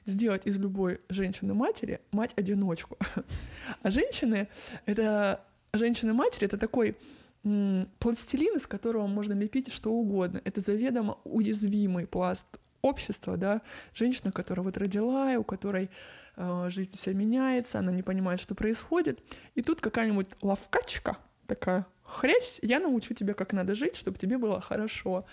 сделать 0.07 0.47
из 0.47 0.59
любой 0.59 1.01
женщины-матери 1.09 2.01
мать-одиночку. 2.13 2.99
А 3.83 3.91
женщины— 3.91 4.49
это 4.87 5.45
женщины-матери— 5.73 6.45
это 6.47 6.59
такой 6.59 6.97
пластилин, 7.43 8.57
из 8.57 8.67
которого 8.67 9.07
можно 9.07 9.33
лепить 9.33 9.73
что 9.73 9.93
угодно. 9.93 10.43
Это 10.45 10.61
заведомо 10.61 11.19
уязвимый 11.25 12.07
пласт 12.07 12.47
общества, 12.83 13.37
да, 13.37 13.63
женщина, 13.95 14.33
которая 14.33 14.65
вот 14.65 14.77
родила, 14.77 15.33
и 15.33 15.37
у 15.37 15.45
которой 15.45 15.91
э, 16.37 16.67
жизнь 16.71 16.97
вся 16.97 17.13
меняется, 17.13 17.79
она 17.79 17.93
не 17.93 18.03
понимает, 18.03 18.41
что 18.41 18.55
происходит, 18.55 19.21
и 19.55 19.63
тут 19.63 19.81
какая-нибудь 19.81 20.29
ловкачка 20.41 21.19
такая, 21.47 21.87
хрясь, 22.05 22.59
я 22.63 22.79
научу 22.79 23.13
тебя, 23.15 23.35
как 23.35 23.53
надо 23.53 23.75
жить, 23.75 23.97
чтобы 23.97 24.19
тебе 24.19 24.39
было 24.39 24.61
хорошо. 24.61 25.27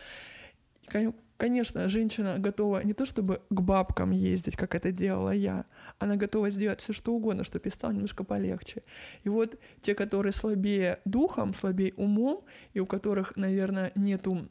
И, 0.93 1.11
Конечно, 1.37 1.87
женщина 1.87 2.39
готова 2.39 2.83
не 2.83 2.93
то 2.93 3.05
чтобы 3.05 3.41
к 3.51 3.61
бабкам 3.61 4.09
ездить, 4.09 4.55
как 4.55 4.73
это 4.73 4.91
делала 4.91 5.29
я, 5.29 5.65
она 5.99 6.15
готова 6.15 6.49
сделать 6.49 6.81
все 6.81 6.93
что 6.93 7.13
угодно, 7.13 7.43
чтобы 7.43 7.67
ей 7.67 7.71
стало 7.71 7.91
немножко 7.91 8.23
полегче. 8.23 8.81
И 9.23 9.29
вот 9.29 9.59
те, 9.81 9.93
которые 9.93 10.33
слабее 10.33 10.99
духом, 11.05 11.53
слабее 11.53 11.93
умом, 11.95 12.43
и 12.73 12.79
у 12.79 12.87
которых, 12.87 13.35
наверное, 13.35 13.91
нету 13.93 14.49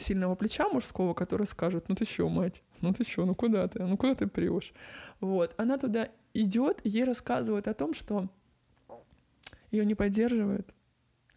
сильного 0.00 0.36
плеча 0.36 0.68
мужского, 0.68 1.14
который 1.14 1.48
скажет, 1.48 1.88
ну 1.88 1.96
ты 1.96 2.04
чё, 2.04 2.28
мать, 2.28 2.62
ну 2.80 2.94
ты 2.94 3.04
чё, 3.04 3.24
ну 3.24 3.34
куда 3.34 3.66
ты, 3.66 3.82
ну 3.82 3.96
куда 3.96 4.14
ты 4.14 4.28
прешь? 4.28 4.72
Вот, 5.18 5.52
она 5.56 5.78
туда 5.78 6.10
идет, 6.32 6.78
ей 6.84 7.02
рассказывают 7.02 7.66
о 7.66 7.74
том, 7.74 7.92
что 7.92 8.28
ее 9.72 9.84
не 9.84 9.96
поддерживают, 9.96 10.72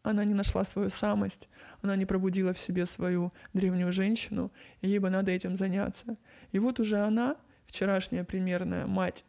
она 0.04 0.26
не 0.26 0.34
нашла 0.34 0.66
свою 0.66 0.89
самость, 0.89 1.47
она 1.82 1.95
не 1.95 2.06
пробудила 2.06 2.54
в 2.54 2.60
себе 2.60 2.86
свою 2.86 3.34
древнюю 3.54 3.93
женщину, 3.93 4.51
и 4.82 4.89
ей 4.89 4.99
бы 4.99 5.10
надо 5.10 5.32
этим 5.32 5.56
заняться. 5.56 6.18
И 6.51 6.60
вот 6.60 6.80
уже 6.80 6.97
она, 6.99 7.38
вчерашняя 7.66 8.26
примерная 8.26 8.86
мать 8.86 9.24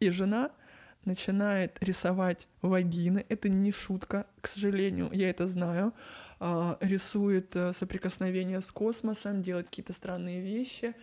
и 0.00 0.10
жена, 0.10 0.50
начинает 1.04 1.78
рисовать 1.80 2.48
вагины. 2.60 3.24
Это 3.28 3.48
не 3.48 3.70
шутка, 3.70 4.26
к 4.40 4.48
сожалению, 4.48 5.08
я 5.12 5.30
это 5.30 5.46
знаю. 5.46 5.94
А, 6.40 6.76
рисует 6.80 7.54
э, 7.54 7.72
соприкосновение 7.72 8.60
с 8.60 8.70
космосом, 8.72 9.42
делает 9.42 9.68
какие-то 9.68 9.92
странные 9.92 10.42
вещи. 10.42 10.94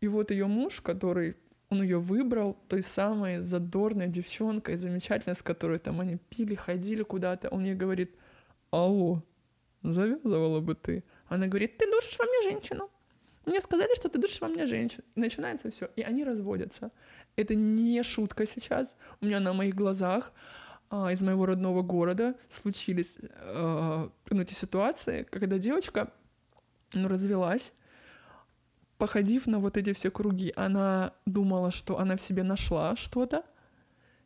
И 0.00 0.06
вот 0.06 0.30
ее 0.30 0.46
муж, 0.46 0.80
который 0.80 1.36
он 1.68 1.82
ее 1.82 1.98
выбрал 1.98 2.56
той 2.68 2.82
самой 2.82 3.40
задорной 3.40 4.06
девчонкой, 4.06 4.76
замечательной, 4.76 5.34
с 5.34 5.42
которой 5.42 5.80
там 5.80 6.00
они 6.00 6.16
пили, 6.16 6.54
ходили 6.54 7.02
куда-то. 7.02 7.48
Он 7.48 7.64
ей 7.64 7.74
говорит— 7.74 8.14
алло, 8.70 9.22
завязывала 9.82 10.60
бы 10.60 10.74
ты. 10.74 11.04
Она 11.28 11.46
говорит, 11.46 11.78
ты 11.78 11.90
душишь 11.90 12.18
во 12.18 12.24
мне 12.24 12.42
женщину. 12.50 12.90
Мне 13.46 13.60
сказали, 13.60 13.94
что 13.94 14.08
ты 14.08 14.18
душишь 14.18 14.40
во 14.40 14.48
мне 14.48 14.66
женщину. 14.66 15.04
И 15.14 15.20
начинается 15.20 15.70
все. 15.70 15.88
И 15.96 16.02
они 16.02 16.24
разводятся. 16.24 16.90
Это 17.36 17.54
не 17.54 18.02
шутка 18.02 18.46
сейчас. 18.46 18.96
У 19.20 19.26
меня 19.26 19.38
на 19.38 19.52
моих 19.52 19.74
глазах 19.74 20.32
а, 20.90 21.12
из 21.12 21.22
моего 21.22 21.46
родного 21.46 21.82
города 21.82 22.34
случились 22.50 23.14
а, 23.40 24.10
ну, 24.30 24.42
эти 24.42 24.52
ситуации, 24.52 25.22
когда 25.30 25.58
девочка 25.58 26.12
ну, 26.92 27.08
развелась, 27.08 27.72
походив 28.98 29.46
на 29.46 29.60
вот 29.60 29.76
эти 29.76 29.92
все 29.92 30.10
круги. 30.10 30.52
Она 30.56 31.12
думала, 31.24 31.70
что 31.70 31.98
она 31.98 32.16
в 32.16 32.20
себе 32.20 32.42
нашла 32.42 32.96
что-то, 32.96 33.44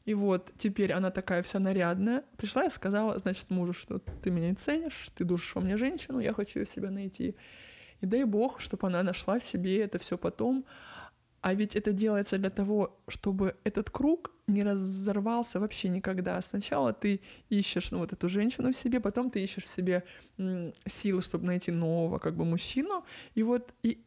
и 0.04 0.14
вот 0.14 0.52
теперь 0.58 0.92
она 0.92 1.10
такая 1.10 1.42
вся 1.42 1.58
нарядная. 1.58 2.24
Пришла 2.36 2.64
и 2.64 2.70
сказала, 2.70 3.18
значит, 3.18 3.50
мужу, 3.50 3.72
что 3.72 3.98
ты 3.98 4.30
меня 4.30 4.50
не 4.50 4.56
ценишь, 4.56 5.10
ты 5.14 5.24
душишь 5.24 5.54
во 5.54 5.60
мне 5.60 5.76
женщину, 5.76 6.20
я 6.20 6.32
хочу 6.32 6.60
ее 6.60 6.66
себя 6.66 6.90
найти. 6.90 7.36
И 8.00 8.06
дай 8.06 8.24
бог, 8.24 8.60
чтобы 8.60 8.86
она 8.86 9.02
нашла 9.02 9.38
в 9.38 9.44
себе 9.44 9.80
это 9.80 9.98
все 9.98 10.16
потом. 10.16 10.64
А 11.42 11.54
ведь 11.54 11.74
это 11.74 11.92
делается 11.92 12.38
для 12.38 12.50
того, 12.50 12.98
чтобы 13.08 13.56
этот 13.64 13.90
круг 13.90 14.30
не 14.46 14.62
разорвался 14.62 15.58
вообще 15.58 15.88
никогда. 15.88 16.40
Сначала 16.42 16.92
ты 16.92 17.20
ищешь 17.48 17.92
ну, 17.92 17.98
вот 17.98 18.12
эту 18.12 18.28
женщину 18.28 18.72
в 18.72 18.76
себе, 18.76 19.00
потом 19.00 19.30
ты 19.30 19.42
ищешь 19.42 19.64
в 19.64 19.68
себе 19.68 20.04
силы, 20.86 21.22
чтобы 21.22 21.46
найти 21.46 21.70
нового 21.70 22.18
как 22.18 22.36
бы 22.36 22.44
мужчину. 22.44 23.04
И 23.34 23.42
вот 23.42 23.72
и 23.82 24.02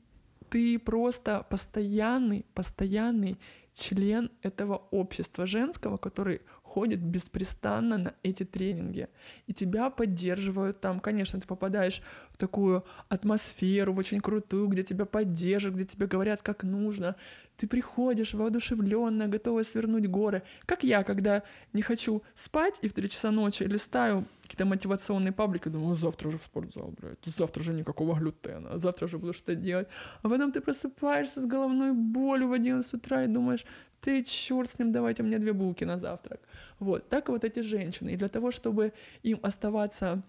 ты 0.50 0.78
просто 0.78 1.44
постоянный, 1.50 2.46
постоянный 2.54 3.40
член 3.74 4.32
этого 4.42 4.76
общества 4.92 5.46
женского, 5.46 5.98
который 5.98 6.42
ходит 6.74 7.04
беспрестанно 7.04 7.98
на 7.98 8.14
эти 8.24 8.44
тренинги. 8.46 9.08
И 9.46 9.54
тебя 9.54 9.92
поддерживают 9.92 10.82
там. 10.82 11.00
Конечно, 11.00 11.40
ты 11.40 11.46
попадаешь 11.46 12.02
в 12.32 12.38
такую 12.38 12.84
атмосферу, 13.10 13.94
в 13.94 14.00
очень 14.00 14.22
крутую, 14.22 14.68
где 14.68 14.82
тебя 14.82 15.06
поддержат, 15.06 15.76
где 15.76 15.86
тебе 15.86 16.08
говорят, 16.08 16.42
как 16.42 16.64
нужно. 16.64 17.16
Ты 17.58 17.68
приходишь 17.68 18.34
воодушевленная, 18.34 19.28
готовая 19.28 19.64
свернуть 19.64 20.08
горы. 20.08 20.42
Как 20.66 20.84
я, 20.84 21.04
когда 21.04 21.44
не 21.74 21.84
хочу 21.84 22.24
спать 22.36 22.80
и 22.82 22.88
в 22.88 22.94
3 22.94 23.10
часа 23.10 23.32
ночи 23.32 23.64
листаю 23.64 24.26
какие-то 24.42 24.66
мотивационные 24.66 25.32
паблики, 25.32 25.70
думаю, 25.70 25.96
завтра 25.96 26.32
же 26.32 26.38
в 26.38 26.44
спортзал, 26.44 26.94
блядь, 27.00 27.38
завтра 27.38 27.64
же 27.64 27.74
никакого 27.74 28.16
глютена, 28.16 28.78
завтра 28.78 29.08
же 29.08 29.18
буду 29.18 29.34
что-то 29.34 29.56
делать. 29.56 29.88
А 30.24 30.30
потом 30.30 30.52
ты 30.52 30.60
просыпаешься 30.60 31.40
с 31.40 31.46
головной 31.46 31.94
болью 31.94 32.48
в 32.48 32.54
11 32.54 32.94
утра 32.94 33.24
и 33.24 33.28
думаешь, 33.28 33.66
ты 34.04 34.24
черт 34.24 34.70
с 34.70 34.80
ним, 34.80 34.92
давайте 34.92 35.24
мне 35.24 35.40
две 35.40 35.54
булки 35.54 35.86
на 35.86 35.98
завтрак. 35.98 36.42
Вот, 36.80 37.08
так 37.10 37.30
вот 37.30 37.44
эти 37.46 37.62
женщины. 37.62 38.10
И 38.12 38.18
для 38.18 38.28
того, 38.28 38.52
чтобы 38.52 38.92
им 39.24 39.40
оставаться 39.42 40.22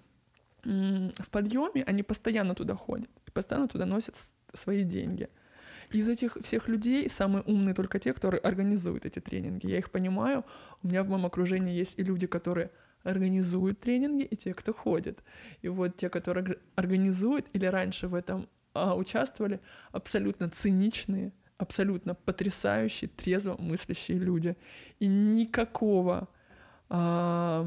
в 0.64 1.31
подъеме, 1.31 1.83
они 1.83 2.03
постоянно 2.03 2.55
туда 2.55 2.75
ходят, 2.75 3.11
постоянно 3.33 3.68
туда 3.68 3.85
носят 3.85 4.14
свои 4.53 4.85
деньги. 4.85 5.29
Из 5.91 6.09
этих 6.09 6.37
всех 6.43 6.68
людей 6.68 7.11
самые 7.11 7.43
умные 7.43 7.75
только 7.75 7.99
те, 7.99 8.12
которые 8.14 8.41
организуют 8.41 9.07
эти 9.07 9.18
тренинги. 9.18 9.66
Я 9.66 9.79
их 9.79 9.91
понимаю. 9.91 10.45
У 10.83 10.89
меня 10.89 11.03
в 11.03 11.09
моем 11.09 11.27
окружении 11.27 11.75
есть 11.75 11.99
и 11.99 12.05
люди, 12.05 12.27
которые 12.27 12.70
организуют 13.03 13.81
тренинги, 13.81 14.22
и 14.22 14.37
те, 14.37 14.55
кто 14.55 14.72
ходит. 14.72 15.22
И 15.62 15.68
вот 15.68 15.97
те, 15.97 16.09
которые 16.09 16.59
организуют 16.77 17.47
или 17.53 17.66
раньше 17.66 18.09
в 18.09 18.14
этом 18.14 18.49
а, 18.72 18.97
участвовали, 18.97 19.61
абсолютно 19.93 20.49
циничные, 20.49 21.33
абсолютно 21.65 22.15
потрясающие, 22.15 23.09
трезво 23.09 23.57
мыслящие 23.59 24.19
люди. 24.19 24.57
И 25.01 25.07
никакого 25.07 26.29
а, 26.91 27.67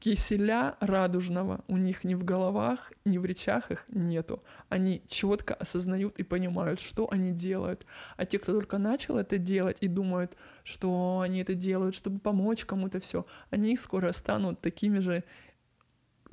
киселя 0.00 0.76
радужного 0.80 1.64
у 1.66 1.78
них 1.78 2.04
ни 2.04 2.14
в 2.14 2.24
головах, 2.24 2.92
ни 3.06 3.16
в 3.16 3.24
речах 3.24 3.70
их 3.70 3.84
нету. 3.88 4.42
Они 4.68 5.02
четко 5.08 5.54
осознают 5.54 6.18
и 6.18 6.24
понимают, 6.24 6.80
что 6.80 7.08
они 7.10 7.32
делают. 7.32 7.86
А 8.18 8.26
те, 8.26 8.38
кто 8.38 8.52
только 8.52 8.76
начал 8.76 9.16
это 9.16 9.38
делать 9.38 9.78
и 9.80 9.88
думают, 9.88 10.36
что 10.62 11.20
они 11.24 11.40
это 11.40 11.54
делают, 11.54 11.94
чтобы 11.94 12.18
помочь 12.20 12.66
кому-то 12.66 13.00
все, 13.00 13.24
они 13.48 13.76
скоро 13.76 14.12
станут 14.12 14.60
такими 14.60 14.98
же 14.98 15.24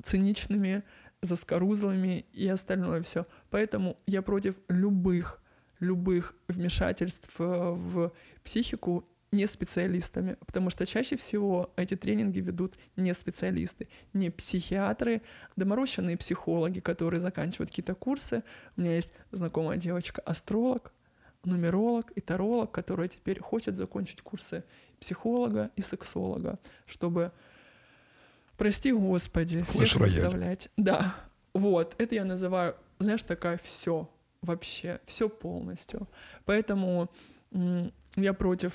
циничными, 0.02 0.82
заскорузлыми 1.22 2.26
и 2.34 2.46
остальное 2.46 3.00
все. 3.00 3.26
Поэтому 3.48 3.96
я 4.06 4.20
против 4.20 4.60
любых 4.68 5.40
любых 5.80 6.34
вмешательств 6.48 7.30
э, 7.38 7.44
в 7.44 8.12
психику 8.42 9.04
не 9.34 9.46
специалистами, 9.46 10.36
потому 10.46 10.70
что 10.70 10.86
чаще 10.86 11.16
всего 11.16 11.72
эти 11.76 11.96
тренинги 11.96 12.38
ведут 12.38 12.74
не 12.96 13.12
специалисты, 13.14 13.88
не 14.12 14.30
психиатры, 14.30 15.22
доморощенные 15.56 16.16
психологи, 16.16 16.80
которые 16.80 17.20
заканчивают 17.20 17.70
какие-то 17.70 17.94
курсы. 17.94 18.44
У 18.76 18.80
меня 18.80 18.94
есть 18.94 19.12
знакомая 19.32 19.76
девочка, 19.76 20.22
астролог, 20.22 20.92
нумеролог 21.44 22.10
и 22.12 22.20
таролог, 22.20 22.70
которая 22.70 23.08
теперь 23.08 23.40
хочет 23.40 23.74
закончить 23.74 24.22
курсы 24.22 24.64
психолога 25.00 25.70
и 25.76 25.82
сексолога, 25.82 26.58
чтобы, 26.86 27.32
прости 28.56 28.92
господи, 28.92 29.62
всех 29.64 29.68
Флеш-рояль. 29.74 30.12
представлять. 30.12 30.68
Да, 30.76 31.14
вот, 31.52 31.94
это 31.98 32.14
я 32.14 32.24
называю, 32.24 32.76
знаешь, 32.98 33.22
такая 33.22 33.58
все 33.58 34.08
вообще, 34.44 35.00
все 35.04 35.28
полностью. 35.28 36.08
Поэтому 36.44 37.10
я 38.16 38.32
против 38.32 38.74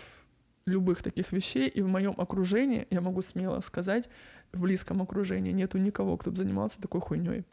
любых 0.65 1.01
таких 1.01 1.31
вещей, 1.31 1.67
и 1.67 1.81
в 1.81 1.87
моем 1.87 2.13
окружении, 2.17 2.87
я 2.89 3.01
могу 3.01 3.21
смело 3.21 3.59
сказать, 3.61 4.09
в 4.51 4.61
близком 4.61 5.01
окружении 5.01 5.51
нету 5.51 5.77
никого, 5.77 6.17
кто 6.17 6.31
бы 6.31 6.37
занимался 6.37 6.81
такой 6.81 7.01
хуйней. 7.01 7.45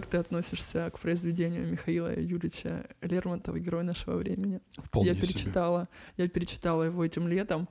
Как 0.00 0.08
ты 0.08 0.16
относишься 0.16 0.90
к 0.90 0.98
произведению 0.98 1.70
Михаила 1.70 2.18
Юрьевича 2.18 2.88
Лермонтова 3.02 3.60
«Герой 3.60 3.84
нашего 3.84 4.16
времени»? 4.16 4.62
Вполне 4.78 5.10
я 5.10 5.14
себе. 5.14 5.26
перечитала, 5.26 5.88
я 6.16 6.26
перечитала 6.26 6.84
его 6.84 7.04
этим 7.04 7.28
летом 7.28 7.68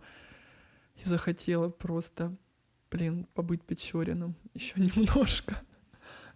и 0.95 1.09
захотела 1.09 1.69
просто, 1.69 2.35
блин, 2.91 3.25
побыть 3.33 3.63
Печориным 3.63 4.35
еще 4.53 4.75
немножко. 4.79 5.59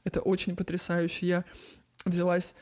Это 0.04 0.20
очень 0.22 0.56
потрясающе. 0.56 1.28
Я 1.28 1.46
взялась 2.06 2.56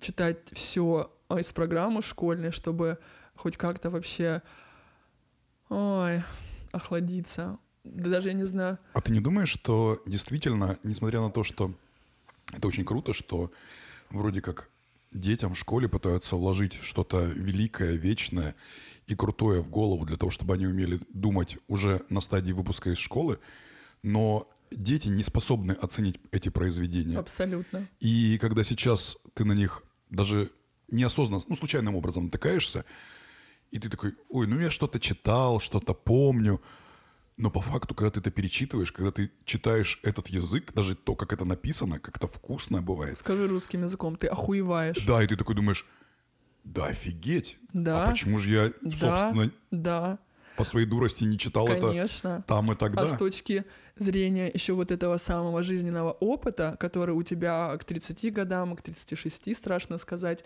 читать 0.00 0.38
все 0.52 1.12
из 1.36 1.52
программы 1.52 2.00
школьной, 2.00 2.52
чтобы 2.52 2.98
хоть 3.34 3.56
как-то 3.56 3.90
вообще, 3.90 4.40
ой, 5.68 6.22
охладиться. 6.70 7.58
Да 7.82 8.08
даже 8.08 8.28
я 8.28 8.34
не 8.34 8.44
знаю. 8.44 8.78
А 8.92 9.00
ты 9.00 9.10
не 9.10 9.18
думаешь, 9.18 9.48
что 9.48 10.00
действительно, 10.06 10.78
несмотря 10.84 11.20
на 11.20 11.30
то, 11.32 11.42
что 11.42 11.74
это 12.52 12.66
очень 12.68 12.84
круто, 12.84 13.12
что 13.12 13.50
вроде 14.10 14.40
как 14.40 14.70
детям 15.12 15.54
в 15.54 15.58
школе 15.58 15.88
пытаются 15.88 16.36
вложить 16.36 16.74
что-то 16.82 17.24
великое, 17.24 17.94
вечное 17.96 18.54
и 19.06 19.14
крутое 19.14 19.62
в 19.62 19.70
голову 19.70 20.04
для 20.04 20.16
того, 20.16 20.30
чтобы 20.30 20.54
они 20.54 20.66
умели 20.66 21.00
думать 21.12 21.56
уже 21.66 22.02
на 22.10 22.20
стадии 22.20 22.52
выпуска 22.52 22.90
из 22.90 22.98
школы, 22.98 23.38
но 24.02 24.48
дети 24.70 25.08
не 25.08 25.22
способны 25.22 25.72
оценить 25.72 26.20
эти 26.30 26.50
произведения. 26.50 27.18
Абсолютно. 27.18 27.88
И 28.00 28.38
когда 28.38 28.62
сейчас 28.64 29.16
ты 29.34 29.44
на 29.44 29.52
них 29.52 29.82
даже 30.10 30.50
неосознанно, 30.88 31.42
ну, 31.48 31.56
случайным 31.56 31.96
образом 31.96 32.26
натыкаешься, 32.26 32.84
и 33.70 33.78
ты 33.78 33.88
такой, 33.88 34.14
ой, 34.30 34.46
ну 34.46 34.58
я 34.58 34.70
что-то 34.70 34.98
читал, 34.98 35.60
что-то 35.60 35.94
помню. 35.94 36.60
Но 37.38 37.50
по 37.50 37.60
факту, 37.60 37.94
когда 37.94 38.10
ты 38.10 38.18
это 38.20 38.32
перечитываешь, 38.32 38.90
когда 38.90 39.12
ты 39.12 39.30
читаешь 39.44 40.00
этот 40.02 40.26
язык, 40.26 40.72
даже 40.74 40.96
то, 40.96 41.14
как 41.14 41.32
это 41.32 41.44
написано, 41.44 42.00
как 42.00 42.16
это 42.16 42.26
вкусно 42.26 42.82
бывает. 42.82 43.18
Скажи 43.18 43.46
русским 43.46 43.84
языком, 43.84 44.16
ты 44.16 44.26
охуеваешь. 44.26 45.04
Да, 45.06 45.22
и 45.22 45.26
ты 45.28 45.36
такой 45.36 45.54
думаешь, 45.54 45.86
да 46.64 46.86
офигеть. 46.86 47.56
Да. 47.72 48.04
А 48.04 48.10
почему 48.10 48.38
же 48.40 48.50
я, 48.50 48.72
Да, 48.82 48.96
собственно, 48.96 49.50
да, 49.70 50.18
по 50.56 50.64
своей 50.64 50.86
дурости 50.86 51.22
не 51.22 51.38
читал 51.38 51.68
это 51.68 51.88
конечно. 51.88 52.44
там 52.48 52.72
и 52.72 52.74
тогда? 52.74 53.02
А 53.02 53.06
с 53.06 53.16
точки 53.16 53.64
зрения 53.96 54.50
еще 54.52 54.72
вот 54.72 54.90
этого 54.90 55.16
самого 55.16 55.62
жизненного 55.62 56.10
опыта, 56.10 56.76
который 56.80 57.14
у 57.14 57.22
тебя 57.22 57.76
к 57.78 57.84
30 57.84 58.32
годам, 58.32 58.74
к 58.74 58.82
36, 58.82 59.56
страшно 59.56 59.98
сказать, 59.98 60.42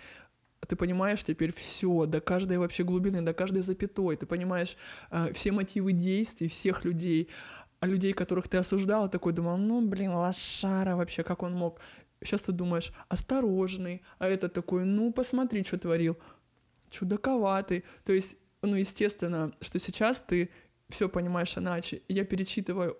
ты 0.66 0.76
понимаешь 0.76 1.24
теперь 1.24 1.52
все, 1.52 2.06
до 2.06 2.20
каждой 2.20 2.58
вообще 2.58 2.84
глубины, 2.84 3.22
до 3.22 3.34
каждой 3.34 3.62
запятой, 3.62 4.16
ты 4.16 4.26
понимаешь 4.26 4.76
э, 5.10 5.32
все 5.32 5.52
мотивы 5.52 5.92
действий 5.92 6.48
всех 6.48 6.84
людей, 6.84 7.28
а 7.80 7.86
людей, 7.86 8.12
которых 8.12 8.48
ты 8.48 8.58
осуждал, 8.58 9.10
такой 9.10 9.32
думал, 9.32 9.56
ну, 9.56 9.86
блин, 9.86 10.12
лошара 10.12 10.94
вообще, 10.94 11.24
как 11.24 11.42
он 11.42 11.54
мог. 11.54 11.80
Сейчас 12.22 12.42
ты 12.42 12.52
думаешь, 12.52 12.92
осторожный, 13.08 14.02
а 14.18 14.28
этот 14.28 14.52
такой, 14.52 14.84
ну, 14.84 15.12
посмотри, 15.12 15.64
что 15.64 15.78
творил, 15.78 16.16
чудаковатый. 16.90 17.84
То 18.04 18.12
есть, 18.12 18.36
ну, 18.62 18.76
естественно, 18.76 19.52
что 19.60 19.80
сейчас 19.80 20.20
ты 20.20 20.50
все 20.88 21.08
понимаешь 21.08 21.58
иначе. 21.58 22.02
Я 22.06 22.24
перечитываю 22.24 22.96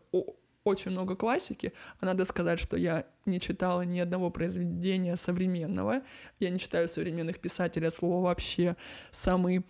очень 0.64 0.90
много 0.92 1.16
классики, 1.16 1.72
а 2.00 2.06
надо 2.06 2.24
сказать, 2.24 2.60
что 2.60 2.76
я 2.76 3.06
не 3.26 3.40
читала 3.40 3.82
ни 3.82 3.98
одного 3.98 4.30
произведения 4.30 5.16
современного. 5.16 6.02
Я 6.38 6.50
не 6.50 6.58
читаю 6.58 6.88
современных 6.88 7.38
писателей 7.40 7.88
от 7.88 7.94
слова 7.94 8.24
вообще. 8.24 8.76
Самый... 9.10 9.64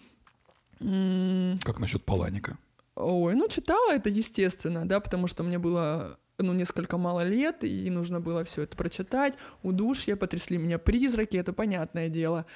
Как 0.79 1.79
насчет 1.79 2.05
Паланика? 2.05 2.59
Ой, 2.95 3.35
ну 3.35 3.49
читала 3.49 3.93
это, 3.93 4.11
естественно, 4.11 4.87
да, 4.87 5.01
потому 5.01 5.27
что 5.27 5.43
мне 5.43 5.59
было 5.59 6.19
ну, 6.39 6.53
несколько 6.53 6.99
мало 6.99 7.25
лет, 7.25 7.65
и 7.65 7.89
нужно 7.89 8.21
было 8.21 8.45
все 8.45 8.63
это 8.63 8.77
прочитать. 8.77 9.35
Удушье, 9.63 10.17
потрясли 10.17 10.59
меня 10.59 10.79
призраки, 10.79 11.37
это 11.37 11.53
понятное 11.53 12.09
дело. 12.09 12.47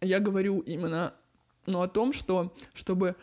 Я 0.00 0.20
говорю 0.20 0.60
именно 0.60 1.14
ну, 1.66 1.82
о 1.82 1.88
том, 1.88 2.12
что 2.12 2.54
чтобы 2.74 3.16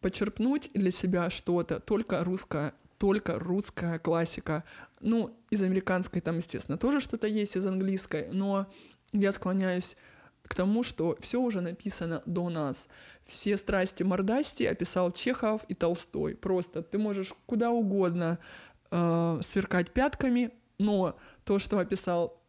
почерпнуть 0.00 0.70
для 0.74 0.90
себя 0.90 1.28
что-то, 1.28 1.80
только 1.80 2.24
русская, 2.24 2.74
только 2.98 3.38
русская 3.38 3.98
классика. 3.98 4.64
Ну, 5.00 5.36
из 5.50 5.62
американской 5.62 6.20
там, 6.20 6.38
естественно, 6.38 6.76
тоже 6.76 7.00
что-то 7.00 7.26
есть, 7.26 7.56
из 7.56 7.64
английской, 7.66 8.28
но 8.32 8.66
я 9.12 9.32
склоняюсь 9.32 9.96
к 10.42 10.54
тому, 10.54 10.82
что 10.82 11.16
все 11.20 11.40
уже 11.40 11.60
написано 11.60 12.22
до 12.26 12.48
нас. 12.48 12.88
Все 13.24 13.56
страсти 13.56 14.02
мордасти 14.02 14.64
описал 14.64 15.12
Чехов 15.12 15.64
и 15.68 15.74
Толстой. 15.74 16.34
Просто 16.34 16.82
ты 16.82 16.98
можешь 16.98 17.34
куда 17.46 17.70
угодно 17.70 18.38
э, 18.90 19.40
сверкать 19.42 19.92
пятками, 19.92 20.52
но 20.78 21.18
то, 21.44 21.58
что 21.58 21.78
описал 21.78 22.40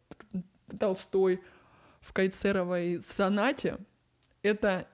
Толстой 0.78 1.42
в 2.00 2.12
Кайцеровой 2.12 3.00
сонате, 3.00 3.78
это 4.42 4.88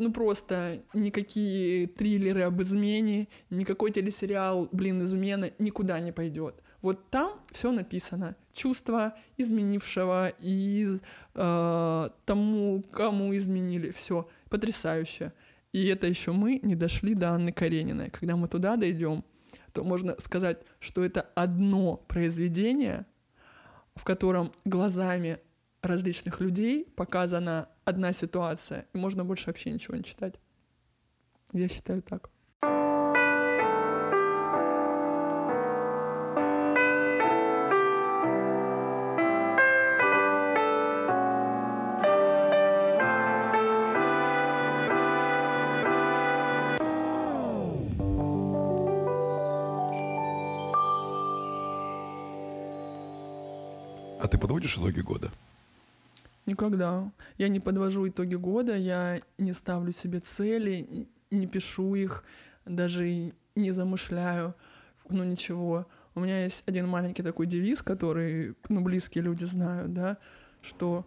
ну 0.00 0.10
просто 0.10 0.82
никакие 0.94 1.86
триллеры 1.86 2.42
об 2.44 2.60
измене, 2.62 3.28
никакой 3.50 3.92
телесериал, 3.92 4.66
блин, 4.72 5.04
измена 5.04 5.52
никуда 5.58 6.00
не 6.00 6.10
пойдет. 6.10 6.54
Вот 6.80 7.10
там 7.10 7.38
все 7.50 7.70
написано. 7.70 8.34
Чувство 8.54 9.14
изменившего 9.36 10.30
из 10.40 11.02
э, 11.34 12.08
тому, 12.24 12.82
кому 12.90 13.36
изменили. 13.36 13.90
Все 13.90 14.26
потрясающе. 14.48 15.34
И 15.72 15.86
это 15.86 16.06
еще 16.06 16.32
мы 16.32 16.60
не 16.62 16.74
дошли 16.74 17.14
до 17.14 17.32
Анны 17.32 17.52
Карениной. 17.52 18.08
Когда 18.08 18.36
мы 18.36 18.48
туда 18.48 18.76
дойдем, 18.76 19.22
то 19.74 19.84
можно 19.84 20.16
сказать, 20.18 20.62
что 20.78 21.04
это 21.04 21.20
одно 21.34 21.98
произведение, 22.08 23.04
в 23.94 24.04
котором 24.04 24.52
глазами 24.64 25.40
различных 25.82 26.40
людей 26.40 26.84
показана 26.96 27.68
одна 27.84 28.12
ситуация, 28.12 28.86
и 28.92 28.98
можно 28.98 29.24
больше 29.24 29.46
вообще 29.46 29.70
ничего 29.70 29.96
не 29.96 30.04
читать. 30.04 30.34
Я 31.52 31.68
считаю 31.68 32.02
так. 32.02 32.30
А 54.22 54.28
ты 54.28 54.36
подводишь 54.36 54.76
итоги 54.76 55.00
года? 55.00 55.30
Никогда. 56.46 57.12
Я 57.38 57.48
не 57.48 57.60
подвожу 57.60 58.08
итоги 58.08 58.34
года, 58.34 58.76
я 58.76 59.20
не 59.38 59.52
ставлю 59.52 59.92
себе 59.92 60.20
цели, 60.20 61.08
не 61.30 61.46
пишу 61.46 61.94
их, 61.94 62.24
даже 62.64 63.32
не 63.54 63.70
замышляю, 63.72 64.54
ну 65.08 65.24
ничего. 65.24 65.86
У 66.14 66.20
меня 66.20 66.44
есть 66.44 66.62
один 66.66 66.88
маленький 66.88 67.22
такой 67.22 67.46
девиз, 67.46 67.82
который, 67.82 68.56
ну, 68.68 68.80
близкие 68.80 69.22
люди 69.22 69.44
знают, 69.44 69.92
да, 69.92 70.18
что 70.60 71.06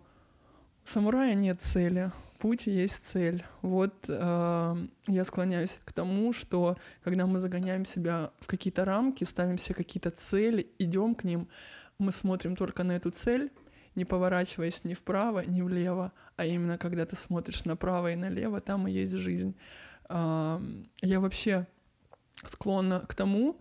у 0.86 0.88
самурая 0.90 1.34
нет 1.34 1.62
цели, 1.62 2.12
путь 2.40 2.68
есть 2.68 3.06
цель. 3.06 3.44
Вот 3.62 3.94
э, 4.08 4.76
я 5.08 5.24
склоняюсь 5.24 5.80
к 5.86 5.94
тому, 5.94 6.34
что 6.34 6.78
когда 7.04 7.26
мы 7.26 7.40
загоняем 7.40 7.86
себя 7.86 8.32
в 8.40 8.48
какие-то 8.48 8.86
рамки, 8.86 9.24
ставим 9.24 9.58
себе 9.58 9.76
какие-то 9.76 10.12
цели, 10.12 10.68
идем 10.78 11.16
к 11.16 11.24
ним, 11.24 11.48
мы 12.00 12.12
смотрим 12.12 12.56
только 12.56 12.84
на 12.84 12.94
эту 12.94 13.12
цель 13.12 13.52
не 13.96 14.06
поворачиваясь 14.06 14.84
ни 14.84 14.94
вправо, 14.94 15.46
ни 15.46 15.62
влево, 15.62 16.12
а 16.36 16.46
именно 16.46 16.78
когда 16.78 17.06
ты 17.06 17.16
смотришь 17.16 17.66
направо 17.66 18.12
и 18.12 18.16
налево, 18.16 18.62
там 18.62 18.88
и 18.88 18.91
есть 18.91 19.14
жизнь. 19.14 19.56
А, 20.10 20.62
я 21.02 21.20
вообще 21.20 21.68
склонна 22.46 23.02
к 23.02 23.16
тому, 23.16 23.60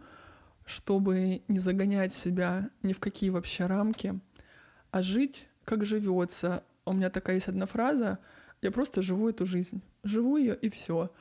чтобы 0.65 1.43
не 1.49 1.59
загонять 1.59 2.15
себя 2.15 2.71
ни 2.83 2.93
в 2.93 3.01
какие 3.01 3.31
вообще 3.31 3.67
рамки, 3.67 4.19
а 4.91 5.03
жить, 5.03 5.47
как 5.65 5.85
живется. 5.85 6.65
У 6.85 6.93
меня 6.93 7.11
такая 7.11 7.37
есть 7.37 7.49
одна 7.49 7.67
фраза, 7.67 8.19
я 8.61 8.71
просто 8.71 9.03
живу 9.03 9.29
эту 9.29 9.47
жизнь. 9.47 9.83
Живу 10.05 10.37
ее 10.37 10.57
и 10.57 10.69
все. 10.69 11.13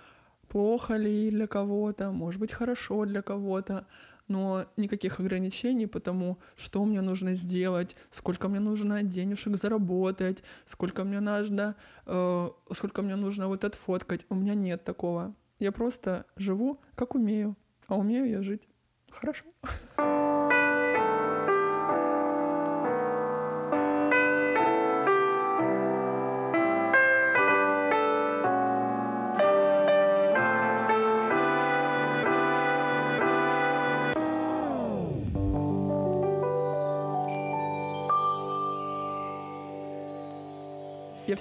Плохо 0.47 0.95
ли 0.95 1.29
для 1.31 1.47
кого-то, 1.47 2.11
может 2.11 2.39
быть, 2.39 2.51
хорошо 2.51 3.05
для 3.05 3.21
кого-то, 3.21 3.87
но 4.27 4.65
никаких 4.77 5.19
ограничений 5.19 5.87
потому, 5.87 6.37
что 6.55 6.83
мне 6.85 7.01
нужно 7.01 7.35
сделать, 7.35 7.95
сколько 8.11 8.47
мне 8.47 8.59
нужно 8.59 9.03
денежек 9.03 9.57
заработать, 9.57 10.43
сколько 10.65 11.03
мне 11.03 11.19
нужно, 11.19 11.75
э, 12.05 12.49
сколько 12.73 13.01
мне 13.01 13.15
нужно 13.15 13.47
вот 13.47 13.63
отфоткать. 13.63 14.25
У 14.29 14.35
меня 14.35 14.55
нет 14.55 14.83
такого. 14.83 15.33
Я 15.59 15.71
просто 15.71 16.25
живу, 16.37 16.79
как 16.95 17.15
умею, 17.15 17.55
а 17.87 17.97
умею 17.97 18.29
я 18.29 18.41
жить 18.41 18.67
хорошо. 19.11 20.30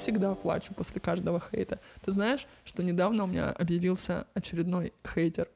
Всегда 0.01 0.35
плачу 0.35 0.75
после 0.75 1.01
каждого 1.01 1.41
хейта. 1.41 1.81
Ты 2.05 2.13
знаешь, 2.13 2.47
что 2.65 2.83
недавно 2.83 3.25
у 3.25 3.27
меня 3.27 3.51
объявился 3.51 4.27
очередной 4.35 4.93
хейтер. 5.07 5.49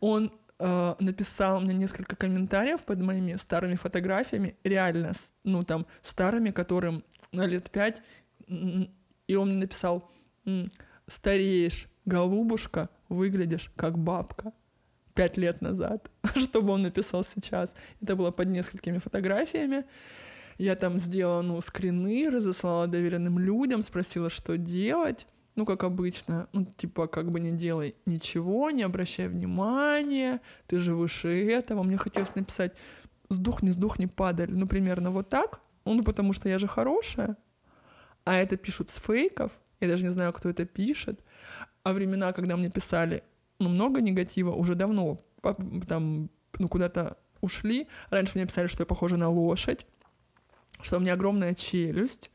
Он 0.00 0.32
э, 0.58 0.94
написал 0.98 1.60
мне 1.60 1.74
несколько 1.74 2.16
комментариев 2.16 2.84
под 2.84 3.00
моими 3.00 3.34
старыми 3.36 3.76
фотографиями, 3.76 4.56
реально, 4.64 5.12
ну 5.44 5.64
там, 5.64 5.86
старыми, 6.02 6.50
которым 6.50 7.04
на 7.32 7.46
лет 7.46 7.70
пять, 7.70 8.02
и 8.46 9.34
он 9.36 9.50
мне 9.50 9.58
написал, 9.58 10.10
стареешь, 11.06 11.88
голубушка, 12.04 12.88
выглядишь 13.08 13.70
как 13.76 13.98
бабка 13.98 14.52
пять 15.14 15.36
лет 15.36 15.60
назад, 15.60 16.10
чтобы 16.36 16.72
он 16.72 16.82
написал 16.82 17.24
сейчас. 17.24 17.74
Это 18.00 18.16
было 18.16 18.30
под 18.30 18.48
несколькими 18.48 18.98
фотографиями. 18.98 19.84
Я 20.60 20.76
там 20.76 20.98
сделала, 20.98 21.40
ну, 21.40 21.58
скрины, 21.62 22.28
разослала 22.28 22.86
доверенным 22.86 23.38
людям, 23.38 23.80
спросила, 23.80 24.28
что 24.28 24.58
делать. 24.58 25.26
Ну, 25.54 25.64
как 25.64 25.84
обычно, 25.84 26.48
ну, 26.52 26.66
типа, 26.66 27.06
как 27.06 27.30
бы 27.30 27.40
не 27.40 27.52
делай 27.52 27.94
ничего, 28.04 28.70
не 28.70 28.82
обращай 28.82 29.26
внимания, 29.26 30.42
ты 30.66 30.78
же 30.78 30.94
выше 30.94 31.28
этого. 31.50 31.82
Мне 31.82 31.96
хотелось 31.96 32.34
написать 32.34 32.74
«сдохни, 33.30 33.70
сдохни, 33.70 34.04
падаль». 34.04 34.52
Ну, 34.52 34.66
примерно 34.66 35.10
вот 35.10 35.30
так. 35.30 35.62
Ну, 35.86 36.04
потому 36.04 36.34
что 36.34 36.50
я 36.50 36.58
же 36.58 36.66
хорошая. 36.66 37.38
А 38.24 38.36
это 38.36 38.58
пишут 38.58 38.90
с 38.90 39.00
фейков. 39.00 39.52
Я 39.80 39.88
даже 39.88 40.04
не 40.04 40.10
знаю, 40.10 40.34
кто 40.34 40.50
это 40.50 40.66
пишет. 40.66 41.24
А 41.84 41.94
времена, 41.94 42.34
когда 42.34 42.58
мне 42.58 42.68
писали 42.68 43.24
ну, 43.58 43.70
много 43.70 44.02
негатива, 44.02 44.50
уже 44.50 44.74
давно 44.74 45.24
там, 45.88 46.28
ну, 46.58 46.68
куда-то 46.68 47.16
ушли. 47.40 47.88
Раньше 48.10 48.32
мне 48.34 48.44
писали, 48.44 48.66
что 48.66 48.82
я 48.82 48.86
похожа 48.86 49.16
на 49.16 49.30
лошадь 49.30 49.86
что 50.82 50.96
у 50.96 51.00
меня 51.00 51.14
огромная 51.14 51.54
челюсть, 51.54 52.30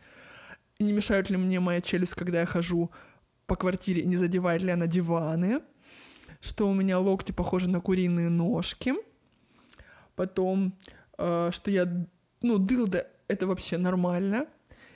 не 0.80 0.94
мешает 0.94 1.30
ли 1.30 1.38
мне 1.38 1.60
моя 1.60 1.82
челюсть, 1.82 2.16
когда 2.16 2.42
я 2.42 2.46
хожу 2.46 2.92
по 3.48 3.56
квартире, 3.56 4.04
не 4.06 4.18
задевает 4.18 4.62
ли 4.62 4.72
она 4.72 4.88
диваны, 4.88 5.62
что 6.42 6.68
у 6.68 6.74
меня 6.74 7.00
локти 7.00 7.32
похожи 7.32 7.70
на 7.70 7.80
куриные 7.80 8.30
ножки, 8.30 8.94
потом, 10.16 10.74
э, 11.18 11.50
что 11.52 11.72
я, 11.72 12.08
ну, 12.42 12.58
дылда, 12.58 13.08
это 13.28 13.48
вообще 13.48 13.78
нормально, 13.78 14.48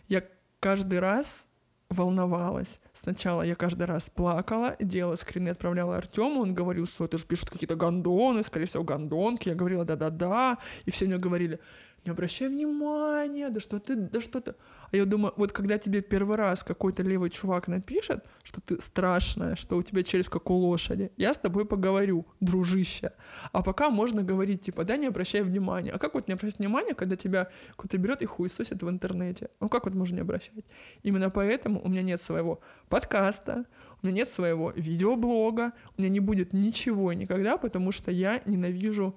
я 0.08 0.24
каждый 0.60 1.00
раз 1.00 1.48
волновалась. 1.90 2.80
Сначала 2.94 3.42
я 3.42 3.56
каждый 3.56 3.86
раз 3.86 4.10
плакала, 4.10 4.76
делала 4.80 5.16
скрины, 5.16 5.50
отправляла 5.50 5.98
Артему, 5.98 6.42
он 6.42 6.54
говорил, 6.54 6.86
что 6.88 7.06
это 7.06 7.18
же 7.18 7.26
пишут 7.26 7.50
какие-то 7.50 7.76
гондоны, 7.76 8.44
скорее 8.44 8.68
всего, 8.68 8.84
гондонки. 8.84 9.50
Я 9.50 9.56
говорила 9.56 9.86
да-да-да, 9.86 10.60
и 10.86 10.92
все 10.92 11.06
мне 11.06 11.18
говорили, 11.18 11.60
не 12.06 12.12
обращай 12.12 12.48
внимания, 12.48 13.50
да 13.50 13.60
что 13.60 13.80
ты, 13.80 13.96
да 13.96 14.22
что 14.22 14.42
ты. 14.42 14.56
А 14.92 14.96
я 14.96 15.06
думаю, 15.06 15.34
вот 15.38 15.52
когда 15.52 15.78
тебе 15.78 16.02
первый 16.02 16.38
раз 16.38 16.64
какой-то 16.64 17.04
левый 17.04 17.30
чувак 17.30 17.68
напишет, 17.68 18.26
что 18.44 18.62
ты 18.62 18.82
страшная, 18.82 19.56
что 19.56 19.78
у 19.78 19.84
тебя 19.84 20.04
челюсть 20.04 20.30
как 20.30 20.50
у 20.50 20.54
лошади, 20.54 21.12
я 21.18 21.34
с 21.34 21.38
тобой 21.38 21.66
поговорю, 21.66 22.26
дружище. 22.40 23.12
А 23.52 23.62
пока 23.62 23.90
можно 23.90 24.24
говорить, 24.24 24.64
типа, 24.64 24.84
да, 24.84 24.98
не 24.98 25.08
обращай 25.08 25.42
внимания. 25.42 25.92
А 25.92 26.00
как 26.00 26.14
вот 26.14 26.28
не 26.28 26.34
обращать 26.34 26.60
внимания, 26.60 26.94
когда 26.94 27.16
тебя 27.16 27.50
кто-то 27.76 27.98
берет 27.98 28.22
и 28.22 28.26
хуесосит 28.26 28.82
в 28.82 28.90
интернете? 28.90 29.50
Ну 29.60 29.70
как 29.70 29.86
вот 29.86 29.94
можно 29.94 30.16
не 30.16 30.22
обращать? 30.22 30.66
Именно 31.04 31.30
поэтому 31.30 31.82
у 31.84 31.90
меня 31.90 32.02
нет 32.02 32.22
своего 32.22 32.62
подкаста, 32.88 33.66
у 34.02 34.08
меня 34.08 34.18
нет 34.18 34.30
своего 34.30 34.72
видеоблога, 34.72 35.74
у 35.98 36.02
меня 36.02 36.10
не 36.10 36.20
будет 36.20 36.54
ничего 36.54 37.14
никогда, 37.14 37.58
потому 37.58 37.92
что 37.92 38.12
я 38.12 38.42
ненавижу 38.46 39.16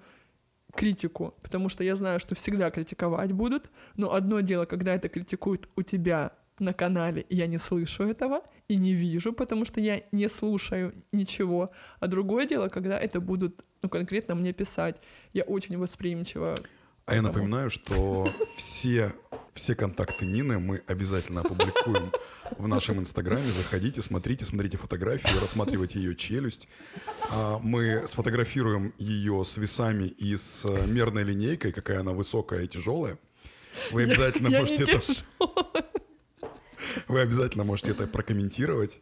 критику, 0.75 1.35
потому 1.43 1.69
что 1.69 1.85
я 1.85 1.97
знаю, 1.97 2.21
что 2.21 2.35
всегда 2.35 2.71
критиковать 2.71 3.33
будут, 3.33 3.71
но 3.97 4.13
одно 4.13 4.41
дело, 4.41 4.65
когда 4.65 4.95
это 4.95 5.09
критикуют 5.09 5.69
у 5.77 5.83
тебя 5.83 6.33
на 6.59 6.73
канале, 6.73 7.27
я 7.29 7.47
не 7.47 7.59
слышу 7.59 8.05
этого 8.05 8.43
и 8.69 8.77
не 8.77 8.93
вижу, 8.93 9.33
потому 9.33 9.65
что 9.65 9.81
я 9.81 10.03
не 10.13 10.29
слушаю 10.29 10.95
ничего, 11.13 11.71
а 12.01 12.07
другое 12.07 12.47
дело, 12.47 12.69
когда 12.69 12.99
это 12.99 13.21
будут 13.21 13.65
ну, 13.83 13.89
конкретно 13.89 14.35
мне 14.35 14.53
писать. 14.53 15.01
Я 15.33 15.43
очень 15.43 15.77
восприимчива 15.77 16.55
а 17.13 17.17
я 17.17 17.23
напоминаю, 17.23 17.69
что 17.69 18.27
все, 18.57 19.13
все 19.53 19.75
контакты 19.75 20.25
Нины 20.25 20.59
мы 20.59 20.83
обязательно 20.87 21.43
опубликуем 21.43 22.11
в 22.57 22.67
нашем 22.67 23.01
инстаграме. 23.01 23.53
Заходите, 23.53 24.01
смотрите, 24.01 24.47
смотрите 24.47 24.79
фотографии, 24.79 25.39
рассматривайте 25.39 25.99
ее 25.99 26.17
челюсть. 26.17 26.69
А, 27.31 27.59
мы 27.59 28.07
сфотографируем 28.07 28.95
ее 28.97 29.45
с 29.45 29.59
весами 29.59 30.05
и 30.05 30.35
с 30.37 30.65
э, 30.65 30.87
мерной 30.87 31.25
линейкой, 31.25 31.73
какая 31.73 32.01
она 32.01 32.13
высокая 32.13 32.63
и 32.63 32.69
тяжелая. 32.69 33.19
Вы 33.91 34.05
обязательно 34.05 34.49
я, 34.49 34.61
можете 34.61 34.85
я 34.87 34.95
это... 34.95 35.87
Вы 37.09 37.21
обязательно 37.21 37.65
можете 37.65 37.91
это 37.91 38.07
прокомментировать. 38.07 39.01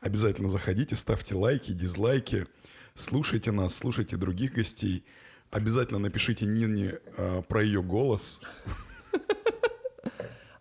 Обязательно 0.00 0.48
заходите, 0.48 0.96
ставьте 0.96 1.34
лайки, 1.34 1.72
дизлайки, 1.72 2.46
слушайте 2.94 3.52
нас, 3.52 3.74
слушайте 3.74 4.16
других 4.16 4.54
гостей. 4.54 5.04
Обязательно 5.50 5.98
напишите 5.98 6.46
Нине 6.46 7.00
э, 7.16 7.42
про 7.48 7.62
ее 7.62 7.82
голос. 7.82 8.40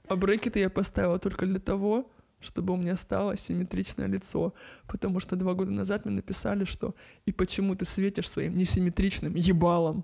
А 0.07 0.15
брекеты 0.15 0.59
я 0.59 0.71
поставила 0.71 1.19
только 1.19 1.45
для 1.45 1.59
того, 1.59 2.11
чтобы 2.39 2.73
у 2.73 2.77
меня 2.77 2.97
стало 2.97 3.37
симметричное 3.37 4.07
лицо. 4.07 4.55
Потому 4.87 5.19
что 5.19 5.35
два 5.35 5.53
года 5.53 5.69
назад 5.69 6.05
мне 6.05 6.15
написали, 6.15 6.63
что 6.63 6.95
«И 7.27 7.31
почему 7.31 7.75
ты 7.75 7.85
светишь 7.85 8.27
своим 8.27 8.57
несимметричным 8.57 9.35
ебалом?» 9.35 10.03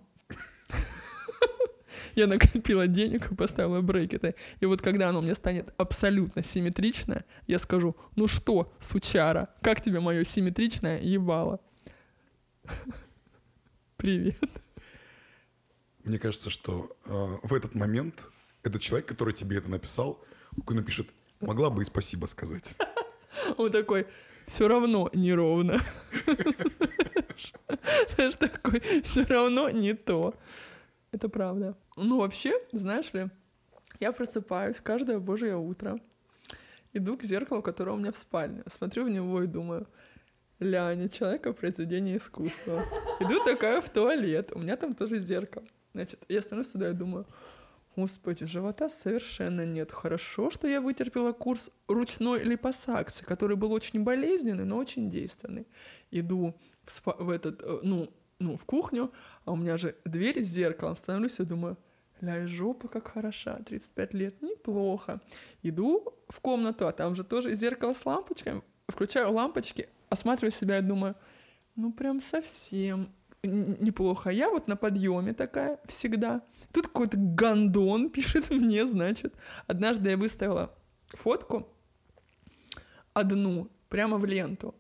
Я 2.16 2.28
накопила 2.28 2.86
денег 2.86 3.32
и 3.32 3.36
поставила 3.36 3.82
брекеты. 3.82 4.36
И 4.60 4.68
вот 4.68 4.84
когда 4.84 5.10
оно 5.10 5.22
мне 5.22 5.34
станет 5.34 5.74
абсолютно 5.78 6.44
симметричное, 6.44 7.26
я 7.48 7.58
скажу 7.58 7.96
«Ну 8.16 8.28
что, 8.28 8.72
сучара, 8.78 9.50
как 9.62 9.82
тебе 9.82 10.00
мое 10.00 10.24
симметричное 10.24 11.02
ебало?» 11.02 11.60
Привет. 13.98 14.55
Мне 16.06 16.20
кажется, 16.20 16.52
что 16.52 16.96
э, 17.06 17.38
в 17.42 17.54
этот 17.54 17.74
момент 17.74 18.30
этот 18.64 18.82
человек, 18.82 19.08
который 19.08 19.34
тебе 19.34 19.58
это 19.58 19.70
написал, 19.70 20.24
такой 20.56 20.76
напишет, 20.76 21.08
могла 21.42 21.72
бы 21.72 21.82
и 21.82 21.86
спасибо 21.86 22.28
сказать. 22.28 22.76
Он 23.58 23.72
такой, 23.72 24.08
все 24.46 24.68
равно 24.68 25.10
неровно. 25.14 25.82
Знаешь, 28.16 28.36
такой, 28.36 28.82
все 29.04 29.24
равно 29.24 29.70
не 29.70 29.96
то. 29.96 30.36
Это 31.12 31.28
правда. 31.28 31.76
Ну, 31.96 32.20
вообще, 32.20 32.54
знаешь 32.72 33.12
ли, 33.14 33.30
я 34.00 34.12
просыпаюсь 34.12 34.78
каждое 34.84 35.20
божье 35.20 35.58
утро, 35.58 36.00
иду 36.94 37.18
к 37.18 37.24
зеркалу, 37.24 37.62
которое 37.62 37.92
у 37.92 37.98
меня 37.98 38.12
в 38.12 38.18
спальне, 38.18 38.64
смотрю 38.68 39.06
в 39.06 39.10
него 39.10 39.42
и 39.42 39.48
думаю, 39.48 39.88
ля, 40.60 41.08
человека 41.10 41.54
произведение 41.54 42.18
искусства. 42.18 42.86
Иду 43.20 43.44
такая 43.44 43.82
в 43.82 43.90
туалет, 43.90 44.52
у 44.54 44.60
меня 44.60 44.76
там 44.78 44.94
тоже 44.94 45.20
зеркало. 45.20 45.66
Значит, 45.96 46.20
я 46.28 46.42
становлюсь 46.42 46.72
туда 46.72 46.90
и 46.90 46.94
думаю, 46.94 47.26
Господи, 47.96 48.46
живота 48.46 48.90
совершенно 48.90 49.66
нет. 49.66 49.94
Хорошо, 49.94 50.52
что 50.52 50.68
я 50.68 50.82
вытерпела 50.82 51.32
курс 51.32 51.72
ручной 51.88 52.44
липосакции, 52.44 53.24
который 53.24 53.56
был 53.56 53.72
очень 53.72 54.04
болезненный, 54.04 54.66
но 54.66 54.76
очень 54.76 55.10
действенный. 55.10 55.66
Иду 56.12 56.54
в, 56.84 56.90
спа- 56.90 57.16
в 57.18 57.30
этот, 57.30 57.62
э, 57.64 57.80
ну, 57.84 58.10
ну, 58.40 58.58
в 58.58 58.66
кухню, 58.66 59.14
а 59.46 59.54
у 59.54 59.56
меня 59.56 59.78
же 59.78 59.96
дверь 60.04 60.44
с 60.44 60.50
зеркалом. 60.50 60.98
Становлюсь 60.98 61.40
и 61.40 61.44
думаю, 61.44 61.78
ля, 62.20 62.46
жопа 62.46 62.90
как 62.90 63.08
хороша, 63.08 63.60
35 63.66 64.14
лет, 64.14 64.42
неплохо. 64.42 65.22
Иду 65.64 66.14
в 66.28 66.42
комнату, 66.42 66.90
а 66.90 66.92
там 66.92 67.16
же 67.16 67.24
тоже 67.24 67.54
зеркало 67.54 67.94
с 67.94 68.06
лампочками, 68.06 68.62
включаю 68.90 69.32
лампочки, 69.32 69.88
осматриваю 70.10 70.52
себя 70.52 70.80
и 70.80 70.82
думаю, 70.82 71.16
ну 71.78 71.94
прям 71.94 72.20
совсем 72.20 73.10
неплохо. 73.46 74.30
Я 74.30 74.50
вот 74.50 74.68
на 74.68 74.76
подъеме 74.76 75.34
такая 75.34 75.80
всегда. 75.88 76.42
Тут 76.72 76.88
какой-то 76.88 77.18
гандон 77.18 78.10
пишет 78.14 78.50
мне, 78.50 78.86
значит. 78.88 79.34
Однажды 79.68 80.12
я 80.12 80.18
выставила 80.18 80.74
фотку 81.10 81.68
одну 83.14 83.70
прямо 83.90 84.18
в 84.18 84.26
ленту. 84.26 84.76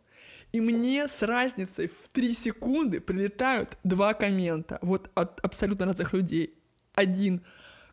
И 0.52 0.62
мне 0.62 1.08
с 1.08 1.22
разницей 1.22 1.88
в 1.88 2.08
3 2.12 2.34
секунды 2.34 3.00
прилетают 3.02 3.78
два 3.84 4.14
коммента. 4.14 4.80
Вот 4.82 5.10
от 5.16 5.40
абсолютно 5.42 5.86
разных 5.86 6.14
людей. 6.14 6.58
Один 6.94 7.42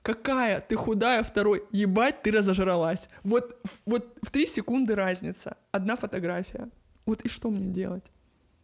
какая 0.03 0.61
ты 0.61 0.77
худая, 0.77 1.23
второй, 1.23 1.65
ебать, 1.71 2.23
ты 2.23 2.31
разожралась. 2.31 3.09
Вот, 3.23 3.61
вот 3.87 4.19
в 4.23 4.31
три 4.31 4.47
секунды 4.47 4.95
разница. 4.95 5.57
Одна 5.71 5.97
фотография. 5.97 6.69
Вот 7.07 7.23
и 7.23 7.29
что 7.29 7.51
мне 7.51 7.67
делать? 7.67 8.05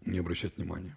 Не 0.05 0.19
обращать 0.19 0.57
внимания. 0.57 0.97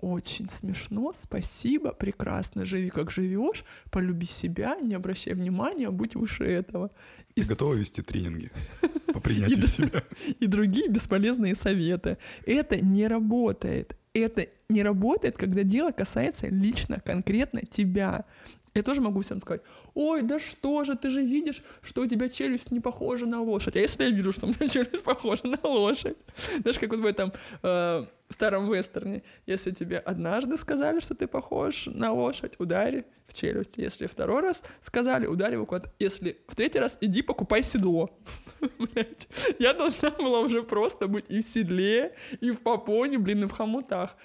Очень 0.00 0.48
смешно, 0.48 1.12
спасибо, 1.14 1.92
прекрасно, 1.92 2.64
живи 2.64 2.88
как 2.88 3.10
живешь, 3.10 3.64
полюби 3.90 4.24
себя, 4.24 4.76
не 4.80 4.94
обращай 4.94 5.34
внимания, 5.34 5.90
будь 5.90 6.14
выше 6.14 6.44
этого. 6.44 6.90
И 7.34 7.42
готова 7.42 7.74
вести 7.74 8.00
тренинги 8.00 8.50
по 9.12 9.20
принятию 9.20 9.66
себя. 9.66 10.02
И 10.38 10.46
другие 10.46 10.88
бесполезные 10.88 11.54
советы. 11.54 12.16
Это 12.46 12.80
не 12.80 13.06
работает. 13.06 13.94
Это 14.14 14.48
не 14.70 14.82
работает, 14.82 15.36
когда 15.36 15.64
дело 15.64 15.90
касается 15.90 16.46
лично, 16.46 17.00
конкретно 17.04 17.60
тебя. 17.60 18.24
Я 18.72 18.82
тоже 18.82 19.02
могу 19.02 19.20
всем 19.20 19.42
сказать, 19.42 19.62
ой, 19.94 20.22
да 20.22 20.40
что 20.40 20.84
же, 20.84 20.96
ты 20.96 21.10
же 21.10 21.20
видишь, 21.20 21.62
что 21.82 22.02
у 22.02 22.06
тебя 22.06 22.30
челюсть 22.30 22.70
не 22.70 22.80
похожа 22.80 23.26
на 23.26 23.42
лошадь. 23.42 23.76
А 23.76 23.80
если 23.80 24.04
я 24.04 24.10
вижу, 24.10 24.32
что 24.32 24.46
у 24.46 24.48
меня 24.48 24.66
челюсть 24.68 25.02
похожа 25.02 25.46
на 25.46 25.58
лошадь? 25.62 26.16
Знаешь, 26.62 26.78
как 26.78 26.90
вот 26.90 27.00
в 27.00 27.04
этом 27.04 27.32
э, 27.62 28.06
старом 28.32 28.70
вестерне. 28.70 29.22
Если 29.46 29.70
тебе 29.72 29.98
однажды 29.98 30.56
сказали, 30.56 31.00
что 31.00 31.14
ты 31.14 31.26
похож 31.26 31.86
на 31.86 32.12
лошадь, 32.12 32.54
ударь 32.58 33.04
в 33.26 33.34
челюсть. 33.34 33.74
Если 33.76 34.06
второй 34.06 34.42
раз 34.42 34.62
сказали, 34.82 35.26
ударь 35.26 35.56
в 35.56 35.64
кот. 35.66 35.92
Если 35.98 36.38
в 36.46 36.54
третий 36.54 36.78
раз, 36.78 36.96
иди 37.00 37.22
покупай 37.22 37.62
седло. 37.62 38.16
я 39.58 39.74
должна 39.74 40.10
была 40.10 40.40
уже 40.40 40.62
просто 40.62 41.08
быть 41.08 41.26
и 41.28 41.42
в 41.42 41.44
седле, 41.44 42.14
и 42.40 42.50
в 42.50 42.60
попоне, 42.60 43.18
блин, 43.18 43.44
и 43.44 43.46
в 43.46 43.52
хомутах. 43.52 44.16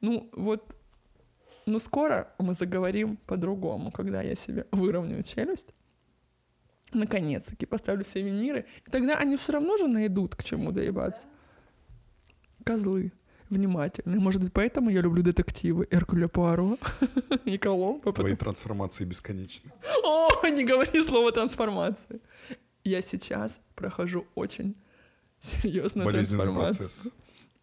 Ну, 0.00 0.28
вот 0.32 0.64
но 1.64 1.78
скоро 1.78 2.34
мы 2.38 2.54
заговорим 2.54 3.16
по-другому, 3.16 3.92
когда 3.92 4.20
я 4.20 4.34
себе 4.34 4.66
выровняю 4.72 5.22
челюсть. 5.22 5.68
Наконец-таки 6.92 7.66
поставлю 7.66 8.04
все 8.04 8.20
виниры. 8.20 8.66
И 8.84 8.90
тогда 8.90 9.16
они 9.16 9.36
все 9.36 9.52
равно 9.52 9.76
же 9.76 9.86
найдут 9.86 10.34
к 10.34 10.44
чему 10.44 10.72
доебаться. 10.72 11.26
Козлы 12.64 13.12
внимательные. 13.52 14.18
Может 14.18 14.42
быть, 14.42 14.52
поэтому 14.52 14.90
я 14.90 15.00
люблю 15.00 15.22
детективы 15.22 15.86
Эркуля 15.90 16.28
Пуаро 16.28 16.78
и 17.44 17.58
Коломбо. 17.58 18.12
Твои 18.12 18.34
трансформации 18.34 19.04
бесконечны. 19.04 19.70
О, 20.04 20.48
не 20.48 20.64
говори 20.64 21.02
слово 21.02 21.32
трансформация. 21.32 22.20
Я 22.84 23.02
сейчас 23.02 23.58
прохожу 23.74 24.26
очень 24.34 24.74
серьезную 25.40 26.08
трансформацию. 26.08 26.78
процесс. 26.78 27.08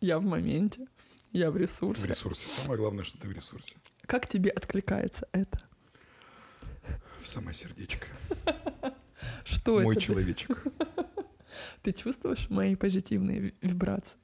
Я 0.02 0.20
в 0.20 0.24
моменте. 0.24 0.88
Я 1.32 1.52
в 1.52 1.58
ресурсе. 1.58 2.02
В 2.02 2.06
ресурсе. 2.06 2.50
Самое 2.50 2.80
главное, 2.80 3.04
что 3.04 3.20
ты 3.20 3.28
в 3.28 3.32
ресурсе. 3.32 3.76
Как 4.06 4.28
тебе 4.28 4.50
откликается 4.50 5.28
это? 5.32 5.62
В 7.22 7.28
самое 7.28 7.54
сердечко. 7.54 8.08
Что 9.44 9.74
Мой 9.74 9.82
это? 9.82 9.86
Мой 9.86 9.96
человечек. 9.98 10.64
Ты 11.84 11.92
чувствуешь 11.92 12.50
мои 12.50 12.76
позитивные 12.76 13.54
вибрации? 13.62 14.18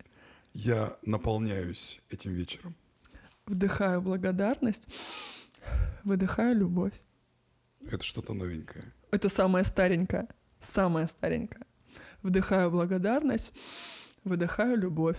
Я 0.56 0.98
наполняюсь 1.02 2.02
этим 2.10 2.32
вечером. 2.32 2.76
Вдыхаю 3.46 4.02
благодарность, 4.02 4.88
выдыхаю 6.06 6.56
любовь. 6.56 6.94
Это 7.92 8.02
что-то 8.02 8.34
новенькое. 8.34 8.94
Это 9.12 9.28
самое 9.28 9.66
старенькое. 9.66 10.30
Самое 10.62 11.10
старенькое. 11.10 11.66
Вдыхаю 12.24 12.72
благодарность, 12.72 13.52
выдыхаю 14.24 14.78
любовь. 14.78 15.18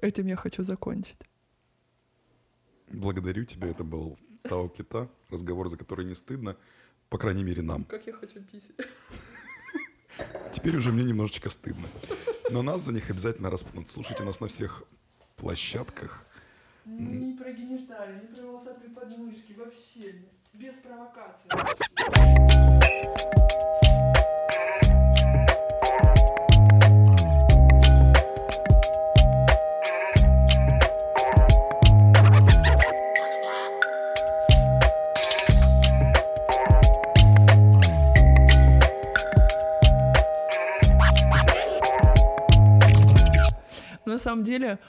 Этим 0.00 0.26
я 0.26 0.36
хочу 0.36 0.62
закончить. 0.62 1.20
Благодарю 2.90 3.44
тебя. 3.44 3.68
Это 3.68 3.84
был 3.84 4.18
Тао 4.42 4.68
Кита. 4.70 5.10
Разговор, 5.28 5.68
за 5.68 5.76
который 5.76 6.06
не 6.06 6.14
стыдно. 6.14 6.56
По 7.10 7.18
крайней 7.18 7.44
мере, 7.44 7.60
нам. 7.60 7.84
Как 7.84 8.06
я 8.06 8.14
хочу 8.14 8.40
писать. 8.40 8.88
Теперь 10.54 10.76
уже 10.78 10.92
мне 10.92 11.04
немножечко 11.04 11.50
стыдно. 11.50 11.88
Но 12.50 12.62
нас 12.62 12.82
за 12.82 12.92
них 12.92 13.10
обязательно 13.10 13.50
распнут. 13.50 13.90
Слушайте 13.90 14.22
нас 14.22 14.40
на 14.40 14.48
всех 14.48 14.82
площадках. 15.36 16.24
Не 16.86 17.36
про 17.36 17.52
гениталии, 17.52 18.22
не 18.22 18.34
про 18.34 18.42
волосатые 18.46 18.90
подмышки, 18.90 19.52
вообще 19.52 20.22
без 20.54 20.74
провокации. 20.76 21.48
На 44.18 44.22
самом 44.24 44.42
деле 44.42 44.80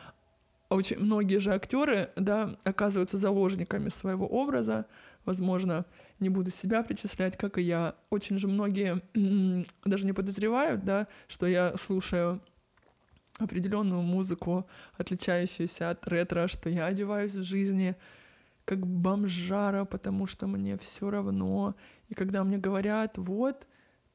очень 0.69 0.97
многие 0.97 1.39
же 1.39 1.53
актеры, 1.53 2.09
да, 2.15 2.57
оказываются 2.63 3.19
заложниками 3.19 3.89
своего 3.89 4.25
образа. 4.25 4.87
Возможно, 5.23 5.85
не 6.19 6.29
буду 6.29 6.49
себя 6.49 6.81
причислять, 6.81 7.37
как 7.37 7.59
и 7.59 7.61
я. 7.61 7.93
Очень 8.09 8.39
же 8.39 8.47
многие 8.47 9.01
даже 9.85 10.07
не 10.07 10.13
подозревают, 10.13 10.83
да, 10.83 11.07
что 11.27 11.45
я 11.45 11.75
слушаю 11.77 12.41
определенную 13.37 14.01
музыку, 14.01 14.67
отличающуюся 14.97 15.91
от 15.91 16.07
ретро, 16.07 16.47
что 16.47 16.69
я 16.71 16.87
одеваюсь 16.87 17.35
в 17.35 17.43
жизни 17.43 17.95
как 18.65 18.85
бомжара, 18.85 19.85
потому 19.85 20.25
что 20.25 20.47
мне 20.47 20.75
все 20.79 21.11
равно. 21.11 21.75
И 22.07 22.15
когда 22.15 22.43
мне 22.43 22.57
говорят, 22.57 23.19
вот, 23.19 23.67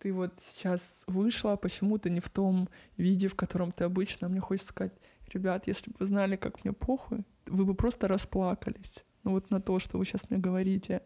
ты 0.05 0.13
вот 0.13 0.35
сейчас 0.43 1.05
вышла, 1.07 1.57
почему 1.57 1.97
ты 1.97 2.11
не 2.11 2.21
в 2.21 2.29
том 2.29 2.69
виде, 2.99 3.27
в 3.27 3.35
котором 3.35 3.73
ты 3.73 3.85
обычно, 3.85 4.29
мне 4.29 4.41
хочется 4.41 4.69
сказать, 4.69 4.93
ребят, 5.33 5.67
если 5.67 5.91
бы 5.91 5.97
вы 5.99 6.07
знали, 6.07 6.37
как 6.37 6.63
мне 6.63 6.75
похуй, 6.75 7.25
вы 7.47 7.65
бы 7.65 7.75
просто 7.75 8.07
расплакались. 8.07 9.03
Ну 9.23 9.31
вот 9.31 9.51
на 9.51 9.63
то, 9.63 9.79
что 9.79 9.97
вы 9.97 10.05
сейчас 10.05 10.29
мне 10.29 10.39
говорите. 10.39 11.01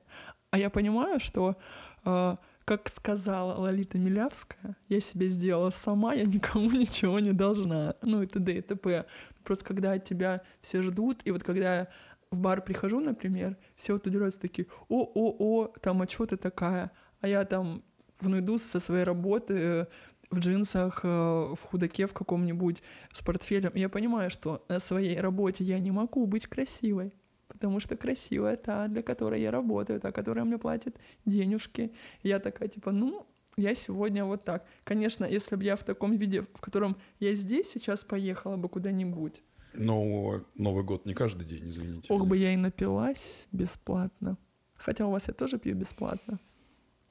А 0.51 0.59
я 0.59 0.69
понимаю, 0.69 1.21
что, 1.21 1.57
э, 2.05 2.37
как 2.65 2.89
сказала 2.89 3.55
Лолита 3.61 3.99
Милявская, 3.99 4.77
я 4.89 5.01
себе 5.01 5.29
сделала 5.29 5.71
сама, 5.71 6.15
я 6.15 6.25
никому 6.25 6.69
ничего 6.73 7.21
не 7.21 7.33
должна. 7.33 7.95
Ну 8.03 8.23
и 8.23 8.27
т.д. 8.27 8.53
и 8.53 8.61
т.п. 8.63 9.07
Просто 9.45 9.65
когда 9.65 9.93
от 9.93 10.05
тебя 10.07 10.43
все 10.61 10.83
ждут, 10.83 11.21
и 11.25 11.31
вот 11.31 11.45
когда 11.45 11.77
я 11.77 11.89
в 12.33 12.41
бар 12.41 12.63
прихожу, 12.63 12.99
например, 12.99 13.57
все 13.77 13.93
вот 13.93 14.09
удивляются 14.09 14.41
такие, 14.41 14.67
о-о-о, 14.89 15.69
там, 15.81 16.03
а 16.03 16.09
что 16.09 16.27
ты 16.27 16.37
такая? 16.37 16.91
А 17.21 17.29
я 17.29 17.45
там 17.45 17.85
ну, 18.21 18.39
иду 18.39 18.59
со 18.59 18.81
своей 18.81 19.05
работы 19.05 19.55
э, 19.55 19.87
в 20.31 20.39
джинсах, 20.39 21.01
э, 21.03 21.09
в 21.09 21.59
худаке 21.63 22.07
в 22.07 22.13
каком-нибудь, 22.13 22.83
с 23.13 23.23
портфелем. 23.23 23.73
Я 23.75 23.89
понимаю, 23.89 24.31
что 24.31 24.65
на 24.69 24.81
своей 24.81 25.21
работе 25.21 25.65
я 25.65 25.79
не 25.79 25.91
могу 25.91 26.27
быть 26.27 26.47
красивой, 26.47 27.13
потому 27.49 27.81
что 27.81 27.97
красивая 27.97 28.57
та, 28.57 28.89
для 28.89 29.03
которой 29.03 29.41
я 29.41 29.51
работаю, 29.51 30.01
та, 30.01 30.13
которая 30.13 30.45
мне 30.45 30.59
платит 30.59 30.97
денежки. 31.25 31.93
я 32.23 32.39
такая, 32.39 32.69
типа, 32.69 32.93
ну, 32.93 33.27
я 33.57 33.75
сегодня 33.75 34.25
вот 34.25 34.45
так. 34.45 34.65
Конечно, 34.85 35.25
если 35.25 35.57
бы 35.57 35.65
я 35.65 35.77
в 35.77 35.83
таком 35.83 36.17
виде, 36.17 36.43
в 36.43 36.61
котором 36.61 36.97
я 37.19 37.35
здесь 37.35 37.69
сейчас 37.69 38.05
поехала 38.05 38.57
бы 38.57 38.69
куда-нибудь. 38.69 39.43
Но 39.75 40.43
Новый 40.55 40.85
год 40.85 41.07
не 41.07 41.15
каждый 41.15 41.45
день, 41.45 41.69
извините. 41.69 42.13
Ох 42.13 42.27
бы 42.27 42.37
я 42.37 42.53
и 42.53 42.57
напилась 42.57 43.47
бесплатно. 43.53 44.37
Хотя 44.77 45.07
у 45.07 45.11
вас 45.11 45.29
я 45.29 45.35
тоже 45.35 45.59
пью 45.59 45.75
бесплатно. 45.75 46.39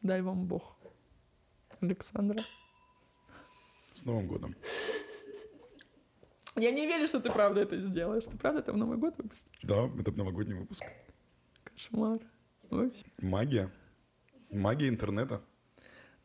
Дай 0.01 0.21
вам 0.21 0.45
Бог. 0.45 0.76
Александра. 1.82 2.39
С 3.93 4.05
Новым 4.05 4.28
годом. 4.28 4.55
Я 6.55 6.71
не 6.71 6.88
верю, 6.88 7.07
что 7.07 7.19
ты 7.19 7.32
правда 7.32 7.61
это 7.61 7.80
сделаешь. 7.80 8.23
Ты 8.23 8.38
правда 8.38 8.59
это 8.61 8.73
в 8.73 8.78
Новый 8.78 8.97
год 8.97 9.17
выпустишь? 9.17 9.59
Да, 9.63 9.89
это 9.99 10.11
новогодний 10.11 10.55
выпуск. 10.55 10.84
Кошмар. 11.63 12.19
Вообще. 12.69 13.05
Магия. 13.19 13.71
Магия 14.49 14.89
интернета. 14.89 15.41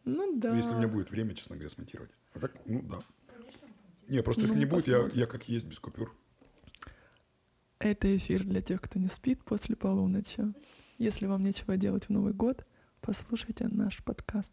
Ну 0.05 0.39
да. 0.39 0.57
Если 0.57 0.73
у 0.73 0.79
меня 0.79 0.89
будет 0.89 1.11
время, 1.11 1.35
честно 1.35 1.57
говоря, 1.57 1.69
смонтировать. 1.69 2.11
А 2.35 2.41
так, 2.41 2.55
ну 2.67 2.83
да. 2.83 2.99
Не, 4.09 4.23
просто 4.23 4.43
ну, 4.43 4.49
если 4.49 4.59
не 4.59 4.67
будет, 4.67 4.87
я, 4.87 5.09
я 5.15 5.27
как 5.27 5.49
есть, 5.49 5.67
без 5.67 5.79
купюр. 5.79 6.15
Это 7.79 8.17
эфир 8.17 8.45
для 8.45 8.63
тех, 8.63 8.81
кто 8.81 8.99
не 8.99 9.09
спит 9.09 9.45
после 9.45 9.77
полуночи. 9.77 10.55
Если 10.99 11.27
вам 11.27 11.43
нечего 11.43 11.77
делать 11.77 12.05
в 12.05 12.11
Новый 12.11 12.33
год, 12.33 12.67
послушайте 13.01 13.69
наш 13.69 14.03
подкаст. 14.05 14.53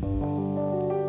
Thank 0.00 0.04
you. 0.04 1.01